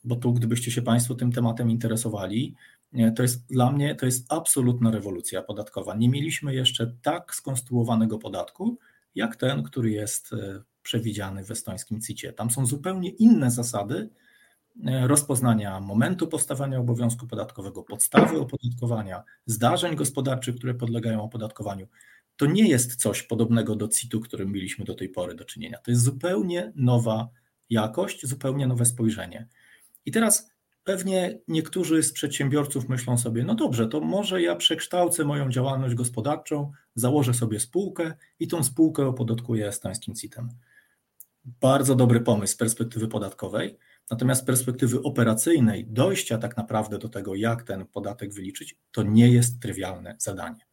bo 0.04 0.16
tu 0.16 0.32
gdybyście 0.32 0.70
się 0.70 0.82
Państwo 0.82 1.14
tym 1.14 1.32
tematem 1.32 1.70
interesowali, 1.70 2.54
e, 2.94 3.12
to 3.12 3.22
jest 3.22 3.46
dla 3.46 3.72
mnie 3.72 3.94
to 3.94 4.06
jest 4.06 4.32
absolutna 4.32 4.90
rewolucja 4.90 5.42
podatkowa. 5.42 5.94
Nie 5.94 6.08
mieliśmy 6.08 6.54
jeszcze 6.54 6.94
tak 7.02 7.34
skonstruowanego 7.34 8.18
podatku, 8.18 8.78
jak 9.14 9.36
ten, 9.36 9.62
który 9.62 9.90
jest 9.90 10.32
e, 10.32 10.62
przewidziany 10.82 11.44
w 11.44 11.50
estońskim 11.50 12.00
CIT-ie. 12.00 12.32
Tam 12.32 12.50
są 12.50 12.66
zupełnie 12.66 13.10
inne 13.10 13.50
zasady 13.50 14.10
rozpoznania 15.06 15.80
momentu 15.80 16.26
powstawania 16.26 16.78
obowiązku 16.78 17.26
podatkowego, 17.26 17.82
podstawy 17.82 18.40
opodatkowania, 18.40 19.22
zdarzeń 19.46 19.96
gospodarczych, 19.96 20.56
które 20.56 20.74
podlegają 20.74 21.22
opodatkowaniu. 21.22 21.86
To 22.36 22.46
nie 22.46 22.68
jest 22.68 22.96
coś 22.96 23.22
podobnego 23.22 23.76
do 23.76 23.88
CIT-u, 23.88 24.20
którym 24.20 24.52
mieliśmy 24.52 24.84
do 24.84 24.94
tej 24.94 25.08
pory 25.08 25.34
do 25.34 25.44
czynienia. 25.44 25.78
To 25.78 25.90
jest 25.90 26.02
zupełnie 26.02 26.72
nowa 26.74 27.28
jakość, 27.70 28.26
zupełnie 28.26 28.66
nowe 28.66 28.84
spojrzenie. 28.84 29.48
I 30.06 30.12
teraz 30.12 30.50
pewnie 30.84 31.38
niektórzy 31.48 32.02
z 32.02 32.12
przedsiębiorców 32.12 32.88
myślą 32.88 33.18
sobie, 33.18 33.44
no 33.44 33.54
dobrze, 33.54 33.88
to 33.88 34.00
może 34.00 34.42
ja 34.42 34.56
przekształcę 34.56 35.24
moją 35.24 35.50
działalność 35.50 35.94
gospodarczą, 35.94 36.72
założę 36.94 37.34
sobie 37.34 37.60
spółkę 37.60 38.14
i 38.40 38.48
tą 38.48 38.64
spółkę 38.64 39.06
opodatkuję 39.06 39.68
estońskim 39.68 40.14
CIT-em. 40.14 40.48
Bardzo 41.44 41.94
dobry 41.94 42.20
pomysł 42.20 42.52
z 42.52 42.56
perspektywy 42.56 43.08
podatkowej, 43.08 43.78
natomiast 44.10 44.42
z 44.42 44.44
perspektywy 44.44 45.02
operacyjnej 45.02 45.86
dojścia 45.86 46.38
tak 46.38 46.56
naprawdę 46.56 46.98
do 46.98 47.08
tego, 47.08 47.34
jak 47.34 47.62
ten 47.62 47.86
podatek 47.86 48.34
wyliczyć, 48.34 48.76
to 48.92 49.02
nie 49.02 49.28
jest 49.28 49.60
trywialne 49.60 50.16
zadanie. 50.18 50.66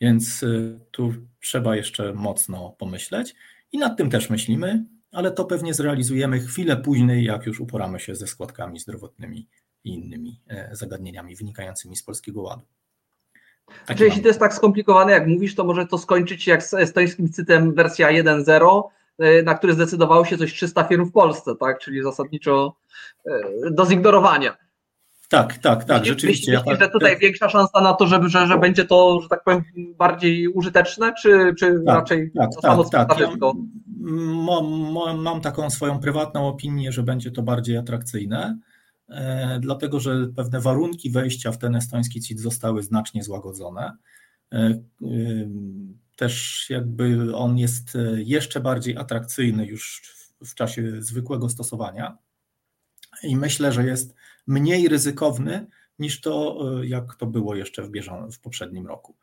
Więc 0.00 0.42
y, 0.42 0.80
tu 0.90 1.14
trzeba 1.40 1.76
jeszcze 1.76 2.12
mocno 2.12 2.70
pomyśleć 2.78 3.34
i 3.72 3.78
nad 3.78 3.96
tym 3.96 4.10
też 4.10 4.30
myślimy 4.30 4.84
ale 5.16 5.30
to 5.30 5.44
pewnie 5.44 5.74
zrealizujemy 5.74 6.40
chwilę 6.40 6.76
później, 6.76 7.24
jak 7.24 7.46
już 7.46 7.60
uporamy 7.60 8.00
się 8.00 8.14
ze 8.14 8.26
składkami 8.26 8.78
zdrowotnymi 8.78 9.48
i 9.84 9.94
innymi 9.94 10.40
e, 10.48 10.70
zagadnieniami 10.72 11.36
wynikającymi 11.36 11.96
z 11.96 12.02
Polskiego 12.02 12.42
Ładu. 12.42 12.64
Znaczy, 13.86 14.04
jeśli 14.04 14.22
to 14.22 14.28
jest 14.28 14.40
tak 14.40 14.54
skomplikowane, 14.54 15.12
jak 15.12 15.26
mówisz, 15.26 15.54
to 15.54 15.64
może 15.64 15.86
to 15.86 15.98
skończyć 15.98 16.46
jak 16.46 16.62
z 16.62 16.74
estońskim 16.74 17.32
cytem 17.32 17.74
wersja 17.74 18.08
1.0, 18.08 18.82
e, 19.18 19.42
na 19.42 19.54
który 19.54 19.72
zdecydowało 19.72 20.24
się 20.24 20.38
coś 20.38 20.52
300 20.52 20.84
firm 20.84 21.06
w 21.06 21.12
Polsce, 21.12 21.54
tak? 21.60 21.78
czyli 21.78 22.02
zasadniczo 22.02 22.76
e, 23.26 23.70
do 23.70 23.86
zignorowania. 23.86 24.56
Tak, 25.28 25.58
tak, 25.58 25.84
tak, 25.84 26.04
rzeczywiście. 26.06 26.52
Myślisz, 26.52 26.66
ja, 26.66 26.76
że 26.80 26.88
tutaj 26.88 27.12
tak, 27.12 27.20
większa 27.20 27.48
szansa 27.48 27.80
na 27.80 27.94
to, 27.94 28.06
żeby, 28.06 28.28
że, 28.28 28.46
że 28.46 28.58
będzie 28.58 28.84
to, 28.84 29.20
że 29.20 29.28
tak 29.28 29.44
powiem, 29.44 29.64
bardziej 29.98 30.48
użyteczne, 30.48 31.12
czy, 31.22 31.54
czy 31.58 31.82
tak, 31.86 31.96
raczej 31.96 32.30
tak, 32.38 32.50
to 32.54 32.60
samo 32.60 32.84
tak, 32.84 33.08
tak. 33.08 33.18
Ja 33.20 33.30
mam, 34.46 35.22
mam 35.22 35.40
taką 35.40 35.70
swoją 35.70 36.00
prywatną 36.00 36.48
opinię, 36.48 36.92
że 36.92 37.02
będzie 37.02 37.30
to 37.30 37.42
bardziej 37.42 37.76
atrakcyjne, 37.76 38.58
e, 39.08 39.58
dlatego 39.60 40.00
że 40.00 40.26
pewne 40.36 40.60
warunki 40.60 41.10
wejścia 41.10 41.52
w 41.52 41.58
ten 41.58 41.76
estoński 41.76 42.20
CIT 42.20 42.40
zostały 42.40 42.82
znacznie 42.82 43.22
złagodzone. 43.22 43.96
E, 44.52 44.58
e, 44.58 44.80
też 46.16 46.66
jakby 46.70 47.36
on 47.36 47.58
jest 47.58 47.98
jeszcze 48.16 48.60
bardziej 48.60 48.96
atrakcyjny 48.96 49.66
już 49.66 50.02
w 50.44 50.54
czasie 50.54 51.02
zwykłego 51.02 51.48
stosowania 51.48 52.18
i 53.22 53.36
myślę, 53.36 53.72
że 53.72 53.84
jest 53.84 54.14
mniej 54.46 54.88
ryzykowny 54.88 55.66
niż 55.98 56.20
to, 56.20 56.60
jak 56.82 57.14
to 57.14 57.26
było 57.26 57.54
jeszcze 57.54 57.82
w, 57.82 57.90
bieżą, 57.90 58.30
w 58.30 58.40
poprzednim 58.40 58.86
roku. 58.86 59.16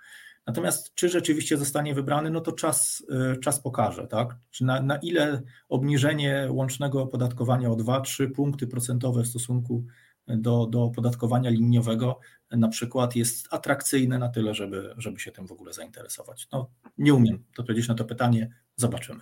Natomiast 0.47 0.93
czy 0.95 1.09
rzeczywiście 1.09 1.57
zostanie 1.57 1.93
wybrany, 1.93 2.30
no 2.30 2.41
to 2.41 2.51
czas, 2.51 3.03
y, 3.34 3.39
czas 3.39 3.59
pokaże, 3.59 4.07
tak? 4.07 4.36
Czy 4.51 4.65
na, 4.65 4.82
na 4.82 4.97
ile 4.97 5.41
obniżenie 5.69 6.47
łącznego 6.49 7.01
opodatkowania 7.01 7.69
o 7.69 7.76
2-3 7.76 8.32
punkty 8.32 8.67
procentowe 8.67 9.24
w 9.24 9.28
stosunku 9.28 9.86
do, 10.28 10.65
do 10.65 10.84
opodatkowania 10.84 11.49
liniowego 11.49 12.19
na 12.51 12.67
przykład 12.67 13.15
jest 13.15 13.47
atrakcyjne 13.53 14.19
na 14.19 14.30
tyle, 14.30 14.53
żeby, 14.53 14.93
żeby 14.97 15.19
się 15.19 15.32
tym 15.32 15.47
w 15.47 15.51
ogóle 15.51 15.74
zainteresować. 15.74 16.47
No, 16.51 16.69
nie 16.97 17.13
umiem 17.13 17.43
odpowiedzieć 17.57 17.88
na 17.88 17.95
to 17.95 18.05
pytanie, 18.05 18.49
zobaczymy. 18.76 19.21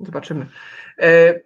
Zobaczymy. 0.00 0.46
E, 0.98 1.40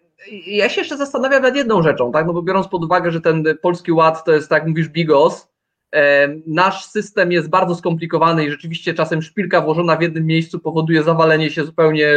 ja 0.46 0.68
się 0.68 0.80
jeszcze 0.80 0.96
zastanawiam 0.96 1.42
nad 1.42 1.56
jedną 1.56 1.82
rzeczą, 1.82 2.12
tak? 2.12 2.26
No 2.26 2.32
bo 2.32 2.42
biorąc 2.42 2.68
pod 2.68 2.84
uwagę, 2.84 3.10
że 3.10 3.20
ten 3.20 3.44
polski 3.62 3.92
ład 3.92 4.24
to 4.24 4.32
jest, 4.32 4.48
tak 4.48 4.66
mówisz, 4.66 4.88
bigos, 4.88 5.48
e, 5.94 6.28
nasz 6.46 6.84
system 6.84 7.32
jest 7.32 7.48
bardzo 7.48 7.74
skomplikowany 7.74 8.44
i 8.44 8.50
rzeczywiście 8.50 8.94
czasem 8.94 9.22
szpilka 9.22 9.60
włożona 9.60 9.96
w 9.96 10.02
jednym 10.02 10.26
miejscu 10.26 10.58
powoduje 10.58 11.02
zawalenie 11.02 11.50
się 11.50 11.64
zupełnie 11.64 12.14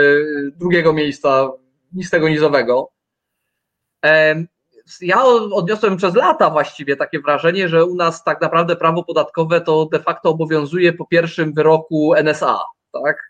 drugiego 0.56 0.94
miejsca, 0.94 1.52
nistego 1.94 2.30
nizowego. 2.30 2.92
E, 4.06 4.44
ja 5.02 5.24
odniosłem 5.52 5.98
przez 5.98 6.16
lata 6.16 6.50
właściwie 6.50 6.96
takie 6.96 7.20
wrażenie, 7.20 7.70
że 7.70 7.86
u 7.86 7.96
nas 7.96 8.24
tak 8.24 8.42
naprawdę 8.42 8.76
prawo 8.76 9.04
podatkowe 9.04 9.62
to 9.62 9.86
de 9.86 10.00
facto 10.00 10.30
obowiązuje 10.30 10.94
po 10.94 11.06
pierwszym 11.06 11.54
wyroku 11.54 12.14
NSA, 12.24 12.60
tak? 12.92 13.29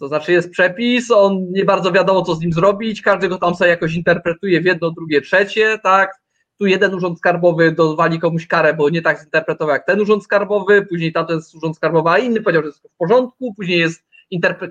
To 0.00 0.08
znaczy 0.08 0.32
jest 0.32 0.50
przepis, 0.50 1.10
on 1.10 1.50
nie 1.50 1.64
bardzo 1.64 1.92
wiadomo, 1.92 2.22
co 2.22 2.34
z 2.34 2.40
nim 2.40 2.52
zrobić, 2.52 3.02
każdy 3.02 3.28
go 3.28 3.38
tam 3.38 3.54
sobie 3.54 3.70
jakoś 3.70 3.94
interpretuje 3.94 4.60
w 4.60 4.64
jedno, 4.64 4.90
drugie, 4.90 5.20
trzecie, 5.20 5.78
tak? 5.82 6.20
Tu 6.58 6.66
jeden 6.66 6.94
urząd 6.94 7.18
skarbowy 7.18 7.72
dowali 7.72 8.18
komuś 8.18 8.46
karę, 8.46 8.74
bo 8.74 8.88
nie 8.88 9.02
tak 9.02 9.20
zinterpretował 9.20 9.74
jak 9.74 9.86
ten 9.86 10.00
urząd 10.00 10.24
skarbowy, 10.24 10.86
później 10.86 11.12
tamten 11.12 11.40
urząd 11.54 11.76
skarbowy, 11.76 12.10
a 12.10 12.18
inny 12.18 12.42
powiedział, 12.42 12.62
że 12.62 12.68
jest 12.68 12.82
w 12.82 12.96
porządku, 12.98 13.54
później 13.54 13.78
jest 13.78 14.10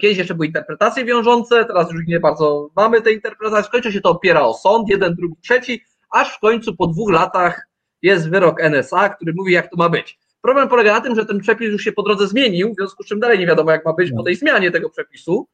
kiedyś 0.02 0.18
jeszcze 0.18 0.36
były 0.36 0.48
interpretacje 0.48 1.06
wiążące, 1.06 1.66
teraz 1.66 1.92
już 1.92 2.08
nie 2.08 2.20
bardzo 2.20 2.70
mamy 2.76 3.02
te 3.02 3.12
interpretacje, 3.12 3.68
w 3.68 3.72
końcu 3.72 3.92
się 3.92 4.02
to 4.02 4.10
opiera 4.10 4.42
o 4.42 4.54
sąd, 4.54 4.90
jeden, 4.90 5.16
drugi, 5.16 5.36
trzeci, 5.42 5.84
aż 6.12 6.36
w 6.36 6.40
końcu 6.40 6.76
po 6.76 6.88
dwóch 6.88 7.12
latach 7.12 7.68
jest 8.02 8.30
wyrok 8.30 8.62
NSA, 8.62 9.10
który 9.10 9.34
mówi, 9.38 9.54
jak 9.54 9.70
to 9.70 9.78
ma 9.78 9.90
być. 9.90 10.20
Problem 10.42 10.70
polega 10.70 10.94
na 10.94 11.02
tym, 11.02 11.16
że 11.16 11.26
ten 11.26 11.40
przepis 11.40 11.72
już 11.72 11.84
się 11.84 11.92
po 11.92 12.04
drodze 12.04 12.28
zmienił, 12.28 12.74
w 12.74 12.76
związku 12.76 13.04
z 13.04 13.06
czym 13.06 13.20
dalej 13.20 13.40
nie 13.40 13.48
wiadomo, 13.48 13.72
jak 13.72 13.86
ma 13.86 13.94
być 13.94 14.12
po 14.12 14.24
tej 14.24 14.36
zmianie 14.36 14.72
tego 14.72 14.90
przepisu. 14.90 15.48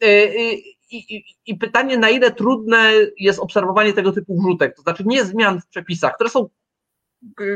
I, 0.00 0.04
e, 0.04 0.08
e, 0.08 0.52
i, 0.90 1.24
I, 1.46 1.56
pytanie, 1.56 1.98
na 1.98 2.10
ile 2.10 2.30
trudne 2.30 2.92
jest 3.18 3.38
obserwowanie 3.38 3.92
tego 3.92 4.12
typu 4.12 4.40
wrzutek, 4.40 4.76
to 4.76 4.82
znaczy 4.82 5.02
nie 5.06 5.24
zmian 5.24 5.60
w 5.60 5.66
przepisach, 5.66 6.14
które 6.14 6.30
są 6.30 6.48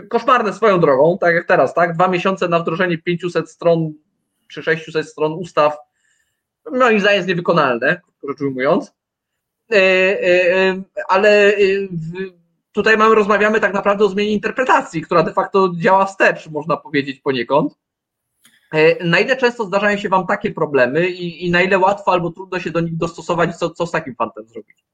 koszmarne 0.08 0.52
swoją 0.52 0.80
drogą, 0.80 1.18
tak 1.20 1.34
jak 1.34 1.46
teraz, 1.46 1.74
tak? 1.74 1.94
Dwa 1.94 2.08
miesiące 2.08 2.48
na 2.48 2.58
wdrożenie 2.58 2.98
500 2.98 3.50
stron 3.50 3.92
czy 4.48 4.62
600 4.62 5.08
stron 5.08 5.32
ustaw, 5.32 5.76
moim 6.72 7.00
zdaniem 7.00 7.16
jest 7.16 7.28
niewykonalne, 7.28 8.00
rzecz 8.28 8.40
ujmując. 8.40 8.92
E, 9.72 10.82
ale 11.08 11.52
tutaj 12.73 12.97
mamy, 12.97 13.14
rozmawiamy 13.14 13.61
tak 13.61 13.75
naprawdę 13.75 14.05
o 14.05 14.09
zmianie 14.09 14.31
interpretacji, 14.31 15.03
która 15.03 15.23
de 15.23 15.33
facto 15.33 15.73
działa 15.77 16.07
wstecz, 16.07 16.51
można 16.51 16.77
powiedzieć 16.77 17.21
poniekąd. 17.21 17.79
E, 18.73 19.05
na 19.05 19.21
ile 19.21 19.37
często 19.37 19.64
zdarzają 19.64 19.99
się 19.99 20.09
Wam 20.09 20.27
takie 20.27 20.51
problemy 20.51 21.11
i, 21.11 21.47
i 21.47 21.51
na 21.51 21.62
ile 21.62 21.79
łatwo 21.79 22.12
albo 22.12 22.31
trudno 22.31 22.61
się 22.61 22.71
do 22.71 22.81
nich 22.81 22.97
dostosować, 22.97 23.57
co, 23.57 23.71
co 23.71 23.87
z 23.87 23.91
takim 23.91 24.14
fantem 24.14 24.49
zrobić? 24.49 24.85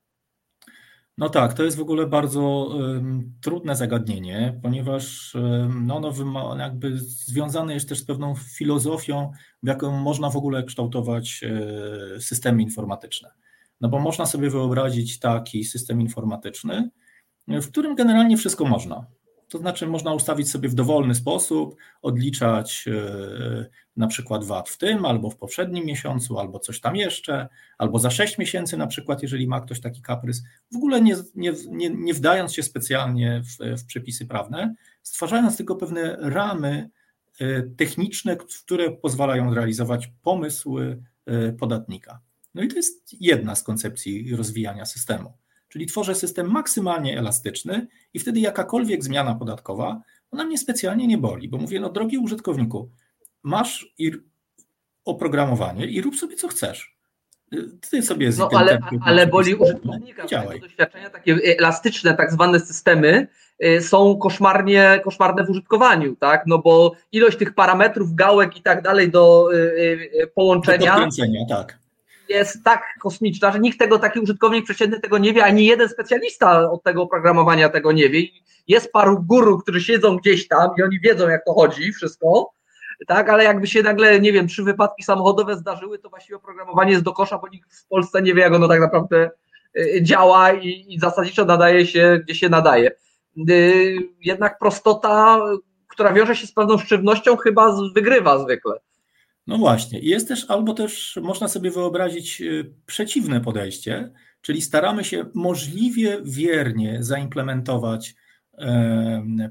No 1.18 1.28
tak, 1.28 1.54
to 1.54 1.64
jest 1.64 1.76
w 1.76 1.80
ogóle 1.80 2.06
bardzo 2.06 2.40
um, 2.42 3.32
trudne 3.42 3.76
zagadnienie, 3.76 4.60
ponieważ 4.62 5.34
um, 5.34 5.86
no, 5.86 5.96
ono 5.96 6.56
jakby 6.58 6.98
związane 6.98 7.74
jest 7.74 7.88
też 7.88 7.98
z 7.98 8.04
pewną 8.04 8.34
filozofią, 8.34 9.32
w 9.62 9.68
jaką 9.68 9.90
można 9.90 10.30
w 10.30 10.36
ogóle 10.36 10.64
kształtować 10.64 11.40
e, 11.44 12.20
systemy 12.20 12.62
informatyczne. 12.62 13.30
No 13.80 13.88
bo 13.88 13.98
można 13.98 14.26
sobie 14.26 14.50
wyobrazić 14.50 15.18
taki 15.18 15.64
system 15.64 16.00
informatyczny, 16.00 16.90
w 17.48 17.68
którym 17.68 17.94
generalnie 17.94 18.36
wszystko 18.36 18.64
można. 18.64 19.06
To 19.48 19.58
znaczy, 19.58 19.86
można 19.86 20.14
ustawić 20.14 20.50
sobie 20.50 20.68
w 20.68 20.74
dowolny 20.74 21.14
sposób, 21.14 21.76
odliczać 22.02 22.84
e, 22.88 23.66
na 23.96 24.06
przykład 24.06 24.44
VAT 24.44 24.68
w 24.68 24.78
tym, 24.78 25.04
albo 25.04 25.30
w 25.30 25.36
poprzednim 25.36 25.86
miesiącu, 25.86 26.38
albo 26.38 26.58
coś 26.58 26.80
tam 26.80 26.96
jeszcze, 26.96 27.48
albo 27.78 27.98
za 27.98 28.10
6 28.10 28.38
miesięcy, 28.38 28.76
na 28.76 28.86
przykład, 28.86 29.22
jeżeli 29.22 29.48
ma 29.48 29.60
ktoś 29.60 29.80
taki 29.80 30.02
kaprys, 30.02 30.42
w 30.72 30.76
ogóle 30.76 31.00
nie, 31.00 31.16
nie, 31.34 31.52
nie, 31.68 31.90
nie 31.90 32.14
wdając 32.14 32.54
się 32.54 32.62
specjalnie 32.62 33.42
w, 33.42 33.78
w 33.82 33.86
przepisy 33.86 34.26
prawne, 34.26 34.74
stwarzając 35.02 35.56
tylko 35.56 35.76
pewne 35.76 36.16
ramy 36.20 36.90
e, 37.40 37.62
techniczne, 37.62 38.36
które 38.36 38.90
pozwalają 38.90 39.54
realizować 39.54 40.10
pomysły 40.22 41.02
e, 41.26 41.52
podatnika. 41.52 42.20
No 42.54 42.62
i 42.62 42.68
to 42.68 42.76
jest 42.76 43.16
jedna 43.20 43.54
z 43.54 43.62
koncepcji 43.62 44.36
rozwijania 44.36 44.84
systemu. 44.86 45.32
Czyli 45.76 45.86
tworzę 45.86 46.14
system 46.14 46.50
maksymalnie 46.50 47.18
elastyczny 47.18 47.86
i 48.14 48.18
wtedy 48.18 48.40
jakakolwiek 48.40 49.04
zmiana 49.04 49.34
podatkowa, 49.34 50.02
ona 50.30 50.44
mnie 50.44 50.58
specjalnie 50.58 51.06
nie 51.06 51.18
boli, 51.18 51.48
bo 51.48 51.58
mówię, 51.58 51.80
no 51.80 51.88
drogi 51.88 52.18
użytkowniku, 52.18 52.90
masz 53.42 53.94
oprogramowanie 55.04 55.86
i 55.86 56.00
rób 56.00 56.16
sobie 56.16 56.36
co 56.36 56.48
chcesz. 56.48 56.96
Ty 57.90 58.02
sobie 58.02 58.32
z 58.32 58.38
no, 58.38 58.48
ale, 58.52 58.78
ale 59.00 59.26
boli 59.26 59.54
użytkownika. 59.54 60.26
Działaj. 60.26 60.60
Doświadczenia 60.60 61.10
takie 61.10 61.38
elastyczne, 61.58 62.14
tak 62.14 62.32
zwane 62.32 62.60
systemy 62.60 63.26
y, 63.64 63.82
są 63.82 64.18
koszmarnie, 64.18 65.00
koszmarne 65.04 65.44
w 65.44 65.50
użytkowaniu, 65.50 66.16
tak? 66.16 66.42
No 66.46 66.58
bo 66.58 66.92
ilość 67.12 67.38
tych 67.38 67.54
parametrów, 67.54 68.14
gałek 68.14 68.56
i 68.56 68.62
tak 68.62 68.82
dalej 68.82 69.10
do 69.10 69.48
y, 69.52 69.56
y, 69.56 70.30
połączenia. 70.34 71.08
Do 71.08 71.46
tak 71.48 71.85
jest 72.28 72.64
tak 72.64 72.82
kosmiczna, 73.00 73.52
że 73.52 73.58
nikt 73.58 73.78
tego, 73.78 73.98
taki 73.98 74.20
użytkownik 74.20 74.64
przeciętny 74.64 75.00
tego 75.00 75.18
nie 75.18 75.32
wie, 75.32 75.44
ani 75.44 75.66
jeden 75.66 75.88
specjalista 75.88 76.70
od 76.70 76.82
tego 76.82 77.02
oprogramowania 77.02 77.68
tego 77.68 77.92
nie 77.92 78.08
wie. 78.08 78.22
Jest 78.68 78.92
paru 78.92 79.22
guru, 79.22 79.58
którzy 79.58 79.80
siedzą 79.80 80.16
gdzieś 80.16 80.48
tam 80.48 80.70
i 80.78 80.82
oni 80.82 81.00
wiedzą, 81.00 81.28
jak 81.28 81.44
to 81.44 81.54
chodzi, 81.54 81.92
wszystko, 81.92 82.50
tak, 83.06 83.28
ale 83.28 83.44
jakby 83.44 83.66
się 83.66 83.82
nagle, 83.82 84.20
nie 84.20 84.32
wiem, 84.32 84.48
trzy 84.48 84.62
wypadki 84.62 85.02
samochodowe 85.02 85.56
zdarzyły, 85.56 85.98
to 85.98 86.08
właściwie 86.08 86.36
oprogramowanie 86.36 86.92
jest 86.92 87.04
do 87.04 87.12
kosza, 87.12 87.38
bo 87.38 87.48
nikt 87.48 87.74
w 87.74 87.86
Polsce 87.86 88.22
nie 88.22 88.34
wie, 88.34 88.42
jak 88.42 88.54
ono 88.54 88.68
tak 88.68 88.80
naprawdę 88.80 89.30
y, 89.78 90.02
działa 90.02 90.52
i, 90.52 90.84
i 90.88 90.98
zasadniczo 90.98 91.44
nadaje 91.44 91.86
się, 91.86 92.20
gdzie 92.24 92.34
się 92.34 92.48
nadaje. 92.48 92.90
Y, 93.50 93.96
jednak 94.20 94.58
prostota, 94.58 95.40
która 95.88 96.12
wiąże 96.12 96.36
się 96.36 96.46
z 96.46 96.52
pewną 96.52 96.78
sztywnością, 96.78 97.36
chyba 97.36 97.76
wygrywa 97.94 98.38
zwykle. 98.38 98.72
No 99.46 99.58
właśnie, 99.58 99.98
jest 99.98 100.28
też, 100.28 100.44
albo 100.48 100.74
też 100.74 101.18
można 101.22 101.48
sobie 101.48 101.70
wyobrazić 101.70 102.40
y, 102.40 102.74
przeciwne 102.86 103.40
podejście, 103.40 104.12
czyli 104.40 104.62
staramy 104.62 105.04
się 105.04 105.24
możliwie 105.34 106.18
wiernie 106.24 107.02
zaimplementować 107.02 108.14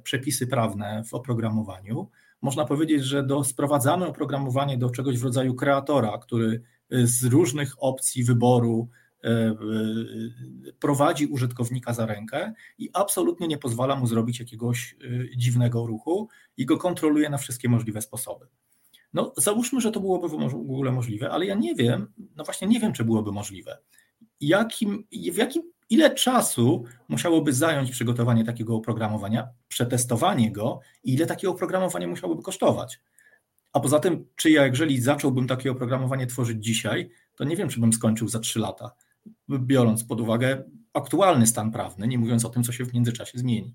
przepisy 0.03 0.47
prawne 0.47 1.03
w 1.03 1.13
oprogramowaniu. 1.13 2.09
Można 2.41 2.65
powiedzieć, 2.65 3.03
że 3.03 3.23
do, 3.23 3.43
sprowadzamy 3.43 4.07
oprogramowanie 4.07 4.77
do 4.77 4.89
czegoś 4.89 5.17
w 5.17 5.23
rodzaju 5.23 5.55
kreatora, 5.55 6.17
który 6.17 6.61
y, 6.93 7.07
z 7.07 7.23
różnych 7.23 7.83
opcji 7.83 8.23
wyboru 8.23 8.89
y, 9.25 9.29
prowadzi 10.79 11.25
użytkownika 11.25 11.93
za 11.93 12.05
rękę 12.05 12.53
i 12.77 12.89
absolutnie 12.93 13.47
nie 13.47 13.57
pozwala 13.57 13.95
mu 13.95 14.07
zrobić 14.07 14.39
jakiegoś 14.39 14.95
dziwnego 15.37 15.85
ruchu 15.85 16.29
i 16.57 16.65
go 16.65 16.77
kontroluje 16.77 17.29
na 17.29 17.37
wszystkie 17.37 17.69
możliwe 17.69 18.01
sposoby. 18.01 18.47
No, 19.15 19.33
załóżmy, 19.37 19.81
że 19.81 19.91
to 19.91 19.99
byłoby 19.99 20.29
w 20.29 20.55
ogóle 20.55 20.91
możliwe, 20.91 21.29
ale 21.29 21.45
ja 21.45 21.55
nie 21.55 21.75
wiem, 21.75 22.13
no 22.35 22.43
właśnie 22.43 22.67
nie 22.67 22.79
wiem, 22.79 22.93
czy 22.93 23.03
byłoby 23.03 23.31
możliwe. 23.31 23.77
Jakim, 24.41 25.07
w 25.31 25.35
jakim, 25.35 25.63
ile 25.89 26.15
czasu 26.15 26.83
musiałoby 27.07 27.53
zająć 27.53 27.91
przygotowanie 27.91 28.45
takiego 28.45 28.75
oprogramowania, 28.75 29.47
przetestowanie 29.67 30.51
go 30.51 30.79
i 31.03 31.13
ile 31.13 31.25
takie 31.25 31.49
oprogramowanie 31.49 32.07
musiałoby 32.07 32.43
kosztować? 32.43 32.99
A 33.73 33.79
poza 33.79 33.99
tym, 33.99 34.25
czy 34.35 34.51
ja, 34.51 34.65
jeżeli 34.67 35.01
zacząłbym 35.01 35.47
takie 35.47 35.71
oprogramowanie 35.71 36.27
tworzyć 36.27 36.65
dzisiaj, 36.65 37.09
to 37.35 37.43
nie 37.43 37.55
wiem, 37.55 37.69
czy 37.69 37.79
bym 37.79 37.93
skończył 37.93 38.27
za 38.27 38.39
3 38.39 38.59
lata, 38.59 38.91
biorąc 39.49 40.03
pod 40.03 40.21
uwagę 40.21 40.63
aktualny 40.93 41.47
stan 41.47 41.71
prawny, 41.71 42.07
nie 42.07 42.17
mówiąc 42.17 42.45
o 42.45 42.49
tym, 42.49 42.63
co 42.63 42.71
się 42.71 42.85
w 42.85 42.93
międzyczasie 42.93 43.37
zmieni. 43.39 43.73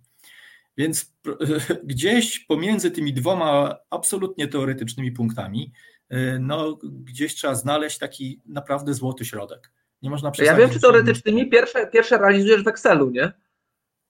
Więc 0.80 1.12
gdzieś 1.84 2.38
pomiędzy 2.38 2.90
tymi 2.90 3.14
dwoma 3.14 3.76
absolutnie 3.90 4.48
teoretycznymi 4.48 5.12
punktami, 5.12 5.72
y, 6.12 6.38
no 6.40 6.78
gdzieś 6.82 7.34
trzeba 7.34 7.54
znaleźć 7.54 7.98
taki 7.98 8.40
naprawdę 8.46 8.94
złoty 8.94 9.24
środek. 9.24 9.72
Nie 10.02 10.10
można 10.10 10.32
Ja 10.38 10.54
wiem, 10.54 10.70
czy 10.70 10.80
teoretycznymi 10.80 11.50
pierwsze, 11.50 11.86
pierwsze 11.86 12.18
realizujesz 12.18 12.64
w 12.64 12.68
Excelu, 12.68 13.10
nie? 13.10 13.32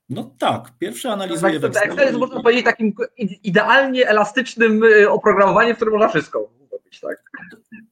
No 0.08 0.34
tak, 0.38 0.72
pierwsze 0.78 1.12
analizuję 1.12 1.60
w 1.60 1.64
Excelu. 1.64 1.92
Excel 1.92 2.06
jest, 2.06 2.18
można 2.18 2.42
powiedzieć, 2.42 2.64
takim 2.64 2.94
idealnie 3.42 4.08
elastycznym 4.08 4.84
y, 4.84 5.10
oprogramowaniem, 5.10 5.74
w 5.74 5.76
którym 5.76 5.94
można 5.94 6.08
wszystko 6.08 6.59
tak? 7.01 7.22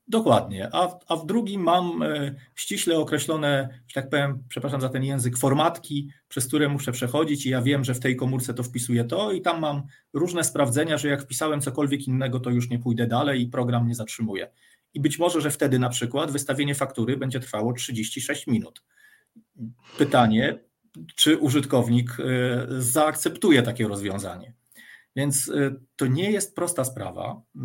Dokładnie, 0.09 0.69
a, 0.73 0.99
a 1.09 1.17
w 1.17 1.27
drugim 1.27 1.63
mam 1.63 2.03
e, 2.03 2.35
ściśle 2.55 2.99
określone, 2.99 3.69
że 3.89 3.95
tak 3.95 4.11
powiem, 4.11 4.45
przepraszam 4.49 4.81
za 4.81 4.89
ten 4.89 5.05
język, 5.05 5.39
formatki, 5.39 6.11
przez 6.29 6.47
które 6.47 6.69
muszę 6.69 6.93
przechodzić 6.93 7.47
i 7.47 7.51
ja 7.51 7.63
wiem, 7.63 7.85
że 7.85 7.95
w 7.95 8.01
tej 8.01 8.17
komórce 8.17 8.55
to 8.55 8.63
wpisuję 8.63 9.05
to 9.05 9.33
i 9.33 9.43
tam 9.43 9.61
mam 9.61 9.83
różne 10.13 10.45
sprawdzenia, 10.45 10.99
że 10.99 11.09
jak 11.09 11.23
wpisałem 11.23 11.61
cokolwiek 11.61 12.09
innego, 12.09 12.41
to 12.41 12.51
już 12.51 12.71
nie 12.71 12.79
pójdę 12.79 13.07
dalej 13.07 13.43
i 13.43 13.47
program 13.47 13.89
nie 13.89 13.95
zatrzymuje. 13.95 14.51
I 14.95 15.01
być 15.01 15.19
może, 15.19 15.41
że 15.41 15.51
wtedy 15.51 15.79
na 15.79 15.89
przykład 15.89 16.31
wystawienie 16.31 16.75
faktury 16.75 17.17
będzie 17.17 17.41
trwało 17.41 17.73
36 17.73 18.47
minut. 18.47 18.83
Pytanie, 19.99 20.59
czy 21.15 21.37
użytkownik 21.37 22.11
e, 22.21 22.67
zaakceptuje 22.83 23.63
takie 23.63 23.89
rozwiązanie. 23.89 24.58
Więc 25.19 25.49
y, 25.49 25.81
to 25.97 26.07
nie 26.07 26.31
jest 26.31 26.55
prosta 26.55 26.85
sprawa 26.85 27.43
y, 27.57 27.61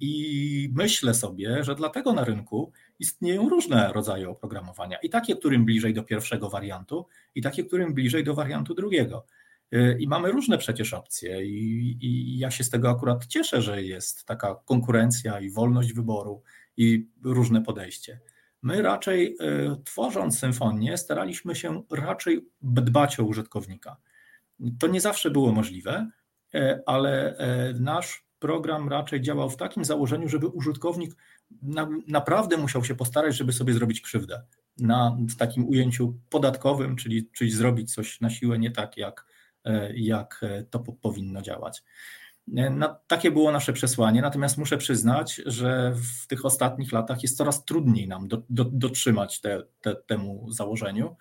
i 0.00 0.70
myślę 0.74 1.14
sobie, 1.14 1.64
że 1.64 1.74
dlatego 1.74 2.12
na 2.12 2.24
rynku 2.24 2.72
istnieją 2.98 3.48
różne 3.48 3.92
rodzaje 3.92 4.28
oprogramowania 4.28 4.98
i 5.02 5.10
takie, 5.10 5.36
którym 5.36 5.64
bliżej 5.64 5.94
do 5.94 6.02
pierwszego 6.02 6.50
wariantu, 6.50 7.06
i 7.34 7.42
takie, 7.42 7.64
którym 7.64 7.94
bliżej 7.94 8.24
do 8.24 8.34
wariantu 8.34 8.74
drugiego. 8.74 9.26
Y, 9.74 9.96
I 10.00 10.08
mamy 10.08 10.30
różne 10.30 10.58
przecież 10.58 10.94
opcje, 10.94 11.46
i, 11.46 11.98
i 12.00 12.38
ja 12.38 12.50
się 12.50 12.64
z 12.64 12.70
tego 12.70 12.90
akurat 12.90 13.26
cieszę, 13.26 13.62
że 13.62 13.82
jest 13.82 14.24
taka 14.24 14.54
konkurencja 14.54 15.40
i 15.40 15.50
wolność 15.50 15.92
wyboru 15.92 16.42
i 16.76 17.08
różne 17.24 17.62
podejście. 17.62 18.20
My 18.62 18.82
raczej 18.82 19.36
tworząc 19.84 20.38
symfonię, 20.38 20.96
staraliśmy 20.96 21.54
się 21.54 21.82
raczej 21.90 22.48
dbać 22.62 23.20
o 23.20 23.24
użytkownika. 23.24 23.96
To 24.78 24.86
nie 24.86 25.00
zawsze 25.00 25.30
było 25.30 25.52
możliwe, 25.52 26.10
ale 26.86 27.36
e, 27.36 27.72
nasz 27.72 28.24
program 28.38 28.88
raczej 28.88 29.20
działał 29.20 29.50
w 29.50 29.56
takim 29.56 29.84
założeniu, 29.84 30.28
żeby 30.28 30.46
użytkownik 30.46 31.16
na, 31.62 31.88
naprawdę 32.08 32.56
musiał 32.56 32.84
się 32.84 32.94
postarać, 32.94 33.36
żeby 33.36 33.52
sobie 33.52 33.72
zrobić 33.72 34.00
krzywdę. 34.00 34.42
Na, 34.78 35.16
w 35.30 35.36
takim 35.36 35.68
ujęciu 35.68 36.18
podatkowym, 36.30 36.96
czyli, 36.96 37.30
czyli 37.32 37.50
zrobić 37.50 37.94
coś 37.94 38.20
na 38.20 38.30
siłę 38.30 38.58
nie 38.58 38.70
tak, 38.70 38.96
jak, 38.96 39.26
e, 39.64 39.92
jak 39.96 40.44
to 40.70 40.78
po, 40.78 40.92
powinno 40.92 41.42
działać. 41.42 41.82
Na, 42.52 43.00
takie 43.06 43.30
było 43.30 43.52
nasze 43.52 43.72
przesłanie, 43.72 44.22
natomiast 44.22 44.58
muszę 44.58 44.78
przyznać, 44.78 45.42
że 45.46 45.94
w 45.94 46.26
tych 46.26 46.44
ostatnich 46.44 46.92
latach 46.92 47.22
jest 47.22 47.36
coraz 47.36 47.64
trudniej 47.64 48.08
nam 48.08 48.28
do, 48.28 48.42
do, 48.50 48.64
dotrzymać 48.64 49.40
te, 49.40 49.62
te, 49.80 49.94
temu 49.94 50.52
założeniu. 50.52 51.16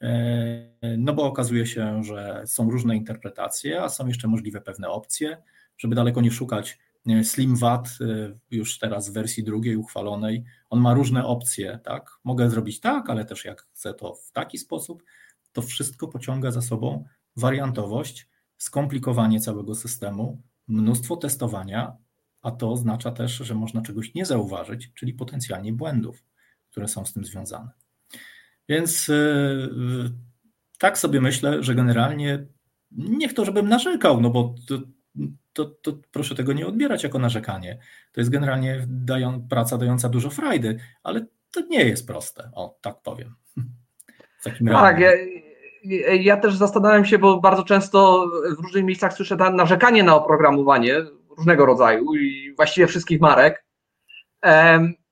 E, 0.00 0.96
no 0.98 1.12
bo 1.12 1.24
okazuje 1.24 1.66
się, 1.66 2.04
że 2.04 2.42
są 2.46 2.70
różne 2.70 2.96
interpretacje, 2.96 3.82
a 3.82 3.88
są 3.88 4.06
jeszcze 4.06 4.28
możliwe 4.28 4.60
pewne 4.60 4.88
opcje, 4.88 5.42
żeby 5.78 5.94
daleko 5.94 6.20
nie 6.20 6.30
szukać 6.30 6.78
e, 7.08 7.24
Slim 7.24 7.56
VAT 7.56 7.88
e, 8.00 8.04
już 8.50 8.78
teraz 8.78 9.10
w 9.10 9.12
wersji 9.12 9.44
drugiej 9.44 9.76
uchwalonej, 9.76 10.44
on 10.70 10.80
ma 10.80 10.94
różne 10.94 11.26
opcje, 11.26 11.78
tak? 11.84 12.10
Mogę 12.24 12.50
zrobić 12.50 12.80
tak, 12.80 13.10
ale 13.10 13.24
też 13.24 13.44
jak 13.44 13.62
chcę 13.62 13.94
to 13.94 14.14
w 14.14 14.32
taki 14.32 14.58
sposób, 14.58 15.02
to 15.52 15.62
wszystko 15.62 16.08
pociąga 16.08 16.50
za 16.50 16.62
sobą 16.62 17.04
wariantowość, 17.36 18.28
skomplikowanie 18.58 19.40
całego 19.40 19.74
systemu, 19.74 20.42
mnóstwo 20.68 21.16
testowania, 21.16 21.96
a 22.42 22.50
to 22.50 22.72
oznacza 22.72 23.10
też, 23.10 23.32
że 23.32 23.54
można 23.54 23.82
czegoś 23.82 24.14
nie 24.14 24.26
zauważyć, 24.26 24.90
czyli 24.94 25.14
potencjalnie 25.14 25.72
błędów, 25.72 26.24
które 26.70 26.88
są 26.88 27.06
z 27.06 27.12
tym 27.12 27.24
związane. 27.24 27.70
Więc 28.70 29.08
e, 29.08 29.14
tak 30.78 30.98
sobie 30.98 31.20
myślę, 31.20 31.62
że 31.62 31.74
generalnie 31.74 32.46
niech 32.90 33.34
to, 33.34 33.44
żebym 33.44 33.68
narzekał, 33.68 34.20
no 34.20 34.30
bo 34.30 34.54
to, 34.68 34.78
to, 35.52 35.64
to, 35.64 35.92
proszę 36.12 36.34
tego 36.34 36.52
nie 36.52 36.66
odbierać 36.66 37.02
jako 37.02 37.18
narzekanie. 37.18 37.78
To 38.12 38.20
jest 38.20 38.30
generalnie 38.30 38.84
dają, 38.88 39.48
praca 39.48 39.78
dająca 39.78 40.08
dużo 40.08 40.30
frajdy, 40.30 40.78
ale 41.02 41.26
to 41.50 41.60
nie 41.60 41.84
jest 41.84 42.06
proste, 42.06 42.50
o 42.54 42.78
tak 42.80 43.02
powiem. 43.02 43.34
tak, 44.72 44.98
ja, 45.00 45.10
ja, 46.14 46.36
też 46.36 46.56
zastanawiam 46.56 47.04
się, 47.04 47.18
bo 47.18 47.40
bardzo 47.40 47.62
często 47.64 48.26
w 48.58 48.62
różnych 48.62 48.84
miejscach 48.84 49.12
słyszę 49.12 49.36
narzekanie 49.36 50.02
na 50.02 50.14
oprogramowanie 50.14 50.94
różnego 51.36 51.66
rodzaju 51.66 52.14
i 52.14 52.54
właściwie 52.56 52.86
wszystkich 52.86 53.20
marek. 53.20 53.64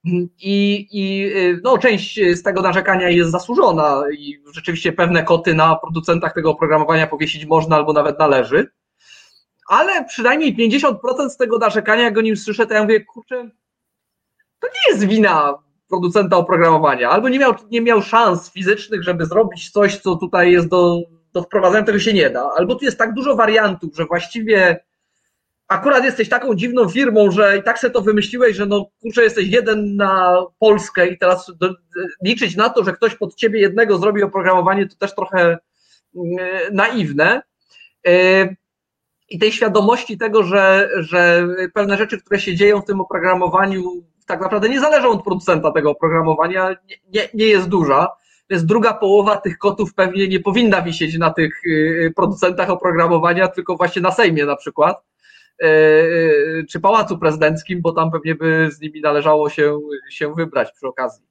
I, 0.05 0.89
I 0.91 1.25
y, 1.37 1.61
no, 1.65 1.79
część 1.79 2.21
z 2.35 2.43
tego 2.43 2.63
narzekania 2.63 3.09
jest 3.09 3.31
zasłużona 3.31 4.03
i 4.19 4.43
rzeczywiście 4.53 4.93
pewne 4.93 5.23
koty 5.23 5.55
na 5.55 5.77
producentach 5.77 6.35
tego 6.35 6.51
oprogramowania 6.51 7.07
powiesić 7.07 7.47
można 7.47 7.77
albo 7.77 7.93
nawet 7.93 8.19
należy. 8.19 8.71
Ale 9.69 10.05
przynajmniej 10.05 10.57
50% 10.57 11.29
z 11.29 11.37
tego 11.37 11.59
narzekania, 11.59 12.03
jak 12.03 12.19
o 12.19 12.21
nim 12.21 12.37
słyszę, 12.37 12.67
to 12.67 12.75
ja 12.75 12.83
mówię, 12.83 13.05
kurczę, 13.05 13.51
to 14.61 14.69
nie 14.69 14.93
jest 14.93 15.07
wina 15.07 15.55
producenta 15.89 16.37
oprogramowania. 16.37 17.11
Albo 17.11 17.29
nie 17.29 17.39
miał, 17.39 17.55
nie 17.71 17.81
miał 17.81 18.03
szans 18.03 18.53
fizycznych, 18.53 19.03
żeby 19.03 19.27
zrobić 19.27 19.71
coś, 19.71 19.99
co 19.99 20.17
tutaj 20.17 20.53
jest 20.53 20.69
do, 20.69 21.01
do 21.33 21.43
wprowadzenia, 21.43 21.85
tego 21.85 21.99
się 21.99 22.13
nie 22.13 22.31
da. 22.31 22.51
Albo 22.57 22.75
tu 22.75 22.85
jest 22.85 22.99
tak 22.99 23.15
dużo 23.15 23.37
wariantów, 23.37 23.97
że 23.97 24.07
właściwie 24.07 24.85
akurat 25.69 26.05
jesteś 26.05 26.29
taką 26.29 26.55
dziwną 26.55 26.89
firmą, 26.89 27.31
że 27.31 27.59
i 27.59 27.63
tak 27.63 27.79
sobie 27.79 27.93
to 27.93 28.03
wymyśliłeś, 28.03 28.57
że 28.57 28.67
no 28.67 28.91
kurczę, 29.03 29.23
jesteś 29.23 29.49
jeden 29.49 29.97
na 29.97 30.45
Polskę 30.59 31.07
i 31.09 31.19
teraz 31.19 31.53
do, 31.57 31.75
liczyć 32.23 32.57
na 32.57 32.69
to, 32.69 32.85
że 32.85 32.93
ktoś 32.93 33.15
pod 33.15 33.35
ciebie 33.35 33.61
jednego 33.61 33.99
zrobi 33.99 34.23
oprogramowanie, 34.23 34.89
to 34.89 34.97
też 34.97 35.15
trochę 35.15 35.59
yy, 36.15 36.23
naiwne. 36.73 37.43
Yy, 38.05 38.57
I 39.31 39.39
tej 39.39 39.53
świadomości 39.53 40.19
tego, 40.19 40.43
że, 40.43 40.91
że 40.97 41.49
pewne 41.75 41.97
rzeczy, 41.97 42.21
które 42.21 42.41
się 42.41 42.55
dzieją 42.55 42.81
w 42.81 42.85
tym 42.85 43.01
oprogramowaniu, 43.01 43.83
tak 44.27 44.41
naprawdę 44.41 44.69
nie 44.69 44.81
zależą 44.81 45.11
od 45.11 45.25
producenta 45.25 45.73
tego 45.73 45.91
oprogramowania, 45.91 46.69
nie, 46.71 46.97
nie, 47.13 47.29
nie 47.35 47.47
jest 47.47 47.69
duża. 47.69 48.09
Więc 48.51 48.65
druga 48.65 48.95
połowa 48.95 49.37
tych 49.37 49.59
kotów 49.59 49.95
pewnie 49.95 50.29
nie 50.29 50.41
powinna 50.41 50.83
wisieć 50.83 51.19
na 51.19 51.31
tych 51.31 51.61
yy, 51.65 52.13
producentach 52.17 52.71
oprogramowania, 52.71 53.49
tylko 53.49 53.77
właśnie 53.77 54.03
na 54.03 54.11
Sejmie 54.11 54.47
na 54.47 54.57
przykład 54.57 55.08
czy 56.71 56.81
pałacu 56.81 57.19
prezydenckim, 57.19 57.81
bo 57.83 57.93
tam 57.93 58.11
pewnie 58.11 58.35
by 58.35 58.69
z 58.73 58.81
nimi 58.81 59.01
należało 59.01 59.51
się, 59.51 59.79
się 60.11 60.35
wybrać 60.35 60.73
przy 60.73 60.87
okazji. 60.87 61.27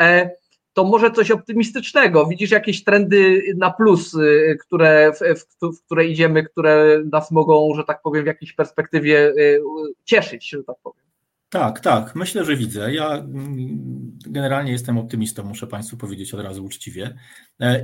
E, 0.00 0.30
to 0.72 0.84
może 0.84 1.10
coś 1.10 1.30
optymistycznego. 1.30 2.26
Widzisz 2.26 2.50
jakieś 2.50 2.84
trendy 2.84 3.42
na 3.56 3.70
plus, 3.70 4.16
które, 4.60 5.12
w, 5.12 5.40
w, 5.40 5.76
w, 5.76 5.84
które 5.86 6.06
idziemy, 6.06 6.44
które 6.44 7.02
nas 7.12 7.30
mogą, 7.30 7.74
że 7.76 7.84
tak 7.84 8.02
powiem, 8.02 8.24
w 8.24 8.26
jakiejś 8.26 8.52
perspektywie 8.52 9.32
cieszyć, 10.04 10.50
że 10.50 10.64
tak 10.64 10.76
powiem. 10.82 11.04
Tak, 11.54 11.80
tak, 11.80 12.14
myślę, 12.14 12.44
że 12.44 12.56
widzę. 12.56 12.94
Ja 12.94 13.10
mm, 13.10 14.18
generalnie 14.26 14.72
jestem 14.72 14.98
optymistą, 14.98 15.44
muszę 15.44 15.66
Państwu 15.66 15.96
powiedzieć 15.96 16.34
od 16.34 16.40
razu 16.40 16.64
uczciwie, 16.64 17.14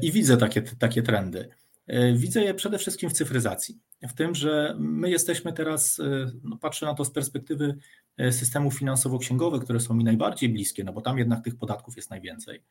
i 0.02 0.12
widzę 0.12 0.36
takie, 0.36 0.62
takie 0.62 1.02
trendy. 1.02 1.48
E, 1.86 2.12
widzę 2.12 2.42
je 2.42 2.54
przede 2.54 2.78
wszystkim 2.78 3.10
w 3.10 3.12
cyfryzacji, 3.12 3.78
w 4.08 4.12
tym, 4.12 4.34
że 4.34 4.76
my 4.78 5.10
jesteśmy 5.10 5.52
teraz, 5.52 6.00
e, 6.00 6.30
no 6.42 6.56
patrzę 6.56 6.86
na 6.86 6.94
to 6.94 7.04
z 7.04 7.10
perspektywy 7.10 7.76
e, 8.16 8.32
systemów 8.32 8.74
finansowo-księgowych, 8.74 9.62
które 9.62 9.80
są 9.80 9.94
mi 9.94 10.04
najbardziej 10.04 10.48
bliskie, 10.48 10.84
no 10.84 10.92
bo 10.92 11.00
tam 11.00 11.18
jednak 11.18 11.44
tych 11.44 11.56
podatków 11.56 11.96
jest 11.96 12.10
najwięcej. 12.10 12.62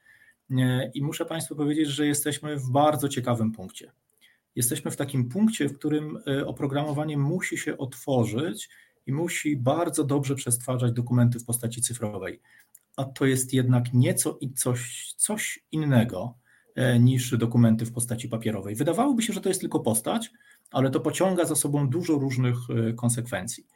I 0.94 1.02
muszę 1.02 1.26
Państwu 1.26 1.56
powiedzieć, 1.56 1.88
że 1.88 2.08
jesteśmy 2.08 2.58
w 2.58 2.70
bardzo 2.70 3.10
ciekawym 3.10 3.52
punkcie. 3.52 3.92
Jesteśmy 4.56 4.92
w 4.92 4.96
takim 4.96 5.30
punkcie, 5.30 5.70
w 5.70 5.78
którym 5.78 6.20
oprogramowanie 6.46 7.18
musi 7.18 7.58
się 7.58 7.78
otworzyć 7.78 8.70
i 9.06 9.12
musi 9.12 9.58
bardzo 9.58 10.04
dobrze 10.04 10.36
przestwarzać 10.36 10.92
dokumenty 10.92 11.40
w 11.40 11.46
postaci 11.46 11.82
cyfrowej. 11.82 12.40
A 12.96 13.04
to 13.04 13.26
jest 13.26 13.54
jednak 13.54 13.94
nieco 13.94 14.38
i 14.42 14.54
coś, 14.54 15.14
coś 15.18 15.64
innego 15.72 16.36
E, 16.80 17.00
niż 17.00 17.38
dokumenty 17.38 17.86
w 17.86 17.92
postaci 17.92 18.30
papierowej. 18.30 18.76
Wydawałoby 18.76 19.22
się, 19.22 19.34
że 19.34 19.42
to 19.42 19.50
jest 19.50 19.62
tylko 19.62 19.80
postać, 19.80 20.32
ale 20.72 20.90
to 20.90 21.00
pociąga 21.00 21.46
za 21.46 21.56
sobą 21.56 21.90
dużo 21.90 22.14
różnych 22.14 22.56
e, 22.70 22.94
konsekwencji. 22.94 23.68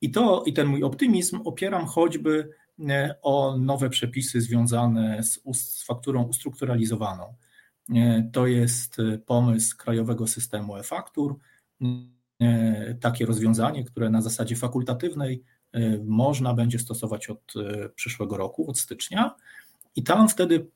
I 0.00 0.10
to 0.10 0.42
i 0.46 0.52
ten 0.52 0.66
mój 0.66 0.82
optymizm 0.82 1.40
opieram 1.44 1.86
choćby 1.86 2.48
e, 2.88 3.14
o 3.22 3.56
nowe 3.58 3.90
przepisy 3.90 4.40
związane 4.40 5.22
z, 5.22 5.40
z 5.54 5.84
fakturą 5.84 6.22
ustrukturalizowaną. 6.22 7.34
To 8.32 8.46
jest 8.46 8.96
pomysł 9.26 9.76
krajowego 9.76 10.26
systemu 10.26 10.76
e-faktur, 10.76 11.36
takie 13.00 13.26
rozwiązanie, 13.26 13.84
które 13.84 14.10
na 14.10 14.22
zasadzie 14.22 14.56
fakultatywnej 14.56 15.42
można 16.04 16.54
będzie 16.54 16.78
stosować 16.78 17.30
od 17.30 17.54
przyszłego 17.94 18.36
roku, 18.36 18.70
od 18.70 18.78
stycznia, 18.78 19.34
i 19.96 20.02
tam 20.02 20.28
wtedy 20.28 20.66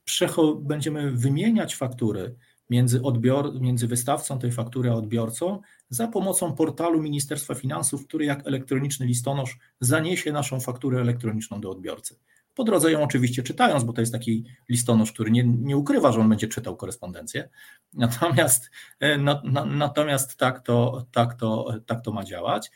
będziemy 0.61 1.11
wymieniać 1.11 1.77
faktury 1.77 2.35
między, 2.71 3.03
odbior, 3.03 3.61
między 3.61 3.87
wystawcą 3.87 4.39
tej 4.39 4.53
faktury 4.53 4.91
a 4.91 4.95
odbiorcą 4.95 5.61
za 5.91 6.09
pomocą 6.09 6.53
portalu 6.53 7.03
Ministerstwa 7.03 7.55
Finansów, 7.55 8.07
który 8.07 8.25
jak 8.25 8.47
elektroniczny 8.47 9.07
listonosz 9.07 9.59
zaniesie 9.81 10.33
naszą 10.33 10.61
fakturę 10.61 11.01
elektroniczną 11.01 11.61
do 11.61 11.71
odbiorcy. 11.71 12.19
Po 12.55 12.65
drodze 12.65 12.93
ją 12.93 13.03
oczywiście 13.03 13.43
czytając, 13.43 13.85
bo 13.85 13.93
to 13.93 14.01
jest 14.01 14.13
taki 14.13 14.45
listonosz, 14.69 15.13
który 15.13 15.31
nie, 15.31 15.45
nie 15.45 15.77
ukrywa, 15.77 16.13
że 16.13 16.21
on 16.21 16.29
będzie 16.29 16.49
czytał 16.49 16.77
korespondencję. 16.77 17.49
Natomiast, 17.95 18.71
e, 19.01 19.19
na, 19.19 19.43
na, 19.45 19.65
natomiast 19.65 20.37
tak, 20.37 20.61
to, 20.61 21.07
tak, 21.13 21.35
to, 21.35 21.75
tak 21.87 22.01
to 22.01 22.13
ma 22.13 22.25
działać. 22.25 22.71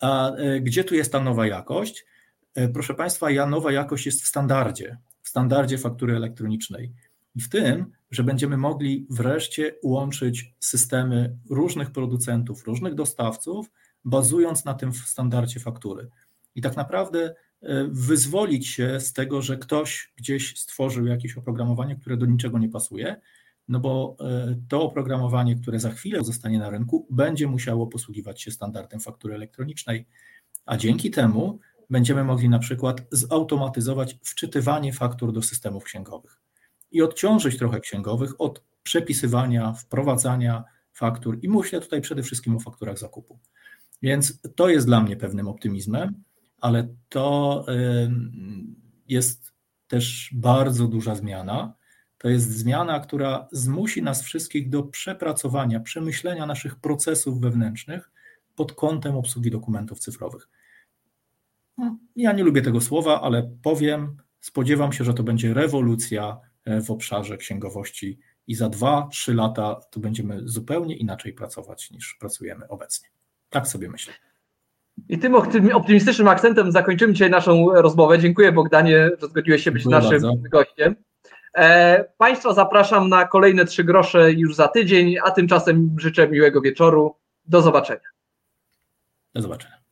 A 0.00 0.30
e, 0.30 0.60
gdzie 0.60 0.84
tu 0.84 0.94
jest 0.94 1.12
ta 1.12 1.20
nowa 1.20 1.46
jakość? 1.46 2.04
Proszę 2.72 2.94
Państwa, 2.94 3.30
Janowa 3.30 3.72
jakość 3.72 4.06
jest 4.06 4.22
w 4.22 4.26
standardzie, 4.26 4.98
w 5.22 5.28
standardzie 5.28 5.78
faktury 5.78 6.16
elektronicznej 6.16 6.92
i 7.34 7.40
w 7.40 7.48
tym, 7.48 7.92
że 8.10 8.24
będziemy 8.24 8.56
mogli 8.56 9.06
wreszcie 9.10 9.74
łączyć 9.82 10.54
systemy 10.60 11.36
różnych 11.50 11.90
producentów, 11.90 12.66
różnych 12.66 12.94
dostawców, 12.94 13.70
bazując 14.04 14.64
na 14.64 14.74
tym 14.74 14.92
standardzie 14.92 15.60
faktury. 15.60 16.08
I 16.54 16.62
tak 16.62 16.76
naprawdę 16.76 17.34
e, 17.62 17.88
wyzwolić 17.90 18.66
się 18.66 19.00
z 19.00 19.12
tego, 19.12 19.42
że 19.42 19.56
ktoś 19.56 20.12
gdzieś 20.16 20.60
stworzył 20.60 21.06
jakieś 21.06 21.36
oprogramowanie, 21.36 21.96
które 21.96 22.16
do 22.16 22.26
niczego 22.26 22.58
nie 22.58 22.68
pasuje, 22.68 23.20
no 23.68 23.80
bo 23.80 24.16
e, 24.20 24.56
to 24.68 24.82
oprogramowanie, 24.82 25.56
które 25.56 25.80
za 25.80 25.90
chwilę 25.90 26.24
zostanie 26.24 26.58
na 26.58 26.70
rynku, 26.70 27.06
będzie 27.10 27.46
musiało 27.46 27.86
posługiwać 27.86 28.42
się 28.42 28.50
standardem 28.50 29.00
faktury 29.00 29.34
elektronicznej, 29.34 30.06
a 30.66 30.76
dzięki 30.76 31.10
temu 31.10 31.58
będziemy 31.90 32.24
mogli 32.24 32.48
na 32.48 32.58
przykład 32.58 33.02
zautomatyzować 33.10 34.18
wczytywanie 34.22 34.92
faktur 34.92 35.32
do 35.32 35.42
systemów 35.42 35.84
księgowych 35.84 36.44
i 36.94 37.02
odciążyć 37.02 37.58
trochę 37.58 37.80
księgowych 37.80 38.40
od 38.40 38.64
przepisywania, 38.82 39.72
wprowadzania 39.72 40.64
faktur 40.92 41.38
i 41.42 41.48
myślę 41.48 41.80
tutaj 41.80 42.00
przede 42.00 42.22
wszystkim 42.22 42.56
o 42.56 42.60
fakturach 42.60 42.98
zakupu. 42.98 43.38
Więc 44.02 44.40
to 44.56 44.68
jest 44.68 44.86
dla 44.86 45.00
mnie 45.00 45.16
pewnym 45.16 45.48
optymizmem, 45.48 46.22
ale 46.60 46.88
to 47.08 47.66
jest 49.08 49.52
też 49.88 50.30
bardzo 50.34 50.88
duża 50.88 51.14
zmiana. 51.14 51.74
To 52.18 52.28
jest 52.28 52.50
zmiana, 52.50 53.00
która 53.00 53.48
zmusi 53.52 54.02
nas 54.02 54.22
wszystkich 54.22 54.70
do 54.70 54.82
przepracowania, 54.82 55.80
przemyślenia 55.80 56.46
naszych 56.46 56.76
procesów 56.76 57.40
wewnętrznych 57.40 58.10
pod 58.56 58.72
kątem 58.72 59.16
obsługi 59.16 59.50
dokumentów 59.50 59.98
cyfrowych. 59.98 60.48
Ja 62.16 62.32
nie 62.32 62.44
lubię 62.44 62.62
tego 62.62 62.80
słowa, 62.80 63.20
ale 63.20 63.50
powiem, 63.62 64.16
spodziewam 64.40 64.92
się, 64.92 65.04
że 65.04 65.14
to 65.14 65.22
będzie 65.22 65.54
rewolucja 65.54 66.40
w 66.66 66.90
obszarze 66.90 67.36
księgowości 67.36 68.18
i 68.46 68.54
za 68.54 68.68
dwa, 68.68 69.08
trzy 69.10 69.34
lata 69.34 69.80
to 69.90 70.00
będziemy 70.00 70.40
zupełnie 70.44 70.96
inaczej 70.96 71.32
pracować 71.32 71.90
niż 71.90 72.16
pracujemy 72.20 72.68
obecnie. 72.68 73.08
Tak 73.50 73.68
sobie 73.68 73.88
myślę. 73.88 74.12
I 75.08 75.18
tym 75.18 75.34
optymistycznym 75.74 76.28
akcentem 76.28 76.72
zakończymy 76.72 77.12
dzisiaj 77.12 77.30
naszą 77.30 77.72
rozmowę. 77.72 78.18
Dziękuję 78.18 78.52
Bogdanie, 78.52 79.10
że 79.20 79.28
zgodziłeś 79.28 79.62
się 79.62 79.72
być 79.72 79.82
Dziękuję 79.82 80.02
naszym 80.02 80.22
bardzo. 80.22 80.48
gościem. 80.50 80.96
E, 81.54 82.04
państwa 82.18 82.54
zapraszam 82.54 83.08
na 83.08 83.28
kolejne 83.28 83.64
trzy 83.64 83.84
grosze 83.84 84.32
już 84.32 84.54
za 84.54 84.68
tydzień, 84.68 85.16
a 85.24 85.30
tymczasem 85.30 85.96
życzę 85.98 86.28
miłego 86.28 86.60
wieczoru. 86.60 87.14
Do 87.46 87.62
zobaczenia. 87.62 88.08
Do 89.34 89.42
zobaczenia. 89.42 89.83